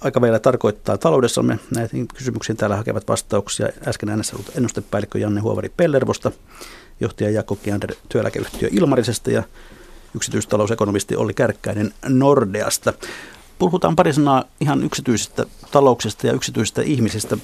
aikavälillä 0.00 0.38
tarkoittaa 0.38 0.98
taloudessamme. 0.98 1.58
Näihin 1.74 2.08
kysymyksiin 2.08 2.56
täällä 2.56 2.76
hakevat 2.76 3.08
vastauksia 3.08 3.68
äsken 3.88 4.08
äänessä 4.08 4.36
ollut 4.36 4.56
ennustepäällikkö 4.56 5.18
Janne 5.18 5.40
Huovari 5.40 5.68
Pellervosta, 5.76 6.32
johtaja 7.00 7.30
Jaakko 7.30 7.56
Kiander 7.56 7.94
työeläkeyhtiö 8.08 8.68
Ilmarisesta 8.72 9.30
ja 9.30 9.42
yksityistalousekonomisti 10.14 11.16
Olli 11.16 11.34
Kärkkäinen 11.34 11.94
Nordeasta. 12.08 12.92
Puhutaan 13.58 13.96
pari 13.96 14.12
sanaa 14.12 14.44
ihan 14.60 14.84
yksityisistä 14.84 15.46
talouksista 15.70 16.26
ja 16.26 16.32
yksityisistä 16.32 16.82
ihmisistä. 16.82 17.36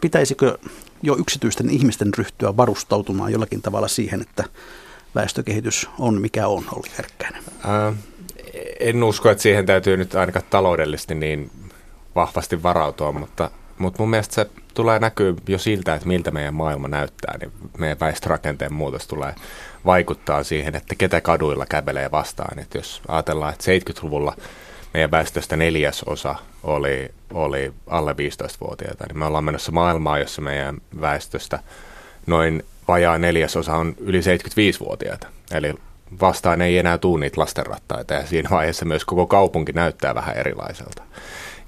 Pitäisikö 0.00 0.58
jo 1.02 1.16
yksityisten 1.18 1.70
ihmisten 1.70 2.14
ryhtyä 2.18 2.56
varustautumaan 2.56 3.32
jollakin 3.32 3.62
tavalla 3.62 3.88
siihen, 3.88 4.20
että 4.22 4.44
väestökehitys 5.14 5.88
on 5.98 6.20
mikä 6.20 6.48
on, 6.48 6.64
Olli 6.72 6.88
Kärkkäinen? 6.96 7.42
Ää, 7.64 7.92
en 8.80 9.04
usko, 9.04 9.30
että 9.30 9.42
siihen 9.42 9.66
täytyy 9.66 9.96
nyt 9.96 10.14
ainakaan 10.14 10.44
taloudellisesti 10.50 11.14
niin 11.14 11.50
vahvasti 12.14 12.62
varautua, 12.62 13.12
mutta, 13.12 13.50
mutta 13.78 14.02
mun 14.02 14.10
mielestä 14.10 14.34
se 14.34 14.50
tulee 14.74 14.98
näkyä 14.98 15.34
jo 15.48 15.58
siltä, 15.58 15.94
että 15.94 16.08
miltä 16.08 16.30
meidän 16.30 16.54
maailma 16.54 16.88
näyttää, 16.88 17.38
niin 17.38 17.52
meidän 17.78 18.00
väestörakenteen 18.00 18.72
muutos 18.72 19.06
tulee 19.06 19.34
vaikuttaa 19.86 20.44
siihen, 20.44 20.76
että 20.76 20.94
ketä 20.94 21.20
kaduilla 21.20 21.66
kävelee 21.66 22.10
vastaan. 22.10 22.58
Että 22.58 22.78
jos 22.78 23.02
ajatellaan, 23.08 23.52
että 23.52 23.64
70-luvulla 23.72 24.36
meidän 24.96 25.10
väestöstä 25.10 25.56
neljäsosa 25.56 26.34
oli, 26.62 27.08
oli 27.32 27.72
alle 27.86 28.12
15-vuotiaita, 28.12 29.04
niin 29.08 29.18
me 29.18 29.24
ollaan 29.24 29.44
menossa 29.44 29.72
maailmaa, 29.72 30.18
jossa 30.18 30.42
meidän 30.42 30.78
väestöstä 31.00 31.58
noin 32.26 32.64
vajaa 32.88 33.18
neljäsosa 33.18 33.76
on 33.76 33.94
yli 33.98 34.20
75-vuotiaita. 34.20 35.26
Eli 35.52 35.74
vastaan 36.20 36.62
ei 36.62 36.78
enää 36.78 36.98
tuu 36.98 37.16
niitä 37.16 37.40
lastenrattaita 37.40 38.14
ja 38.14 38.26
siinä 38.26 38.50
vaiheessa 38.50 38.84
myös 38.84 39.04
koko 39.04 39.26
kaupunki 39.26 39.72
näyttää 39.72 40.14
vähän 40.14 40.36
erilaiselta. 40.36 41.02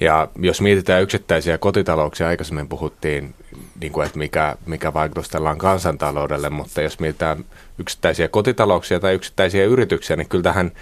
Ja 0.00 0.28
jos 0.38 0.60
mietitään 0.60 1.02
yksittäisiä 1.02 1.58
kotitalouksia, 1.58 2.28
aikaisemmin 2.28 2.68
puhuttiin, 2.68 3.34
niin 3.80 3.92
kuin, 3.92 4.06
että 4.06 4.18
mikä, 4.18 4.56
mikä 4.66 4.94
vaikutus 4.94 5.28
tällä 5.28 5.50
on 5.50 5.58
kansantaloudelle, 5.58 6.50
mutta 6.50 6.82
jos 6.82 7.00
mietitään 7.00 7.44
yksittäisiä 7.78 8.28
kotitalouksia 8.28 9.00
tai 9.00 9.14
yksittäisiä 9.14 9.64
yrityksiä, 9.64 10.16
niin 10.16 10.28
kyllä 10.28 10.42
tähän 10.44 10.72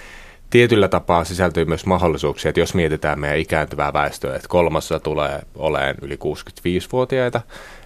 tietyllä 0.51 0.89
tapaa 0.89 1.25
sisältyy 1.25 1.65
myös 1.65 1.87
mahdollisuuksia, 1.87 2.49
että 2.49 2.61
jos 2.61 2.75
mietitään 2.75 3.21
meidän 3.21 3.39
ikääntyvää 3.39 3.93
väestöä, 3.93 4.37
että 4.37 4.49
kolmassa 4.49 5.01
tulee 5.01 5.41
olemaan 5.57 5.95
yli 6.03 6.15
65-vuotiaita, 6.15 7.41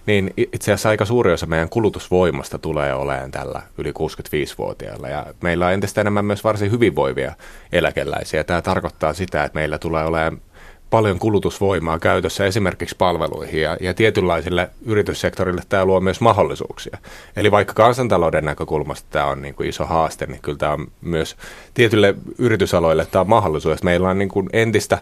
niin 0.05 0.33
itse 0.37 0.71
asiassa 0.71 0.89
aika 0.89 1.05
suuri 1.05 1.33
osa 1.33 1.45
meidän 1.45 1.69
kulutusvoimasta 1.69 2.59
tulee 2.59 2.93
olemaan 2.93 3.31
tällä 3.31 3.61
yli 3.77 3.91
65-vuotiailla. 3.91 5.09
Ja 5.09 5.25
meillä 5.41 5.67
on 5.67 5.73
entistä 5.73 6.01
enemmän 6.01 6.25
myös 6.25 6.43
varsin 6.43 6.71
hyvinvoivia 6.71 7.33
eläkeläisiä. 7.71 8.43
Tämä 8.43 8.61
tarkoittaa 8.61 9.13
sitä, 9.13 9.43
että 9.43 9.59
meillä 9.59 9.77
tulee 9.77 10.05
olemaan 10.05 10.41
paljon 10.91 11.19
kulutusvoimaa 11.19 11.99
käytössä 11.99 12.45
esimerkiksi 12.45 12.95
palveluihin 12.97 13.61
ja, 13.61 13.77
ja 13.81 13.93
tietynlaisille 13.93 14.69
yrityssektorille 14.85 15.61
tämä 15.69 15.85
luo 15.85 15.99
myös 15.99 16.21
mahdollisuuksia. 16.21 16.97
Eli 17.35 17.51
vaikka 17.51 17.73
kansantalouden 17.73 18.45
näkökulmasta 18.45 19.07
tämä 19.11 19.25
on 19.25 19.41
niin 19.41 19.55
kuin 19.55 19.69
iso 19.69 19.85
haaste, 19.85 20.25
niin 20.25 20.41
kyllä 20.41 20.57
tämä 20.57 20.73
on 20.73 20.87
myös 21.01 21.35
tietylle 21.73 22.15
yritysaloille 22.37 23.05
tämä 23.05 23.21
on 23.21 23.29
mahdollisuus. 23.29 23.83
Meillä 23.83 24.09
on 24.09 24.17
niin 24.17 24.29
kuin 24.29 24.49
entistä 24.53 25.01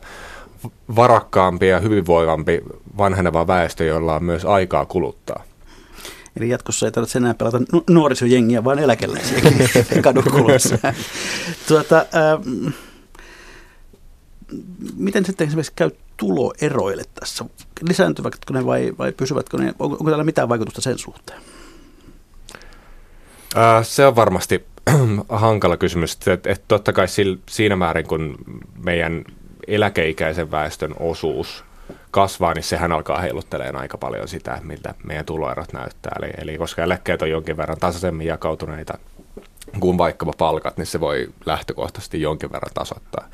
varakkaampi 0.95 1.67
ja 1.67 1.79
hyvinvoivampi 1.79 2.61
vanheneva 2.97 3.47
väestö, 3.47 3.83
jolla 3.83 4.15
on 4.15 4.23
myös 4.23 4.45
aikaa 4.45 4.85
kuluttaa. 4.85 5.43
Eli 6.37 6.49
jatkossa 6.49 6.85
ei 6.85 6.91
tarvitse 6.91 7.19
enää 7.19 7.33
pelata 7.33 7.59
nuorisojengiä, 7.89 8.63
vaan 8.63 8.79
eläkeläisiä 8.79 9.41
kadun 10.01 10.23
tuota, 11.67 11.97
äh, 11.97 12.73
miten 14.95 15.25
sitten 15.25 15.47
esimerkiksi 15.47 15.73
käy 15.75 15.91
tuloeroille 16.17 17.03
tässä? 17.19 17.45
Lisääntyvätkö 17.81 18.53
ne 18.53 18.65
vai, 18.65 18.93
vai 18.97 19.11
pysyvätkö 19.11 19.57
ne? 19.57 19.67
Onko, 19.67 19.95
onko 19.95 20.05
täällä 20.05 20.23
mitään 20.23 20.49
vaikutusta 20.49 20.81
sen 20.81 20.97
suhteen? 20.97 21.41
Ää, 23.55 23.83
se 23.83 24.05
on 24.05 24.15
varmasti 24.15 24.65
hankala 25.29 25.77
kysymys. 25.77 26.13
Että, 26.13 26.33
että 26.51 26.65
totta 26.67 26.93
kai 26.93 27.07
siinä 27.49 27.75
määrin, 27.75 28.07
kun 28.07 28.37
meidän 28.83 29.23
eläkeikäisen 29.67 30.51
väestön 30.51 30.95
osuus 30.99 31.63
kasvaa, 32.11 32.53
niin 32.53 32.63
sehän 32.63 32.91
alkaa 32.91 33.19
heiluttelemaan 33.19 33.81
aika 33.81 33.97
paljon 33.97 34.27
sitä, 34.27 34.59
miltä 34.63 34.93
meidän 35.03 35.25
tuloerot 35.25 35.73
näyttää. 35.73 36.15
Eli, 36.19 36.31
eli 36.37 36.57
koska 36.57 36.83
eläkkeet 36.83 37.21
on 37.21 37.29
jonkin 37.29 37.57
verran 37.57 37.77
tasaisemmin 37.79 38.27
jakautuneita 38.27 38.97
kuin 39.79 39.97
vaikkapa 39.97 40.33
palkat, 40.37 40.77
niin 40.77 40.85
se 40.85 40.99
voi 40.99 41.29
lähtökohtaisesti 41.45 42.21
jonkin 42.21 42.51
verran 42.51 42.73
tasoittaa. 42.73 43.29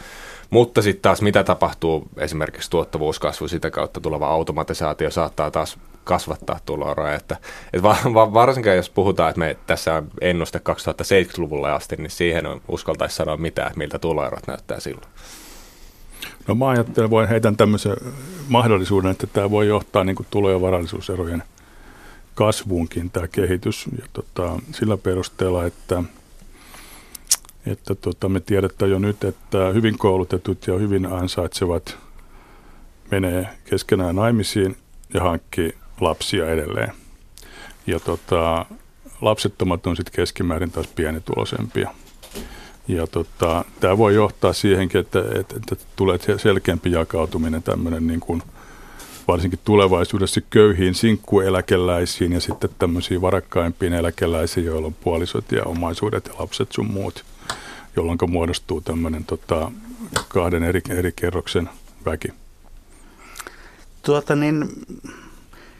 Mutta 0.55 0.81
sitten 0.81 1.01
taas 1.01 1.21
mitä 1.21 1.43
tapahtuu, 1.43 2.07
esimerkiksi 2.17 2.69
tuottavuuskasvu, 2.69 3.47
sitä 3.47 3.71
kautta 3.71 4.01
tuleva 4.01 4.27
automatisaatio 4.27 5.11
saattaa 5.11 5.51
taas 5.51 5.77
kasvattaa 6.03 6.59
tuloeroja. 6.65 7.13
Että, 7.13 7.37
että 7.73 7.87
varsinkin 8.13 8.75
jos 8.75 8.89
puhutaan, 8.89 9.29
että 9.29 9.39
me 9.39 9.57
tässä 9.67 10.03
ennuste 10.21 10.61
2070-luvulle 10.69 11.71
asti, 11.71 11.95
niin 11.95 12.09
siihen 12.09 12.45
on 12.45 12.61
uskaltaisi 12.67 13.15
sanoa 13.15 13.37
mitään, 13.37 13.71
miltä 13.75 13.99
tuloerot 13.99 14.47
näyttää 14.47 14.79
silloin. 14.79 15.07
No 16.47 16.55
mä 16.55 16.69
ajattelen, 16.69 17.09
voin 17.09 17.29
heitän 17.29 17.57
tämmöisen 17.57 17.95
mahdollisuuden, 18.47 19.11
että 19.11 19.27
tämä 19.27 19.51
voi 19.51 19.67
johtaa 19.67 20.03
niin 20.03 20.15
kuin 20.15 20.27
tulo- 20.29 20.51
ja 20.51 20.61
varallisuuserojen 20.61 21.43
kasvuunkin 22.35 23.11
tämä 23.11 23.27
kehitys. 23.27 23.85
Ja 23.99 24.05
tota, 24.13 24.59
sillä 24.71 24.97
perusteella, 24.97 25.65
että– 25.65 26.03
että 27.65 27.95
tota, 27.95 28.29
me 28.29 28.39
tiedetään 28.39 28.91
jo 28.91 28.99
nyt, 28.99 29.23
että 29.23 29.69
hyvin 29.73 29.97
koulutetut 29.97 30.67
ja 30.67 30.73
hyvin 30.73 31.05
ansaitsevat 31.05 31.97
menee 33.11 33.47
keskenään 33.69 34.15
naimisiin 34.15 34.77
ja 35.13 35.23
hankkii 35.23 35.75
lapsia 36.01 36.49
edelleen. 36.49 36.91
Ja 37.87 37.99
tota, 37.99 38.65
lapsettomat 39.21 39.87
on 39.87 39.95
sitten 39.95 40.15
keskimäärin 40.15 40.71
taas 40.71 40.87
pienituloisempia. 40.87 41.91
Ja 42.87 43.07
tota, 43.07 43.65
tämä 43.79 43.97
voi 43.97 44.15
johtaa 44.15 44.53
siihenkin, 44.53 45.01
että, 45.01 45.19
että, 45.19 45.55
että 45.55 45.85
tulee 45.95 46.19
selkeämpi 46.37 46.91
jakautuminen 46.91 47.63
tämmöinen 47.63 48.07
niin 48.07 48.19
kuin 48.19 48.41
varsinkin 49.27 49.59
tulevaisuudessa 49.65 50.41
köyhiin 50.49 50.95
sinkkueläkeläisiin 50.95 52.31
ja 52.31 52.41
sitten 52.41 52.69
tämmöisiin 52.79 53.21
varakkaimpiin 53.21 53.93
eläkeläisiin, 53.93 54.65
joilla 54.65 54.87
on 54.87 54.93
puolisot 54.93 55.51
ja 55.51 55.63
omaisuudet 55.63 56.27
ja 56.27 56.33
lapset 56.39 56.71
sun 56.71 56.91
muut 56.91 57.25
jolloin 57.95 58.17
muodostuu 58.27 58.81
tämmöinen 58.81 59.23
tota, 59.23 59.71
kahden 60.29 60.63
eri, 60.63 60.81
eri 60.89 61.11
kerroksen 61.11 61.69
väki. 62.05 62.27
Tuota 64.01 64.35
niin, 64.35 64.69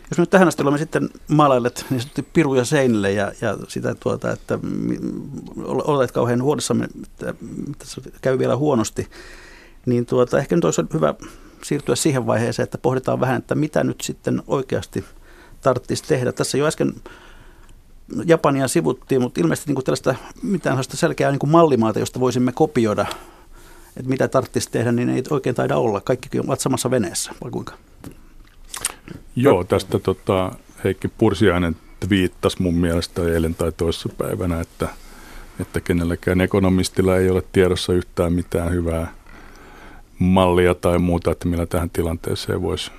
jos 0.10 0.18
nyt 0.18 0.30
tähän 0.30 0.48
asti 0.48 0.62
olemme 0.62 0.78
sitten 0.78 1.10
maalailleet 1.28 1.86
niin 1.90 2.02
sanotusti 2.02 2.22
piruja 2.34 2.66
seinille 2.66 3.12
ja, 3.12 3.32
ja 3.42 3.58
sitä, 3.68 3.96
tuota, 3.96 4.32
että 4.32 4.60
olet 5.66 6.12
kauhean 6.12 6.44
huolissamme, 6.44 6.88
että, 7.04 7.34
se 7.84 8.02
käy 8.22 8.40
vielä 8.40 8.58
huonosti, 8.58 9.08
niin 9.86 10.06
tuota, 10.06 10.40
ehkä 10.40 10.56
nyt 10.56 10.66
olisi 10.66 10.82
hyvä 10.94 11.14
siirtyä 11.64 11.96
siihen 11.96 12.28
vaiheeseen, 12.28 12.64
että 12.64 12.78
pohditaan 12.78 13.20
vähän, 13.20 13.38
että 13.38 13.56
mitä 13.56 13.84
nyt 13.84 14.02
sitten 14.02 14.44
oikeasti 14.48 15.06
tarvitsisi 15.62 16.04
tehdä. 16.04 16.32
Tässä 16.32 16.58
jo 16.58 16.66
äsken 16.66 16.94
Japania 18.26 18.68
sivuttiin, 18.68 19.22
mutta 19.22 19.42
ilmeisesti 19.42 19.70
niin 19.70 19.76
kuin 19.76 19.86
tällaista 19.86 20.16
mitään 20.44 20.84
selkeää 20.84 21.32
niin 21.32 21.40
kuin 21.40 21.50
mallimaata, 21.50 22.00
josta 22.00 22.20
voisimme 22.20 22.52
kopioida, 22.52 23.06
että 23.98 24.10
mitä 24.10 24.28
tarvitsisi 24.28 24.72
tehdä, 24.72 24.92
niin 24.92 25.10
ei 25.10 25.24
oikein 25.30 25.56
taida 25.56 25.78
olla. 25.78 26.02
Kaikki 26.02 26.40
ovat 26.40 26.60
samassa 26.60 26.92
veneessä, 26.92 27.32
vai 27.44 27.52
kuinka? 27.52 27.74
Joo, 29.36 29.64
tästä 29.64 30.00
tota, 30.00 30.52
Heikki 30.84 31.08
Pursiainen 31.08 31.76
viittasi 32.10 32.62
mun 32.62 32.74
mielestä 32.74 33.22
eilen 33.22 33.56
tai 33.56 33.72
toissapäivänä, 33.72 34.62
että, 34.62 34.90
että 35.60 35.82
kenelläkään 35.82 36.42
ekonomistilla 36.42 37.18
ei 37.18 37.30
ole 37.30 37.44
tiedossa 37.52 37.94
yhtään 37.94 38.34
mitään 38.34 38.72
hyvää 38.72 39.14
mallia 40.20 40.76
tai 40.76 41.00
muuta, 41.00 41.32
että 41.32 41.48
millä 41.48 41.66
tähän 41.66 41.90
tilanteeseen 41.90 42.62
voisi 42.62 42.92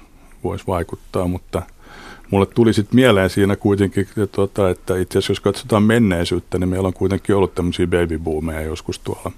vois 0.45 0.67
vaikuttaa, 0.67 1.29
mutta– 1.29 1.63
mulle 2.31 2.47
tuli 2.47 2.73
sitten 2.73 2.97
mieleen 2.97 3.31
siinä 3.31 3.57
kuitenkin, 3.57 4.07
että, 4.17 4.71
että 4.71 4.97
itse 4.97 5.19
asiassa 5.19 5.31
jos 5.31 5.41
katsotaan 5.41 5.83
menneisyyttä, 5.83 6.59
niin 6.59 6.69
meillä 6.69 6.87
on 6.87 6.95
kuitenkin 6.95 7.37
ollut 7.37 7.55
tämmöisiä 7.55 7.87
babyboomeja 7.87 8.63
joskus 8.63 8.99
tuolla 8.99 9.33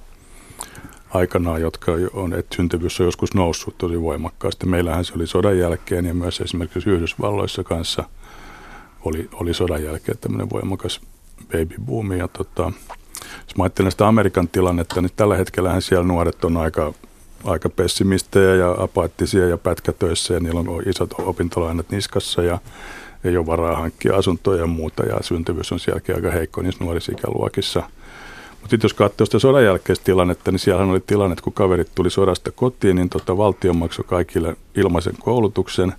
aikanaan, 1.11 1.61
jotka 1.61 1.93
on, 2.13 2.35
että 2.35 2.57
syntyvyys 2.57 3.01
on 3.01 3.07
joskus 3.07 3.35
noussut 3.35 3.79
tosi 3.79 4.01
voimakkaasti. 4.01 4.67
Meillähän 4.67 5.05
se 5.05 5.13
oli 5.17 5.27
sodan 5.27 5.59
jälkeen 5.59 6.05
ja 6.05 6.15
myös 6.15 6.41
esimerkiksi 6.41 6.91
Yhdysvalloissa 6.91 7.65
kanssa 7.65 8.05
oli, 9.05 9.29
oli 9.33 9.55
sodan 9.55 9.85
jälkeen 9.85 10.19
tämmöinen 10.19 10.51
voimakas 10.51 11.01
babyboomi. 11.53 12.19
Ja 12.19 12.29
tota, 12.29 12.73
jos 13.47 13.57
mä 13.57 13.65
ajattelen 13.65 13.91
sitä 13.93 14.09
Amerikan 14.09 14.49
tilannetta, 14.49 15.01
niin 15.01 15.13
tällä 15.17 15.37
hetkellähän 15.37 15.83
siellä 15.83 16.05
nuoret 16.05 16.45
on 16.45 16.57
aika 16.57 16.95
aika 17.45 17.69
pessimistejä 17.69 18.55
ja 18.55 18.75
apaattisia 18.79 19.47
ja 19.47 19.59
pätkätöissä 19.59 20.35
ja 20.35 20.41
niillä 20.41 20.61
on 20.61 20.83
isot 20.87 21.11
opintolainat 21.19 21.91
niskassa 21.91 22.43
ja 22.43 22.59
ei 23.25 23.37
ole 23.37 23.47
varaa 23.47 23.77
hankkia 23.77 24.17
asuntoja 24.17 24.61
ja 24.61 24.67
muuta 24.67 25.03
ja 25.03 25.17
syntyvyys 25.21 25.73
on 25.73 25.81
sielläkin 25.81 26.15
aika 26.15 26.31
heikko 26.31 26.63
niissä 26.63 26.85
nuorissa 26.85 27.13
ikäluokissa. 27.13 27.83
Mutta 28.51 28.71
sitten 28.71 28.85
jos 28.89 28.95
katsoo 28.95 29.25
sitä 29.25 29.39
sodan 29.39 29.65
jälkeistä 29.65 30.05
tilannetta, 30.05 30.51
niin 30.51 30.59
siellähän 30.59 30.91
oli 30.91 31.01
tilanne, 31.07 31.33
että 31.33 31.43
kun 31.43 31.53
kaverit 31.53 31.89
tuli 31.95 32.11
sodasta 32.11 32.51
kotiin, 32.51 32.97
niin 32.97 33.09
tota, 33.09 33.37
valtio 33.37 33.73
maksoi 33.73 34.05
kaikille 34.09 34.57
ilmaisen 34.75 35.15
koulutuksen 35.21 35.93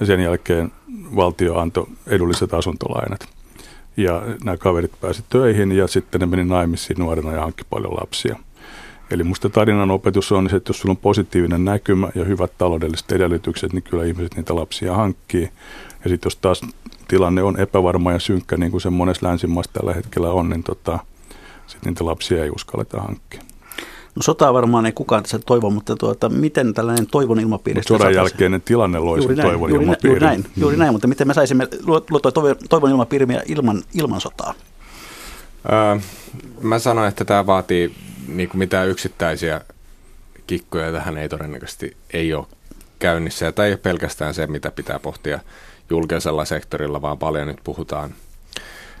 ja 0.00 0.06
sen 0.06 0.20
jälkeen 0.20 0.72
valtio 1.16 1.58
antoi 1.58 1.86
edulliset 2.06 2.54
asuntolainat. 2.54 3.28
Ja 3.96 4.22
nämä 4.44 4.56
kaverit 4.56 4.92
pääsi 5.00 5.24
töihin 5.28 5.72
ja 5.72 5.86
sitten 5.86 6.20
ne 6.20 6.26
meni 6.26 6.44
naimisiin 6.44 6.98
nuorena 6.98 7.32
ja 7.32 7.40
hankki 7.40 7.64
paljon 7.70 7.94
lapsia. 7.94 8.36
Eli 9.14 9.24
musta 9.24 9.48
tarinan 9.48 9.90
opetus 9.90 10.32
on 10.32 10.50
se, 10.50 10.56
että 10.56 10.70
jos 10.70 10.80
sulla 10.80 10.92
on 10.92 10.96
positiivinen 10.96 11.64
näkymä 11.64 12.08
ja 12.14 12.24
hyvät 12.24 12.52
taloudelliset 12.58 13.12
edellytykset, 13.12 13.72
niin 13.72 13.82
kyllä 13.82 14.04
ihmiset 14.04 14.36
niitä 14.36 14.56
lapsia 14.56 14.94
hankkii. 14.94 15.50
Ja 16.04 16.10
sitten 16.10 16.26
jos 16.26 16.36
taas 16.36 16.60
tilanne 17.08 17.42
on 17.42 17.60
epävarma 17.60 18.12
ja 18.12 18.18
synkkä, 18.18 18.56
niin 18.56 18.70
kuin 18.70 18.80
se 18.80 18.90
monessa 18.90 19.26
länsimaassa 19.26 19.72
tällä 19.72 19.94
hetkellä 19.94 20.30
on, 20.30 20.48
niin 20.48 20.62
tota, 20.62 20.98
sitten 21.66 21.90
niitä 21.90 22.06
lapsia 22.06 22.44
ei 22.44 22.50
uskalleta 22.50 23.00
hankkia. 23.00 23.40
No 24.16 24.22
sotaa 24.22 24.54
varmaan 24.54 24.86
ei 24.86 24.92
kukaan 24.92 25.22
tässä 25.22 25.38
toivo, 25.38 25.70
mutta 25.70 25.96
tuota, 25.96 26.28
miten 26.28 26.74
tällainen 26.74 27.06
toivon 27.06 27.40
ilmapiiri... 27.40 27.78
Mutta 27.78 27.98
sodan 27.98 28.14
jälkeinen 28.14 28.62
tilanne 28.62 28.98
loi 28.98 29.18
juuri 29.18 29.36
sen 29.36 29.36
näin, 29.36 29.50
toivon 29.50 29.70
juuri, 29.70 29.84
ilmapiirin. 29.84 30.10
Juuri 30.10 30.26
näin, 30.26 30.44
juuri 30.56 30.76
näin, 30.76 30.92
mutta 30.92 31.06
miten 31.06 31.26
me 31.26 31.34
saisimme 31.34 31.68
luotua 31.86 32.32
toivon 32.68 32.90
ilmapiiriä 32.90 33.42
ilman, 33.46 33.82
ilman 33.94 34.20
sotaa? 34.20 34.54
Öö, 35.72 36.00
mä 36.60 36.78
sanoin, 36.78 37.08
että 37.08 37.24
tämä 37.24 37.46
vaatii 37.46 37.94
niin 38.28 38.48
kuin 38.48 38.58
mitään 38.58 38.88
yksittäisiä 38.88 39.60
kikkoja 40.46 40.92
tähän 40.92 41.18
ei 41.18 41.28
todennäköisesti 41.28 41.96
ei 42.12 42.34
ole 42.34 42.46
käynnissä. 42.98 43.44
Ja 43.46 43.52
tämä 43.52 43.66
ei 43.66 43.72
ole 43.72 43.78
pelkästään 43.78 44.34
se, 44.34 44.46
mitä 44.46 44.70
pitää 44.70 44.98
pohtia 44.98 45.40
julkisella 45.90 46.44
sektorilla, 46.44 47.02
vaan 47.02 47.18
paljon 47.18 47.46
nyt 47.46 47.60
puhutaan 47.64 48.14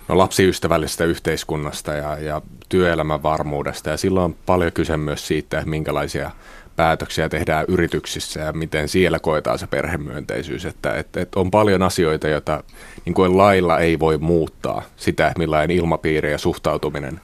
no, 0.08 0.18
lapsiystävällisestä 0.18 1.04
yhteiskunnasta 1.04 1.92
ja, 1.92 2.18
ja 2.18 2.42
työelämän 2.68 3.22
varmuudesta. 3.22 3.90
Ja 3.90 3.96
silloin 3.96 4.24
on 4.24 4.36
paljon 4.46 4.72
kyse 4.72 4.96
myös 4.96 5.26
siitä, 5.26 5.58
että 5.58 5.70
minkälaisia 5.70 6.30
päätöksiä 6.76 7.28
tehdään 7.28 7.64
yrityksissä 7.68 8.40
ja 8.40 8.52
miten 8.52 8.88
siellä 8.88 9.18
koetaan 9.18 9.58
se 9.58 9.66
perhemyönteisyys. 9.66 10.64
Että, 10.64 10.94
että, 10.94 11.20
että 11.20 11.40
on 11.40 11.50
paljon 11.50 11.82
asioita, 11.82 12.28
joita 12.28 12.64
niin 13.04 13.14
kuin 13.14 13.38
lailla 13.38 13.78
ei 13.78 13.98
voi 13.98 14.18
muuttaa 14.18 14.82
sitä, 14.96 15.32
millainen 15.38 15.76
ilmapiiri 15.76 16.32
ja 16.32 16.38
suhtautuminen 16.38 17.20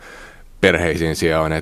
perheisiin 0.61 1.37
on. 1.39 1.53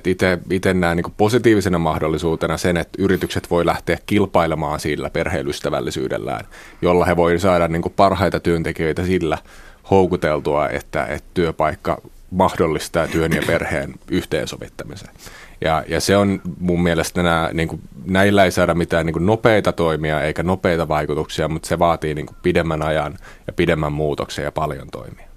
Itse 0.51 0.73
näen 0.73 0.97
niin 0.97 1.13
positiivisena 1.17 1.79
mahdollisuutena 1.79 2.57
sen, 2.57 2.77
että 2.77 3.01
yritykset 3.01 3.49
voi 3.49 3.65
lähteä 3.65 3.97
kilpailemaan 4.05 4.79
sillä 4.79 5.09
perheystävällisyydellään, 5.09 6.45
jolla 6.81 7.05
he 7.05 7.15
voi 7.15 7.39
saada 7.39 7.67
niin 7.67 7.83
parhaita 7.95 8.39
työntekijöitä 8.39 9.05
sillä 9.05 9.37
houkuteltua, 9.91 10.69
että, 10.69 11.05
että 11.05 11.29
työpaikka 11.33 12.01
mahdollistaa 12.31 13.07
työn 13.07 13.31
ja 13.33 13.41
perheen 13.47 13.93
yhteensovittamisen. 14.11 15.09
Ja, 15.61 15.83
ja 15.87 15.99
se 15.99 16.17
on 16.17 16.41
mun 16.59 16.83
mielestä 16.83 17.23
nämä, 17.23 17.49
niin 17.53 17.67
kuin, 17.67 17.81
näillä 18.05 18.45
ei 18.45 18.51
saada 18.51 18.73
mitään 18.73 19.05
niin 19.05 19.13
kuin 19.13 19.25
nopeita 19.25 19.71
toimia 19.71 20.21
eikä 20.21 20.43
nopeita 20.43 20.87
vaikutuksia, 20.87 21.47
mutta 21.47 21.67
se 21.67 21.79
vaatii 21.79 22.13
niin 22.13 22.25
kuin 22.25 22.37
pidemmän 22.41 22.81
ajan 22.81 23.17
ja 23.47 23.53
pidemmän 23.53 23.93
muutoksen 23.93 24.43
ja 24.43 24.51
paljon 24.51 24.87
toimia. 24.91 25.28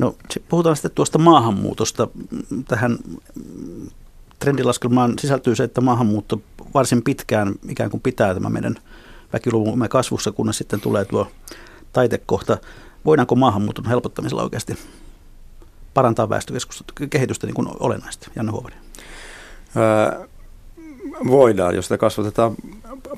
No 0.00 0.14
puhutaan 0.48 0.76
sitten 0.76 0.90
tuosta 0.94 1.18
maahanmuutosta. 1.18 2.08
Tähän 2.68 2.98
trendilaskelmaan 4.38 5.18
sisältyy 5.18 5.56
se, 5.56 5.64
että 5.64 5.80
maahanmuutto 5.80 6.40
varsin 6.74 7.02
pitkään 7.02 7.54
ikään 7.68 7.90
kuin 7.90 8.00
pitää 8.00 8.34
tämä 8.34 8.50
meidän 8.50 8.74
väkiluvumme 9.32 9.88
kasvussa, 9.88 10.32
kunnes 10.32 10.58
sitten 10.58 10.80
tulee 10.80 11.04
tuo 11.04 11.26
taitekohta. 11.92 12.58
Voidaanko 13.04 13.34
maahanmuuton 13.34 13.86
helpottamisella 13.86 14.42
oikeasti 14.42 14.78
parantaa 15.94 16.28
väestökehitystä 16.28 17.46
niin 17.46 17.54
kuin 17.54 17.68
olennaisesti, 17.80 18.30
Janne 18.36 18.52
Huovari? 18.52 18.74
Öö, 19.76 20.26
voidaan, 21.26 21.74
jos 21.74 21.84
sitä 21.84 21.98
kasvatetaan 21.98 22.54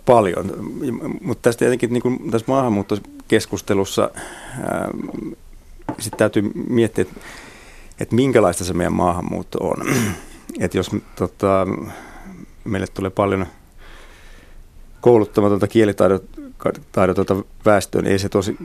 paljon. 0.07 0.53
Mutta 1.21 1.43
tästä 1.43 1.59
tietenkin 1.59 1.93
niin 1.93 2.03
kuin 2.03 2.31
tässä 2.31 2.45
maahanmuuttokeskustelussa 2.49 4.11
öö, 4.13 5.35
sitten 5.99 6.19
täytyy 6.19 6.51
miettiä, 6.69 7.03
että, 7.03 7.21
että 8.01 8.15
minkälaista 8.15 8.65
se 8.65 8.75
meidän 8.75 8.93
maahanmuutto 8.93 9.59
on. 9.59 9.77
että 10.61 10.79
jos 10.79 10.91
tota, 11.17 11.67
meille 12.65 12.87
tulee 12.87 13.11
paljon 13.11 13.47
kouluttamatonta 15.01 15.69
kielitaidotonta 15.69 17.37
väestöä, 17.65 18.03
niin 18.03 18.13
ei 18.13 18.19
se 18.19 18.29
tosi, 18.29 18.57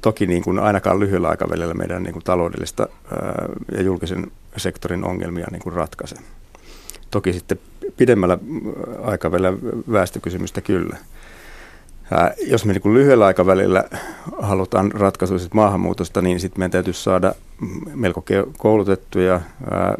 toki 0.00 0.26
niin 0.26 0.42
kuin 0.42 0.58
ainakaan 0.58 1.00
lyhyellä 1.00 1.28
aikavälillä 1.28 1.74
meidän 1.74 2.02
niin 2.02 2.12
kuin 2.12 2.24
taloudellista 2.24 2.88
ää, 3.12 3.48
ja 3.72 3.82
julkisen 3.82 4.32
sektorin 4.56 5.04
ongelmia 5.04 5.46
niin 5.50 5.62
kuin 5.62 5.72
ratkaise. 5.72 6.16
Toki 7.10 7.32
sitten 7.32 7.58
pidemmällä 7.96 8.38
aikavälillä 9.02 9.52
väestökysymystä 9.92 10.60
kyllä. 10.60 10.96
Jos 12.46 12.64
me 12.64 12.72
niin 12.72 12.94
lyhyellä 12.94 13.26
aikavälillä 13.26 13.84
halutaan 14.38 14.92
ratkaisuja 14.92 15.40
maahanmuutosta, 15.54 16.22
niin 16.22 16.40
sitten 16.40 16.60
meidän 16.60 16.70
täytyy 16.70 16.92
saada 16.92 17.34
melko 17.94 18.24
koulutettuja, 18.58 19.40
ää, 19.70 19.94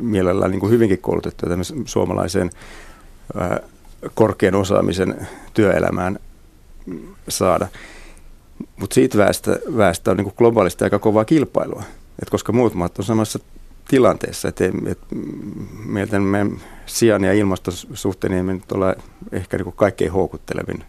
mielellään 0.00 0.50
niin 0.50 0.60
kuin 0.60 0.72
hyvinkin 0.72 0.98
koulutettuja 0.98 1.56
suomalaiseen 1.84 2.50
korkean 4.14 4.54
osaamisen 4.54 5.28
työelämään 5.54 6.18
saada. 7.28 7.68
Mutta 8.76 8.94
siitä 8.94 9.18
väestä, 9.18 9.58
väestä 9.76 10.10
on 10.10 10.16
niin 10.16 10.24
kuin 10.24 10.34
globaalisti 10.38 10.84
aika 10.84 10.98
kovaa 10.98 11.24
kilpailua, 11.24 11.82
et 12.22 12.30
koska 12.30 12.52
muut 12.52 12.74
maat 12.74 12.98
on 12.98 13.04
samassa 13.04 13.38
tilanteessa, 13.88 14.48
että 14.48 14.64
et, 14.64 14.98
meiltä 15.86 16.20
meidän 16.20 16.60
sijaan 16.86 17.24
ja 17.24 17.32
ilmastosuhteen 17.32 18.32
ei 18.32 18.42
nyt 18.42 18.72
ole 18.72 18.96
ehkä 19.32 19.56
niin 19.56 19.64
kuin 19.64 19.76
kaikkein 19.76 20.12
houkuttelevin 20.12 20.84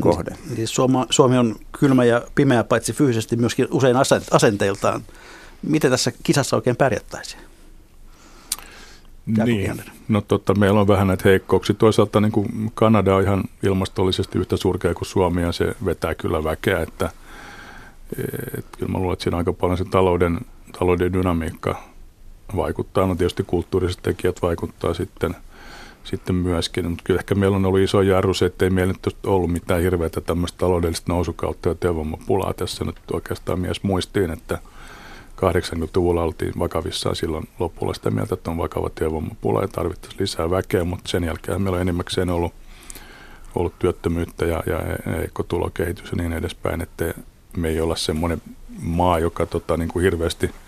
kohde. 0.00 0.36
Eli 0.56 0.64
Suomi 1.10 1.38
on 1.38 1.56
kylmä 1.72 2.04
ja 2.04 2.22
pimeä 2.34 2.64
paitsi 2.64 2.92
fyysisesti 2.92 3.36
myöskin 3.36 3.68
usein 3.70 3.96
asenteiltaan. 4.30 5.02
Miten 5.62 5.90
tässä 5.90 6.12
kisassa 6.22 6.56
oikein 6.56 6.76
pärjättäisiin? 6.76 7.42
Niin, 9.26 9.82
no 10.08 10.20
totta, 10.20 10.54
meillä 10.54 10.80
on 10.80 10.88
vähän 10.88 11.06
näitä 11.06 11.28
heikkouksia. 11.28 11.74
Toisaalta 11.74 12.20
niin 12.20 12.32
kuin 12.32 12.72
Kanada 12.74 13.16
on 13.16 13.22
ihan 13.22 13.44
ilmastollisesti 13.62 14.38
yhtä 14.38 14.56
surkea 14.56 14.94
kuin 14.94 15.06
Suomi 15.06 15.42
ja 15.42 15.52
se 15.52 15.74
vetää 15.84 16.14
kyllä 16.14 16.44
väkeä, 16.44 16.80
että 16.80 17.10
et, 18.58 18.66
kyllä 18.78 18.92
mä 18.92 18.98
luulen, 18.98 19.12
että 19.12 19.22
siinä 19.22 19.36
aika 19.36 19.52
paljon 19.52 19.78
se 19.78 19.84
talouden, 19.84 20.40
talouden 20.78 21.12
dynamiikka 21.12 21.82
vaikuttaa. 22.56 23.06
No 23.06 23.14
tietysti 23.14 23.44
kulttuuriset 23.46 24.02
tekijät 24.02 24.42
vaikuttaa 24.42 24.94
sitten– 24.94 25.34
sitten 26.04 26.34
myöskin. 26.34 26.88
Mutta 26.88 27.04
kyllä 27.04 27.18
ehkä 27.18 27.34
meillä 27.34 27.56
on 27.56 27.66
ollut 27.66 27.80
iso 27.80 28.02
jarru 28.02 28.34
se, 28.34 28.46
että 28.46 28.64
ei 28.64 28.70
meillä 28.70 28.92
nyt 28.92 29.16
ollut 29.26 29.52
mitään 29.52 29.82
hirveätä 29.82 30.20
tämmöistä 30.20 30.58
taloudellista 30.58 31.12
nousukautta 31.12 31.68
ja 31.68 31.74
työvoimapulaa 31.74 32.54
tässä 32.54 32.84
nyt 32.84 32.96
oikeastaan 33.12 33.60
mies 33.60 33.82
muistiin, 33.82 34.30
että 34.30 34.58
80-luvulla 35.36 36.22
oltiin 36.22 36.52
vakavissaan 36.58 37.16
silloin 37.16 37.48
lopulla 37.58 37.94
sitä 37.94 38.10
mieltä, 38.10 38.34
että 38.34 38.50
on 38.50 38.58
vakava 38.58 38.90
työvoimapula 38.90 39.62
ja 39.62 39.68
tarvittaisiin 39.68 40.20
lisää 40.20 40.50
väkeä, 40.50 40.84
mutta 40.84 41.10
sen 41.10 41.24
jälkeen 41.24 41.62
meillä 41.62 41.76
on 41.76 41.82
enimmäkseen 41.82 42.30
ollut, 42.30 42.52
ollut 43.54 43.78
työttömyyttä 43.78 44.44
ja, 44.44 44.62
ja 44.66 44.78
heikko 45.06 45.42
tulokehitys 45.42 46.10
ja 46.10 46.16
niin 46.16 46.32
edespäin, 46.32 46.80
että 46.80 47.14
me 47.56 47.68
ei 47.68 47.80
olla 47.80 47.96
semmoinen 47.96 48.42
maa, 48.82 49.18
joka 49.18 49.46
tota, 49.46 49.76
niin 49.76 49.88
kuin 49.88 50.02
hirveästi– 50.02 50.50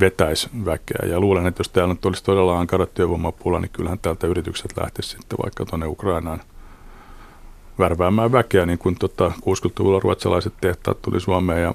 vetäisi 0.00 0.48
väkeä. 0.64 1.08
Ja 1.10 1.20
luulen, 1.20 1.46
että 1.46 1.60
jos 1.60 1.68
täällä 1.68 1.94
nyt 1.94 2.04
olisi 2.04 2.24
todella 2.24 2.58
ankara 2.58 2.86
työvoimapula, 2.86 3.60
niin 3.60 3.70
kyllähän 3.70 3.98
täältä 3.98 4.26
yritykset 4.26 4.76
lähtisi 4.76 5.08
sitten 5.08 5.38
vaikka 5.42 5.64
tuonne 5.64 5.86
Ukrainaan 5.86 6.40
värväämään 7.78 8.32
väkeä, 8.32 8.66
niin 8.66 8.78
kuin 8.78 8.96
tota 8.98 9.32
60-luvulla 9.36 10.00
ruotsalaiset 10.00 10.54
tehtaat 10.60 11.02
tuli 11.02 11.20
Suomeen 11.20 11.62
ja 11.62 11.74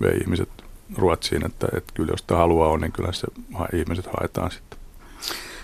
vei 0.00 0.16
ihmiset 0.16 0.48
Ruotsiin, 0.96 1.46
että, 1.46 1.68
että 1.76 1.92
kyllä 1.94 2.12
jos 2.12 2.20
sitä 2.20 2.36
haluaa 2.36 2.68
on, 2.68 2.80
niin 2.80 2.92
kyllä 2.92 3.12
se 3.12 3.26
ihmiset 3.72 4.06
haetaan 4.06 4.50
sitten. 4.50 4.78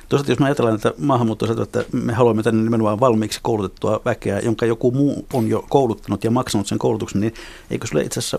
Toisaalta 0.09 0.33
jos 0.33 0.39
me 0.39 0.47
ajatellaan, 0.47 0.77
että 0.77 0.93
maahanmuutto 0.99 1.63
että 1.63 1.85
me 1.93 2.13
haluamme 2.13 2.43
tänne 2.43 2.63
nimenomaan 2.63 3.01
valmiiksi 3.01 3.41
koulutettua 3.43 4.01
väkeä, 4.05 4.39
jonka 4.39 4.67
joku 4.67 4.91
muu 4.91 5.27
on 5.33 5.49
jo 5.49 5.65
kouluttanut 5.69 6.25
ja 6.25 6.31
maksanut 6.31 6.67
sen 6.67 6.79
koulutuksen, 6.79 7.21
niin 7.21 7.35
eikö 7.71 7.87
se 7.87 7.97
ole 7.97 8.05
itse 8.05 8.21
asiassa 8.21 8.39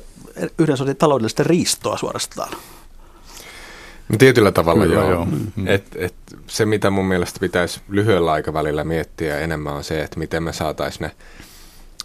yhdessä 0.59 0.93
taloudellista 0.93 1.43
riistoa 1.43 1.97
suorastaan? 1.97 2.53
No 4.11 4.17
tietyllä 4.17 4.51
tavalla 4.51 4.83
Kyllä, 4.83 4.99
joo. 4.99 5.11
joo. 5.11 5.25
Mm-hmm. 5.25 5.67
Et, 5.67 5.83
et 5.95 6.15
se, 6.47 6.65
mitä 6.65 6.89
mun 6.89 7.05
mielestä 7.05 7.39
pitäisi 7.39 7.81
lyhyellä 7.89 8.31
aikavälillä 8.31 8.83
miettiä 8.83 9.39
enemmän 9.39 9.73
on 9.73 9.83
se, 9.83 10.01
että 10.01 10.19
miten 10.19 10.43
me 10.43 10.53
saataisiin 10.53 11.01
ne 11.01 11.11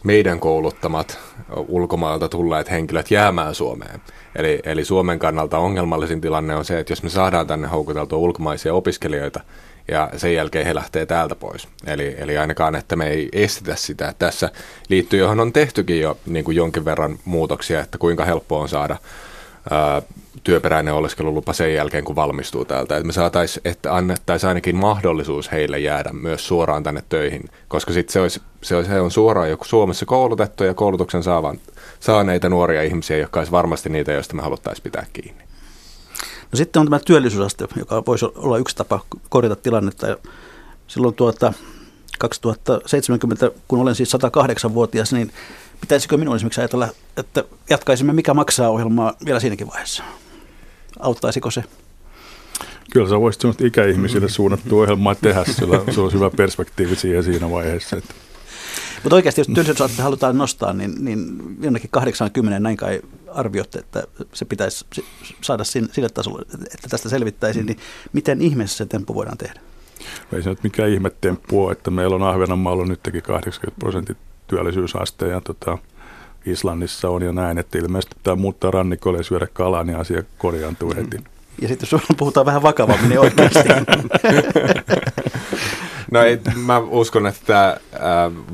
meidän 0.04 0.40
kouluttamat 0.40 1.18
ulkomailta 1.68 2.28
tulleet 2.28 2.70
henkilöt 2.70 3.10
jäämään 3.10 3.54
Suomeen. 3.54 4.00
Eli, 4.36 4.60
eli 4.64 4.84
Suomen 4.84 5.18
kannalta 5.18 5.58
ongelmallisin 5.58 6.20
tilanne 6.20 6.56
on 6.56 6.64
se, 6.64 6.78
että 6.78 6.92
jos 6.92 7.02
me 7.02 7.08
saadaan 7.08 7.46
tänne 7.46 7.68
houkuteltua 7.68 8.18
ulkomaisia 8.18 8.74
opiskelijoita, 8.74 9.40
ja 9.88 10.10
sen 10.16 10.34
jälkeen 10.34 10.66
he 10.66 10.74
lähtee 10.74 11.06
täältä 11.06 11.34
pois. 11.34 11.68
Eli, 11.86 12.14
eli 12.18 12.38
ainakaan, 12.38 12.74
että 12.74 12.96
me 12.96 13.08
ei 13.08 13.28
estetä 13.32 13.76
sitä. 13.76 14.14
Tässä 14.18 14.50
liittyy, 14.88 15.20
johon 15.20 15.40
on 15.40 15.52
tehtykin 15.52 16.00
jo 16.00 16.18
niin 16.26 16.44
kuin 16.44 16.56
jonkin 16.56 16.84
verran 16.84 17.18
muutoksia, 17.24 17.80
että 17.80 17.98
kuinka 17.98 18.24
helppoa 18.24 18.60
on 18.62 18.68
saada 18.68 18.96
ää, 19.70 20.02
työperäinen 20.44 20.94
oleskelulupa 20.94 21.52
sen 21.52 21.74
jälkeen, 21.74 22.04
kun 22.04 22.16
valmistuu 22.16 22.64
täältä. 22.64 22.96
Että 22.96 23.06
me 23.06 23.12
saataisiin, 23.12 23.62
että 23.64 23.94
annettaisiin 23.94 24.48
ainakin 24.48 24.76
mahdollisuus 24.76 25.52
heille 25.52 25.78
jäädä 25.78 26.12
myös 26.12 26.46
suoraan 26.46 26.82
tänne 26.82 27.02
töihin, 27.08 27.44
koska 27.68 27.92
sitten 27.92 28.12
se, 28.12 28.20
olisi, 28.20 28.40
se, 28.62 28.76
olisi, 28.76 28.90
he 28.90 29.00
on 29.00 29.10
suoraan 29.10 29.50
joku 29.50 29.64
Suomessa 29.64 30.06
koulutettu 30.06 30.64
ja 30.64 30.74
koulutuksen 30.74 31.22
saavan, 31.22 31.58
saaneita 32.00 32.48
nuoria 32.48 32.82
ihmisiä, 32.82 33.16
jotka 33.16 33.40
olisi 33.40 33.52
varmasti 33.52 33.88
niitä, 33.88 34.12
joista 34.12 34.34
me 34.34 34.42
haluttaisiin 34.42 34.82
pitää 34.82 35.06
kiinni. 35.12 35.44
No 36.52 36.56
sitten 36.56 36.80
on 36.80 36.86
tämä 36.86 37.00
työllisyysaste, 37.04 37.66
joka 37.76 38.02
voisi 38.06 38.26
olla 38.34 38.58
yksi 38.58 38.76
tapa 38.76 39.00
korjata 39.28 39.56
tilannetta. 39.56 40.16
Silloin 40.86 41.14
tuota, 41.14 41.52
2070, 42.18 43.50
kun 43.68 43.78
olen 43.78 43.94
siis 43.94 44.14
108-vuotias, 44.14 45.12
niin 45.12 45.32
pitäisikö 45.80 46.16
minun 46.16 46.36
esimerkiksi 46.36 46.60
ajatella, 46.60 46.88
että 47.16 47.44
jatkaisimme 47.70 48.12
Mikä 48.12 48.34
maksaa 48.34 48.68
ohjelmaa 48.68 49.12
vielä 49.24 49.40
siinäkin 49.40 49.66
vaiheessa? 49.66 50.02
Auttaisiko 50.98 51.50
se? 51.50 51.64
Kyllä 52.92 53.08
sä 53.08 53.20
voisit 53.20 53.40
sellaista 53.40 53.66
ikäihmisille 53.66 54.28
suunnattua 54.28 54.82
ohjelmaa 54.82 55.14
tehdä, 55.14 55.44
sillä 55.44 55.92
se 55.94 56.00
olisi 56.00 56.16
hyvä 56.16 56.30
perspektiivi 56.30 56.96
siihen 56.96 57.24
siinä 57.24 57.50
vaiheessa. 57.50 57.96
Että. 57.96 58.14
Mutta 59.02 59.16
oikeasti, 59.16 59.40
jos 59.40 59.46
työllisyysaste 59.46 60.02
halutaan 60.02 60.38
nostaa, 60.38 60.72
niin, 60.72 61.04
niin 61.04 61.38
jonnekin 61.60 61.90
80 61.90 62.60
näin 62.60 62.76
kai 62.76 63.00
arvioitte, 63.32 63.78
että 63.78 64.04
se 64.32 64.44
pitäisi 64.44 64.86
saada 65.40 65.64
sille 65.64 66.08
tasolle, 66.08 66.42
että 66.74 66.88
tästä 66.88 67.08
selvittäisiin, 67.08 67.66
niin 67.66 67.78
miten 68.12 68.42
ihmeessä 68.42 68.76
se 68.76 68.86
temppu 68.86 69.14
voidaan 69.14 69.38
tehdä? 69.38 69.60
Ei 70.32 70.42
se 70.42 70.50
nyt 70.50 70.62
mikään 70.62 70.90
ihme 70.90 71.10
temppu 71.20 71.64
ole, 71.64 71.72
että 71.72 71.90
meillä 71.90 72.16
on 72.16 72.22
Ahvenanmaalla 72.22 72.86
nytkin 72.86 73.22
80 73.22 73.78
prosentin 73.78 74.16
työllisyysaste 74.46 75.28
ja 75.28 75.40
tota, 75.40 75.78
Islannissa 76.46 77.10
on 77.10 77.22
jo 77.22 77.32
näin, 77.32 77.58
että 77.58 77.78
ilmeisesti 77.78 78.16
tämä 78.22 78.36
muuttaa 78.36 78.70
rannikolle 78.70 79.18
ja 79.18 79.24
syödä 79.24 79.46
kalaa, 79.52 79.84
niin 79.84 79.98
asia 79.98 80.22
korjaantuu 80.38 80.94
heti. 80.96 81.24
Ja 81.62 81.68
sitten 81.68 81.88
jos 81.92 82.02
puhutaan 82.18 82.46
vähän 82.46 82.62
vakavammin, 82.62 83.08
niin 83.08 83.20
oikeasti. 83.20 83.68
No 86.10 86.22
ei, 86.22 86.40
mä 86.56 86.78
uskon, 86.78 87.26
että 87.26 87.40
tämä 87.46 87.76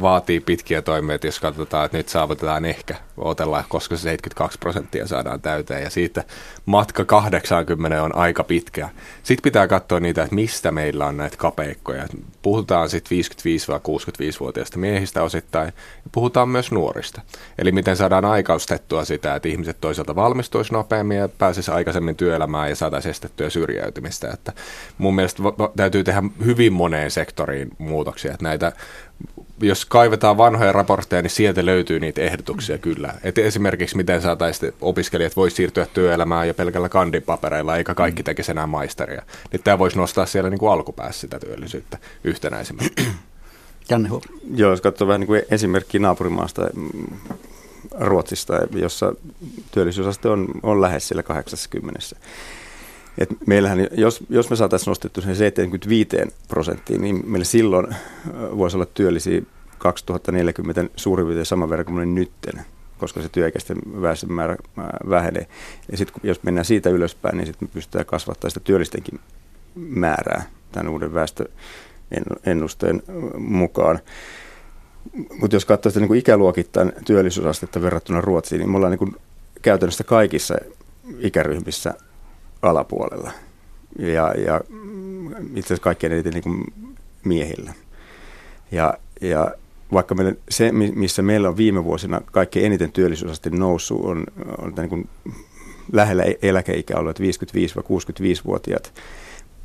vaatii 0.01 0.41
pitkiä 0.41 0.83
toimia, 0.83 1.19
jos 1.25 1.41
katsotaan, 1.41 1.85
että 1.85 1.97
nyt 1.97 2.09
saavutetaan 2.09 2.65
ehkä, 2.65 2.97
otellaan, 3.17 3.65
koska 3.69 3.97
se 3.97 4.03
72 4.03 4.59
prosenttia 4.59 5.07
saadaan 5.07 5.41
täyteen 5.41 5.83
ja 5.83 5.91
siitä 5.91 6.25
matka 6.67 7.05
80 7.05 8.03
on 8.03 8.17
aika 8.17 8.45
pitkä. 8.45 8.89
Sitten 9.23 9.43
pitää 9.43 9.69
katsoa 9.69 10.01
niitä, 10.01 10.23
että 10.23 10.35
mistä 10.35 10.71
meillä 10.71 11.07
on 11.07 11.17
näitä 11.17 11.37
kapeikkoja. 11.37 12.07
Puhutaan 12.43 12.89
sitten 12.89 13.19
55-65-vuotiaista 13.19 14.79
miehistä 14.79 15.23
osittain 15.23 15.67
ja 15.67 15.73
puhutaan 16.13 16.49
myös 16.49 16.73
nuorista. 16.73 17.23
Eli 17.59 17.73
miten 17.73 17.97
saadaan 17.97 18.25
aikaustettua 18.25 19.05
sitä, 19.05 19.35
että 19.35 19.49
ihmiset 19.49 19.81
toisaalta 19.81 20.17
valmistuisi 20.17 20.73
nopeammin 20.73 21.17
ja 21.17 21.29
pääsisi 21.29 21.71
aikaisemmin 21.71 22.17
työelämään 22.17 22.69
ja 22.69 22.77
saataisiin 22.77 23.11
estettyä 23.11 23.51
syrjäytymistä. 23.51 24.31
Että 24.31 24.53
mun 24.99 25.15
mielestä 25.15 25.43
täytyy 25.77 26.05
tehdä 26.05 26.23
hyvin 26.45 26.73
moneen 26.73 27.11
sektoriin 27.11 27.71
muutoksia. 27.79 28.33
Että 28.33 28.45
näitä 28.45 28.73
jos 29.61 29.85
kaivetaan 29.85 30.39
vanhoja 30.39 30.73
raportteja, 30.73 31.23
niin 31.23 31.31
sieltä 31.31 31.67
löytyy 31.67 32.01
niitä 32.01 32.21
ehdotuksia 32.21 32.79
kyllä. 32.79 33.15
Et 33.23 33.39
esimerkiksi 33.39 33.97
miten 33.97 34.23
saataisiin 34.23 34.73
opiskelijat 34.81 35.37
voisi 35.37 35.57
siirtyä 35.57 35.87
työelämään 35.87 36.49
jo 36.49 36.55
pelkällä 36.55 36.89
kandipapereilla, 36.89 37.77
eikä 37.77 37.95
kaikki 37.95 38.23
tekisi 38.23 38.51
enää 38.51 38.67
maisteria. 38.67 39.23
Niin 39.53 39.63
tämä 39.63 39.79
voisi 39.79 39.97
nostaa 39.97 40.27
siellä 40.27 40.51
niin 40.51 40.59
kuin 40.59 40.73
alkupäässä 40.73 41.21
sitä 41.21 41.39
työllisyyttä 41.39 41.99
yhtenäisemmän. 42.25 42.87
Janne 43.91 44.09
Joo, 44.55 44.71
jos 44.71 44.81
katsoo 44.81 45.09
vähän 45.09 45.21
niin 45.21 45.27
kuin 45.27 45.43
esimerkkiä 45.51 46.01
naapurimaasta, 46.01 46.63
mm, 46.75 47.17
Ruotsista, 48.01 48.55
jossa 48.75 49.15
työllisyysaste 49.71 50.29
on, 50.29 50.49
on 50.63 50.81
lähes 50.81 51.09
siellä 51.09 51.23
80. 51.23 52.01
Et 53.19 53.29
meillähän, 53.47 53.87
jos, 53.93 54.25
jos 54.31 54.51
me 54.51 54.57
saataisiin 54.57 54.91
nostettu 54.91 55.21
sen 55.21 55.37
75 55.37 56.09
prosenttiin, 56.49 57.01
niin 57.01 57.23
meillä 57.27 57.45
silloin 57.45 57.97
voisi 58.57 58.77
olla 58.77 58.87
työllisiä 58.87 59.43
2040 59.79 60.85
suurin 60.97 61.27
piirtein 61.27 61.47
saman 61.47 61.71
verran 61.71 61.87
kuin 61.87 62.15
nytten, 62.15 62.65
koska 62.99 63.23
se 63.23 63.29
työikäisten 63.29 63.77
väestön 64.03 64.33
määrä 64.33 64.57
vähenee. 65.09 65.47
Ja 65.91 65.97
sitten 65.97 66.21
jos 66.23 66.43
mennään 66.43 66.65
siitä 66.65 66.91
ylöspäin, 66.91 67.37
niin 67.37 67.47
sitten 67.47 67.69
me 67.69 67.73
pystytään 67.75 68.07
kasvattaa 68.07 68.51
sitä 68.51 68.61
työllistenkin 68.65 69.21
määrää 69.75 70.43
tämän 70.73 70.93
uuden 70.93 71.15
väestöennusteen 71.15 73.03
mukaan. 73.39 73.99
Mutta 75.41 75.57
jos 75.57 75.65
katsoo 75.65 75.91
sitä 75.91 76.01
niin 76.01 76.09
kuin 76.09 76.21
ikäluokittain 76.21 76.93
työllisyysastetta 77.05 77.83
verrattuna 77.83 78.21
Ruotsiin, 78.21 78.59
niin 78.59 78.71
me 78.71 78.77
ollaan 78.77 78.91
niin 78.91 78.99
kuin 78.99 79.17
käytännössä 79.63 80.05
kaikissa 80.05 80.55
ikäryhmissä 81.19 81.95
alapuolella. 82.63 83.31
Ja, 83.99 84.35
ja 84.47 84.61
itse 85.55 85.67
asiassa 85.67 85.83
kaikkein 85.83 86.13
eniten 86.13 86.33
niin 86.33 86.75
miehillä. 87.25 87.73
Ja, 88.73 88.95
ja 89.21 89.55
vaikka 89.93 90.15
meillä, 90.15 90.35
se, 90.49 90.73
missä 90.73 91.23
meillä 91.23 91.49
on 91.49 91.57
viime 91.57 91.85
vuosina 91.85 92.21
kaikkein 92.33 92.67
eniten 92.67 92.93
työllisyysaste 92.93 93.51
noussut, 93.51 94.05
on, 94.05 94.25
on 94.59 94.73
niin 94.77 94.89
kuin 94.89 95.09
lähellä 95.93 96.25
eläkeikää 96.43 96.99
ollut 96.99 97.21
55-65-vuotiaat, 97.21 98.95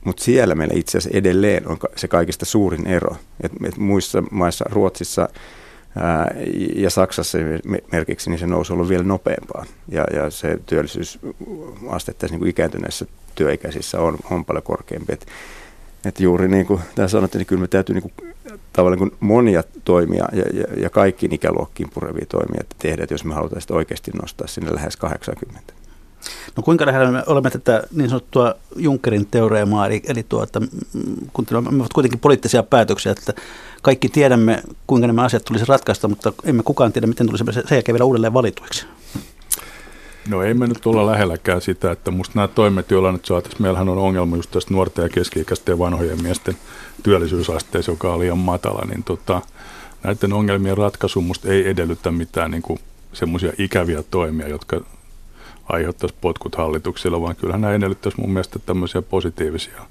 mutta 0.06 0.24
siellä 0.24 0.56
meillä 0.56 0.74
itse 0.78 0.98
asiassa 0.98 1.18
edelleen 1.18 1.68
on 1.68 1.78
se 1.96 2.08
kaikista 2.08 2.46
suurin 2.46 2.88
ero. 2.88 3.16
Et, 3.42 3.52
et 3.66 3.78
muissa 3.78 4.24
maissa, 4.32 4.66
Ruotsissa 4.70 5.30
ja 6.76 6.90
Saksassa 6.90 7.38
merkiksi, 7.92 8.30
niin 8.30 8.40
se 8.40 8.48
nousu 8.48 8.74
on 8.74 8.78
ollut 8.78 8.90
vielä 8.90 9.04
nopeampaa. 9.04 9.66
Ja, 9.90 10.06
ja 10.14 10.30
se 10.30 10.60
työllisyysaste 10.66 12.14
tässä 12.14 12.34
niin 12.34 12.40
kuin 12.40 12.50
ikääntyneissä 12.50 13.06
työikäisissä 13.36 14.00
on, 14.00 14.18
on 14.32 14.46
paljon 14.46 14.64
korkeampi. 14.64 15.14
Et, 15.14 15.28
et 16.06 16.20
juuri 16.20 16.48
niin 16.48 16.66
kuin 16.66 16.82
tämä 16.96 17.08
sanottiin, 17.08 17.40
niin 17.40 17.48
kyllä 17.48 17.62
me 17.62 17.68
täytyy 17.68 17.96
niin 17.96 18.12
kuin, 18.12 18.34
tavallaan 18.74 19.00
niin 19.00 19.10
kuin 19.10 19.20
monia 19.20 19.64
toimia 19.84 20.26
ja, 20.32 20.44
ja, 20.54 20.82
ja 20.82 20.90
kaikkiin 20.90 21.34
ikäluokkiin 21.34 21.90
purevia 21.94 22.26
toimia 22.30 22.64
tehdä, 22.80 23.04
että 23.04 23.14
jos 23.14 23.26
me 23.26 23.34
halutaan 23.34 23.62
sitä 23.62 23.74
oikeasti 23.74 24.12
nostaa 24.22 24.48
sinne 24.48 24.76
lähes 24.76 24.98
80. 24.98 25.74
No 26.56 26.64
kuinka 26.64 26.86
lähellä 26.86 27.12
me 27.12 27.24
olemme 27.26 27.50
tätä 27.50 27.84
niin 27.92 28.10
sanottua 28.10 28.56
Junckerin 28.76 29.28
teoreemaa, 29.32 29.86
eli, 29.86 30.02
eli 30.08 30.26
tuota, 30.30 30.62
kun 31.34 31.46
me 31.52 31.58
ovat 31.58 31.94
kuitenkin 31.94 32.20
poliittisia 32.20 32.64
päätöksiä, 32.64 33.12
että 33.12 33.34
kaikki 33.88 34.10
tiedämme, 34.10 34.64
kuinka 34.88 35.08
nämä 35.08 35.24
asiat 35.24 35.46
tulisi 35.46 35.66
ratkaista, 35.68 36.08
mutta 36.08 36.34
emme 36.44 36.64
kukaan 36.64 36.94
tiedä, 36.94 37.08
miten 37.08 37.28
tulisimme 37.28 37.54
sen 37.54 37.64
jälkeen 37.72 37.94
vielä 37.94 38.06
uudelleen 38.06 38.34
valituiksi. 38.34 38.86
No 40.30 40.44
ei 40.44 40.54
me 40.54 40.68
nyt 40.68 40.86
olla 40.86 41.06
lähelläkään 41.06 41.62
sitä, 41.62 41.92
että 41.92 42.12
musta 42.12 42.32
nämä 42.36 42.48
toimet, 42.48 42.92
joilla 42.92 43.12
nyt 43.12 43.26
saataisiin, 43.26 43.62
meillähän 43.62 43.90
on 43.90 43.98
ongelma 43.98 44.36
just 44.36 44.52
tästä 44.52 44.74
nuorten 44.74 45.04
ja 45.04 45.10
keski-ikäisten 45.10 45.74
ja 45.74 45.80
vanhojen 45.80 46.24
miesten 46.24 46.58
työllisyysasteessa, 47.04 47.92
joka 47.92 48.14
on 48.14 48.20
liian 48.20 48.38
matala, 48.38 48.86
niin 48.86 49.04
tota, 49.04 49.42
näiden 50.04 50.34
ongelmien 50.34 50.78
ratkaisu 50.78 51.22
musta 51.22 51.48
ei 51.52 51.70
edellytä 51.70 52.12
mitään 52.12 52.52
niin 52.52 52.80
semmoisia 53.14 53.54
ikäviä 53.58 54.04
toimia, 54.04 54.48
jotka 54.48 54.82
aiheuttaisi 55.70 56.16
potkut 56.22 56.56
hallituksilla, 56.56 57.22
vaan 57.22 57.36
kyllähän 57.36 57.62
nämä 57.62 57.74
edellyttäisi 57.74 58.22
mun 58.22 58.32
mielestä 58.32 58.60
tämmöisiä 58.60 59.02
positiivisia 59.02 59.82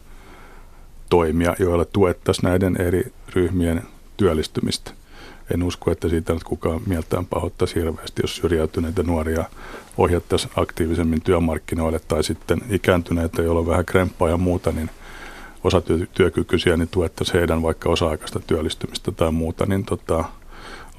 toimia, 1.11 1.57
joilla 1.59 1.85
tuettaisiin 1.85 2.49
näiden 2.49 2.81
eri 2.81 3.13
ryhmien 3.35 3.83
työllistymistä. 4.17 4.91
En 5.55 5.63
usko, 5.63 5.91
että 5.91 6.09
siitä 6.09 6.33
nyt 6.33 6.45
kukaan 6.45 6.81
mieltään 6.87 7.27
pahoittaisi 7.27 7.75
hirveästi, 7.75 8.23
jos 8.23 8.37
syrjäytyneitä 8.37 9.03
nuoria 9.03 9.45
ohjattaisiin 9.99 10.53
aktiivisemmin 10.57 11.23
työmarkkinoille 11.23 12.01
tai 12.09 12.25
sitten 12.25 12.61
ikääntyneitä, 12.71 13.43
joilla 13.43 13.61
on 13.61 13.67
vähän 13.67 13.85
kremppaa 13.85 14.29
ja 14.29 14.37
muuta, 14.37 14.73
niin 14.73 14.91
osatyökykyisiä, 15.65 16.77
niin 16.77 16.89
tuettaisiin 16.89 17.39
heidän 17.39 17.63
vaikka 17.63 17.89
osa-aikaista 17.89 18.41
työllistymistä 18.47 19.13
tai 19.13 19.33
muuta, 19.33 19.67
niin 19.67 19.85
tota, 19.85 20.25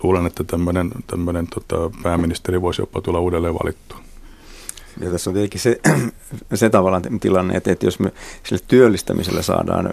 luulen, 0.04 0.26
että 0.26 0.44
tämmöinen, 0.44 0.92
tämmöinen 1.08 1.48
tota, 1.48 1.92
pääministeri 2.04 2.62
voisi 2.62 2.82
jopa 2.82 3.02
tulla 3.02 3.20
uudelleen 3.20 3.54
valittua. 3.54 4.07
Ja 5.02 5.12
tässä 5.12 5.30
on 5.30 5.34
tietenkin 5.34 5.62
se, 5.62 5.80
se 6.54 6.70
tavallaan 6.70 7.02
tilanne, 7.22 7.58
että, 7.58 7.72
että 7.72 7.86
jos 7.86 8.00
me 8.00 8.12
sille 8.44 8.64
työllistämisellä 8.68 9.42
saadaan 9.42 9.90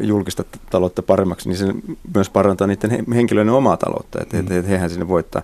julkista 0.00 0.44
taloutta 0.70 1.02
paremmaksi, 1.02 1.48
niin 1.48 1.58
se 1.58 1.66
myös 2.14 2.30
parantaa 2.30 2.66
niiden 2.66 3.04
henkilöiden 3.14 3.52
omaa 3.52 3.76
taloutta, 3.76 4.22
että, 4.22 4.36
mm. 4.36 4.58
että 4.58 4.70
hehän 4.70 4.90
sinne 4.90 5.08
voittaa. 5.08 5.42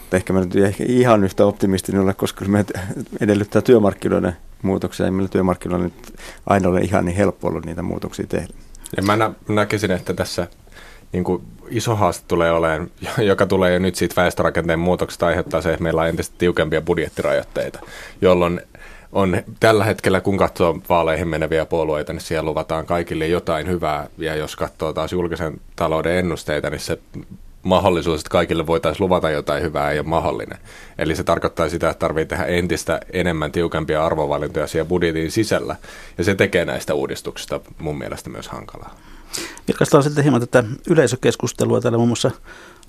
Mutta 0.00 0.16
ehkä 0.16 0.32
mä 0.32 0.40
nyt 0.40 0.56
ehkä 0.56 0.84
ihan 0.86 1.24
yhtä 1.24 1.46
optimistinen 1.46 2.02
ole, 2.02 2.14
koska 2.14 2.44
me 2.44 2.64
edellyttää 3.20 3.62
työmarkkinoiden 3.62 4.36
muutoksia, 4.62 5.06
ja 5.06 5.12
meillä 5.12 5.28
työmarkkinoilla 5.28 5.84
nyt 5.84 6.14
aina 6.46 6.68
ole 6.68 6.80
ihan 6.80 7.04
niin 7.04 7.16
helppo 7.16 7.48
ollut 7.48 7.66
niitä 7.66 7.82
muutoksia 7.82 8.26
tehdä. 8.26 8.54
Ja 8.96 9.02
mä 9.02 9.16
nä- 9.16 9.32
näkisin, 9.48 9.90
että 9.90 10.14
tässä 10.14 10.46
niin 11.12 11.24
kuin 11.24 11.42
iso 11.68 11.96
haaste 11.96 12.24
tulee 12.28 12.52
olemaan, 12.52 12.90
joka 13.30 13.46
tulee 13.46 13.72
jo 13.72 13.78
nyt 13.78 13.94
siitä 13.94 14.16
väestörakenteen 14.16 14.78
muutoksesta 14.78 15.26
aiheuttaa 15.26 15.60
se, 15.60 15.70
että 15.72 15.82
meillä 15.82 16.02
on 16.02 16.08
entistä 16.08 16.34
tiukempia 16.38 16.80
budjettirajoitteita, 16.80 17.80
jolloin 18.20 18.60
on 19.12 19.42
tällä 19.60 19.84
hetkellä, 19.84 20.20
kun 20.20 20.36
katsoo 20.36 20.78
vaaleihin 20.88 21.28
meneviä 21.28 21.66
puolueita, 21.66 22.12
niin 22.12 22.20
siellä 22.20 22.50
luvataan 22.50 22.86
kaikille 22.86 23.26
jotain 23.26 23.66
hyvää, 23.66 24.08
ja 24.18 24.34
jos 24.34 24.56
katsoo 24.56 24.92
taas 24.92 25.12
julkisen 25.12 25.60
talouden 25.76 26.16
ennusteita, 26.16 26.70
niin 26.70 26.80
se 26.80 26.98
mahdollisuus, 27.62 28.20
että 28.20 28.30
kaikille 28.30 28.66
voitaisiin 28.66 29.04
luvata 29.04 29.30
jotain 29.30 29.62
hyvää, 29.62 29.90
ei 29.90 29.98
ole 29.98 30.06
mahdollinen. 30.06 30.58
Eli 30.98 31.16
se 31.16 31.24
tarkoittaa 31.24 31.68
sitä, 31.68 31.90
että 31.90 31.98
tarvitsee 31.98 32.38
tehdä 32.38 32.52
entistä 32.52 33.00
enemmän 33.12 33.52
tiukempia 33.52 34.06
arvovalintoja 34.06 34.66
siellä 34.66 34.88
budjetin 34.88 35.30
sisällä. 35.30 35.76
Ja 36.18 36.24
se 36.24 36.34
tekee 36.34 36.64
näistä 36.64 36.94
uudistuksista 36.94 37.60
mun 37.78 37.98
mielestä 37.98 38.30
myös 38.30 38.48
hankalaa. 38.48 38.96
Vilkaistaan 39.68 40.02
sitten 40.02 40.24
hieman 40.24 40.40
tätä 40.40 40.64
yleisökeskustelua. 40.90 41.80
Täällä 41.80 41.98
muun 41.98 42.08
muassa 42.08 42.30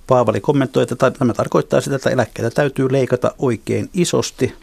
Paavali 0.07 0.41
kommentoi, 0.41 0.83
että 0.83 1.11
tämä 1.11 1.33
tarkoittaa 1.33 1.81
sitä, 1.81 1.95
että 1.95 2.09
eläkkeitä 2.09 2.49
täytyy 2.49 2.91
leikata 2.91 3.31
oikein 3.39 3.89
isosti. 3.93 4.53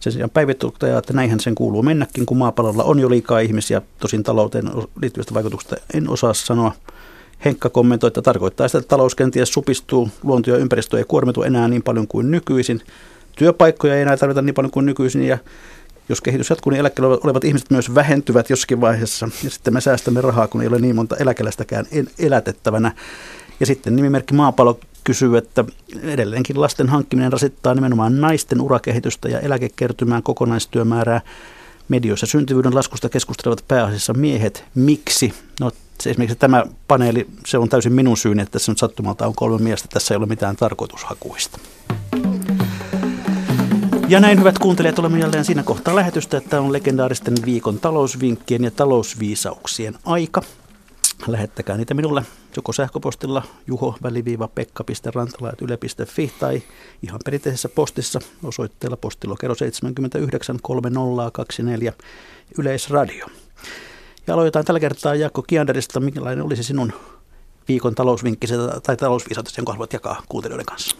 Sen 0.00 0.12
sijaan 0.12 0.30
päivittäjä, 0.30 0.98
että 0.98 1.12
näinhän 1.12 1.40
sen 1.40 1.54
kuuluu 1.54 1.82
mennäkin, 1.82 2.26
kun 2.26 2.36
maapallolla 2.36 2.84
on 2.84 2.98
jo 2.98 3.10
liikaa 3.10 3.40
ihmisiä. 3.40 3.82
Tosin 3.98 4.22
talouteen 4.22 4.70
liittyvistä 5.02 5.34
vaikutuksista 5.34 5.76
en 5.94 6.10
osaa 6.10 6.34
sanoa. 6.34 6.72
Henkka 7.44 7.70
kommentoi, 7.70 8.08
että 8.08 8.22
tarkoittaa 8.22 8.68
sitä, 8.68 8.78
että 8.78 8.88
talous 8.88 9.14
kenties 9.14 9.52
supistuu, 9.52 10.08
luonto 10.22 10.50
ja 10.50 10.56
ympäristö 10.56 10.98
ei 10.98 11.04
kuormitu 11.04 11.42
enää 11.42 11.68
niin 11.68 11.82
paljon 11.82 12.08
kuin 12.08 12.30
nykyisin. 12.30 12.80
Työpaikkoja 13.36 13.94
ei 13.94 14.02
enää 14.02 14.16
tarvita 14.16 14.42
niin 14.42 14.54
paljon 14.54 14.70
kuin 14.70 14.86
nykyisin 14.86 15.22
ja 15.22 15.38
jos 16.08 16.20
kehitys 16.20 16.50
jatkuu, 16.50 16.70
niin 16.70 16.80
eläkkeellä 16.80 17.18
olevat 17.24 17.44
ihmiset 17.44 17.70
myös 17.70 17.94
vähentyvät 17.94 18.50
jossakin 18.50 18.80
vaiheessa. 18.80 19.28
Ja 19.44 19.50
sitten 19.50 19.74
me 19.74 19.80
säästämme 19.80 20.20
rahaa, 20.20 20.48
kun 20.48 20.62
ei 20.62 20.68
ole 20.68 20.78
niin 20.78 20.96
monta 20.96 21.16
eläkeläistäkään 21.16 21.86
elätettävänä. 22.18 22.92
Ja 23.60 23.66
sitten 23.66 23.96
nimimerkki 23.96 24.34
Maapallo 24.34 24.80
kysyy, 25.04 25.36
että 25.36 25.64
edelleenkin 26.02 26.60
lasten 26.60 26.88
hankkiminen 26.88 27.32
rasittaa 27.32 27.74
nimenomaan 27.74 28.20
naisten 28.20 28.60
urakehitystä 28.60 29.28
ja 29.28 29.40
eläkekertymään 29.40 30.22
kokonaistyömäärää. 30.22 31.20
Medioissa 31.88 32.26
syntyvyyden 32.26 32.74
laskusta 32.74 33.08
keskustelevat 33.08 33.64
pääasiassa 33.68 34.14
miehet. 34.14 34.64
Miksi? 34.74 35.34
No 35.60 35.70
se 36.00 36.10
esimerkiksi 36.10 36.38
tämä 36.38 36.64
paneeli, 36.88 37.26
se 37.46 37.58
on 37.58 37.68
täysin 37.68 37.92
minun 37.92 38.16
syyni, 38.16 38.42
että 38.42 38.52
tässä 38.52 38.72
nyt 38.72 38.78
sattumalta 38.78 39.26
on 39.26 39.34
kolme 39.34 39.64
miestä. 39.64 39.88
Tässä 39.92 40.14
ei 40.14 40.16
ole 40.16 40.26
mitään 40.26 40.56
tarkoitushakuista. 40.56 41.58
Ja 44.08 44.20
näin 44.20 44.38
hyvät 44.38 44.58
kuuntelijat, 44.58 44.98
olemme 44.98 45.18
jälleen 45.18 45.44
siinä 45.44 45.62
kohtaa 45.62 45.96
lähetystä, 45.96 46.36
että 46.36 46.60
on 46.60 46.72
legendaaristen 46.72 47.34
viikon 47.44 47.80
talousvinkkien 47.80 48.64
ja 48.64 48.70
talousviisauksien 48.70 49.94
aika. 50.04 50.42
Lähettäkää 51.26 51.76
niitä 51.76 51.94
minulle 51.94 52.24
joko 52.56 52.72
sähköpostilla 52.72 53.42
juho-pekka.rantala.yle.fi 53.66 56.32
tai 56.40 56.62
ihan 57.02 57.20
perinteisessä 57.24 57.68
postissa 57.68 58.20
osoitteella 58.44 58.96
postilokero 58.96 59.54
79 59.54 60.58
3024 60.62 61.92
Yleisradio. 62.58 63.26
Ja 64.26 64.34
aloitetaan 64.34 64.64
tällä 64.64 64.80
kertaa 64.80 65.14
Jaakko 65.14 65.42
Kianderista. 65.42 66.00
Minkälainen 66.00 66.44
olisi 66.44 66.62
sinun 66.62 66.92
viikon 67.68 67.94
talousvinkki 67.94 68.46
tai 68.82 68.96
talousviisaus, 68.96 69.56
jonka 69.56 69.72
haluat 69.72 69.92
jakaa 69.92 70.22
kuuntelijoiden 70.28 70.66
kanssa? 70.66 70.96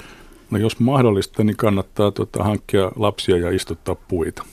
No 0.50 0.58
jos 0.58 0.80
mahdollista, 0.80 1.44
niin 1.44 1.56
kannattaa 1.56 2.10
tuota, 2.10 2.44
hankkia 2.44 2.92
lapsia 2.96 3.36
ja 3.36 3.50
istuttaa 3.50 3.94
puita. 3.94 4.44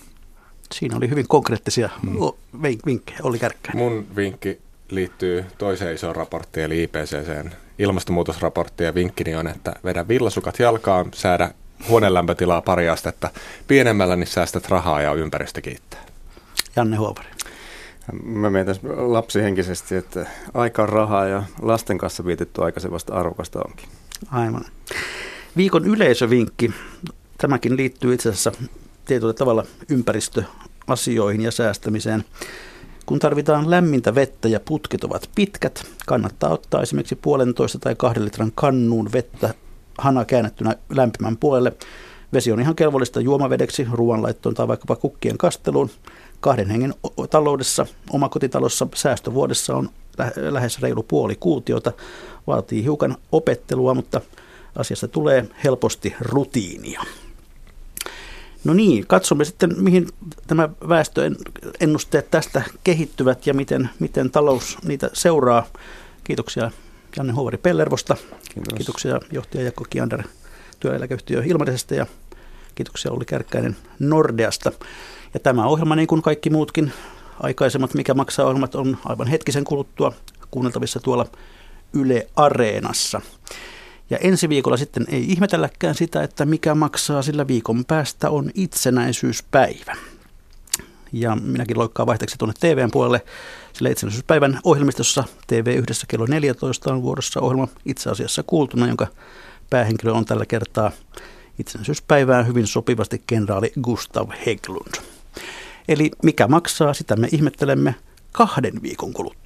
Siinä 0.71 0.97
oli 0.97 1.09
hyvin 1.09 1.27
konkreettisia 1.27 1.89
mm. 2.03 2.17
vinkkejä, 2.85 3.19
oli 3.23 3.39
kärkkää. 3.39 3.73
Mun 3.75 4.07
vinkki 4.15 4.61
liittyy 4.89 5.45
toiseen 5.57 5.95
isoon 5.95 6.15
raporttiin, 6.15 6.63
eli 6.63 6.83
IPCCn 6.83 7.49
ilmastonmuutosraporttiin, 7.79 8.85
ja 8.85 8.95
vinkkini 8.95 9.35
on, 9.35 9.47
että 9.47 9.73
vedä 9.83 10.07
villasukat 10.07 10.59
jalkaan, 10.59 11.05
säädä 11.13 11.51
huoneen 11.89 12.13
lämpötilaa 12.13 12.61
pari 12.61 12.89
astetta 12.89 13.29
pienemmällä, 13.67 14.15
niin 14.15 14.27
säästät 14.27 14.69
rahaa 14.69 15.01
ja 15.01 15.13
ympäristö 15.13 15.61
kiittää. 15.61 15.99
Janne 16.75 16.97
Huopari. 16.97 17.27
Mä 18.23 18.49
mietin 18.49 18.75
lapsihenkisesti, 18.95 19.95
että 19.95 20.25
aika 20.53 20.83
on 20.83 20.89
rahaa 20.89 21.27
ja 21.27 21.43
lasten 21.61 21.97
kanssa 21.97 22.25
vietetty 22.25 22.63
aika 22.63 22.79
se 22.79 22.91
vasta 22.91 23.13
arvokasta 23.13 23.59
onkin. 23.67 23.89
Aivan. 24.31 24.65
Viikon 25.57 25.85
yleisövinkki. 25.85 26.71
Tämäkin 27.37 27.77
liittyy 27.77 28.13
itse 28.13 28.29
asiassa 28.29 28.51
tietyllä 29.05 29.33
tavalla 29.33 29.65
ympäristöasioihin 29.89 31.41
ja 31.41 31.51
säästämiseen. 31.51 32.23
Kun 33.05 33.19
tarvitaan 33.19 33.69
lämmintä 33.69 34.15
vettä 34.15 34.47
ja 34.47 34.59
putket 34.59 35.03
ovat 35.03 35.29
pitkät, 35.35 35.85
kannattaa 36.05 36.49
ottaa 36.49 36.81
esimerkiksi 36.81 37.15
puolentoista 37.15 37.79
tai 37.79 37.95
kahden 37.95 38.25
litran 38.25 38.51
kannuun 38.55 39.11
vettä 39.13 39.53
hana 39.97 40.25
käännettynä 40.25 40.75
lämpimän 40.89 41.37
puolelle. 41.37 41.73
Vesi 42.33 42.51
on 42.51 42.59
ihan 42.59 42.75
kelvollista 42.75 43.21
juomavedeksi, 43.21 43.87
ruoanlaittoon 43.91 44.55
tai 44.55 44.67
vaikkapa 44.67 44.95
kukkien 44.95 45.37
kasteluun. 45.37 45.89
Kahden 46.39 46.69
hengen 46.69 46.93
taloudessa, 47.29 47.85
omakotitalossa 48.09 48.87
säästövuodessa 48.95 49.75
on 49.75 49.89
lähes 50.35 50.81
reilu 50.81 51.03
puoli 51.03 51.35
kuutiota. 51.35 51.91
Vaatii 52.47 52.83
hiukan 52.83 53.17
opettelua, 53.31 53.93
mutta 53.93 54.21
asiasta 54.75 55.07
tulee 55.07 55.49
helposti 55.63 56.15
rutiinia. 56.19 57.03
No 58.63 58.73
niin, 58.73 59.07
katsomme 59.07 59.45
sitten, 59.45 59.83
mihin 59.83 60.07
tämä 60.47 60.69
väestöennusteet 60.89 62.31
tästä 62.31 62.61
kehittyvät 62.83 63.47
ja 63.47 63.53
miten, 63.53 63.89
miten 63.99 64.31
talous 64.31 64.77
niitä 64.83 65.09
seuraa. 65.13 65.65
Kiitoksia 66.23 66.71
Janne 67.17 67.33
Hovari 67.33 67.57
Pellervosta. 67.57 68.17
Kiitos. 68.53 68.73
Kiitoksia 68.77 69.19
johtaja 69.31 69.63
Jakko 69.63 69.85
Kiander 69.89 70.23
työeläkeyhtiö 70.79 71.43
Ilmarisesta 71.45 71.95
ja 71.95 72.05
kiitoksia 72.75 73.11
Olli 73.11 73.25
Kärkkäinen 73.25 73.75
Nordeasta. 73.99 74.71
Ja 75.33 75.39
tämä 75.39 75.67
ohjelma, 75.67 75.95
niin 75.95 76.07
kuin 76.07 76.21
kaikki 76.21 76.49
muutkin 76.49 76.93
aikaisemmat 77.39 77.93
Mikä 77.93 78.13
maksaa 78.13 78.45
ohjelmat, 78.45 78.75
on 78.75 78.97
aivan 79.05 79.27
hetkisen 79.27 79.63
kuluttua 79.63 80.13
kuunneltavissa 80.51 80.99
tuolla 80.99 81.25
Yle 81.93 82.27
Areenassa. 82.35 83.21
Ja 84.09 84.17
ensi 84.17 84.49
viikolla 84.49 84.77
sitten 84.77 85.05
ei 85.09 85.31
ihmetelläkään 85.31 85.95
sitä, 85.95 86.23
että 86.23 86.45
mikä 86.45 86.75
maksaa, 86.75 87.21
sillä 87.21 87.47
viikon 87.47 87.85
päästä 87.85 88.29
on 88.29 88.51
itsenäisyyspäivä. 88.55 89.95
Ja 91.13 91.35
minäkin 91.35 91.77
loikkaan 91.77 92.07
vaihteeksi 92.07 92.37
tuonne 92.37 92.53
TVn 92.59 92.91
puolelle, 92.91 93.21
sillä 93.73 93.89
itsenäisyyspäivän 93.89 94.59
ohjelmistossa 94.63 95.23
TV 95.47 95.75
yhdessä 95.77 96.05
kello 96.07 96.25
14 96.25 96.93
on 96.93 97.01
vuorossa 97.01 97.41
ohjelma 97.41 97.67
itse 97.85 98.09
asiassa 98.09 98.43
kuultuna, 98.43 98.87
jonka 98.87 99.07
päähenkilö 99.69 100.11
on 100.11 100.25
tällä 100.25 100.45
kertaa 100.45 100.91
itsenäisyyspäivään 101.59 102.47
hyvin 102.47 102.67
sopivasti 102.67 103.23
kenraali 103.27 103.71
Gustav 103.81 104.29
Heglund. 104.45 104.93
Eli 105.87 106.11
mikä 106.23 106.47
maksaa, 106.47 106.93
sitä 106.93 107.15
me 107.15 107.27
ihmettelemme 107.31 107.95
kahden 108.31 108.81
viikon 108.81 109.13
kuluttua. 109.13 109.44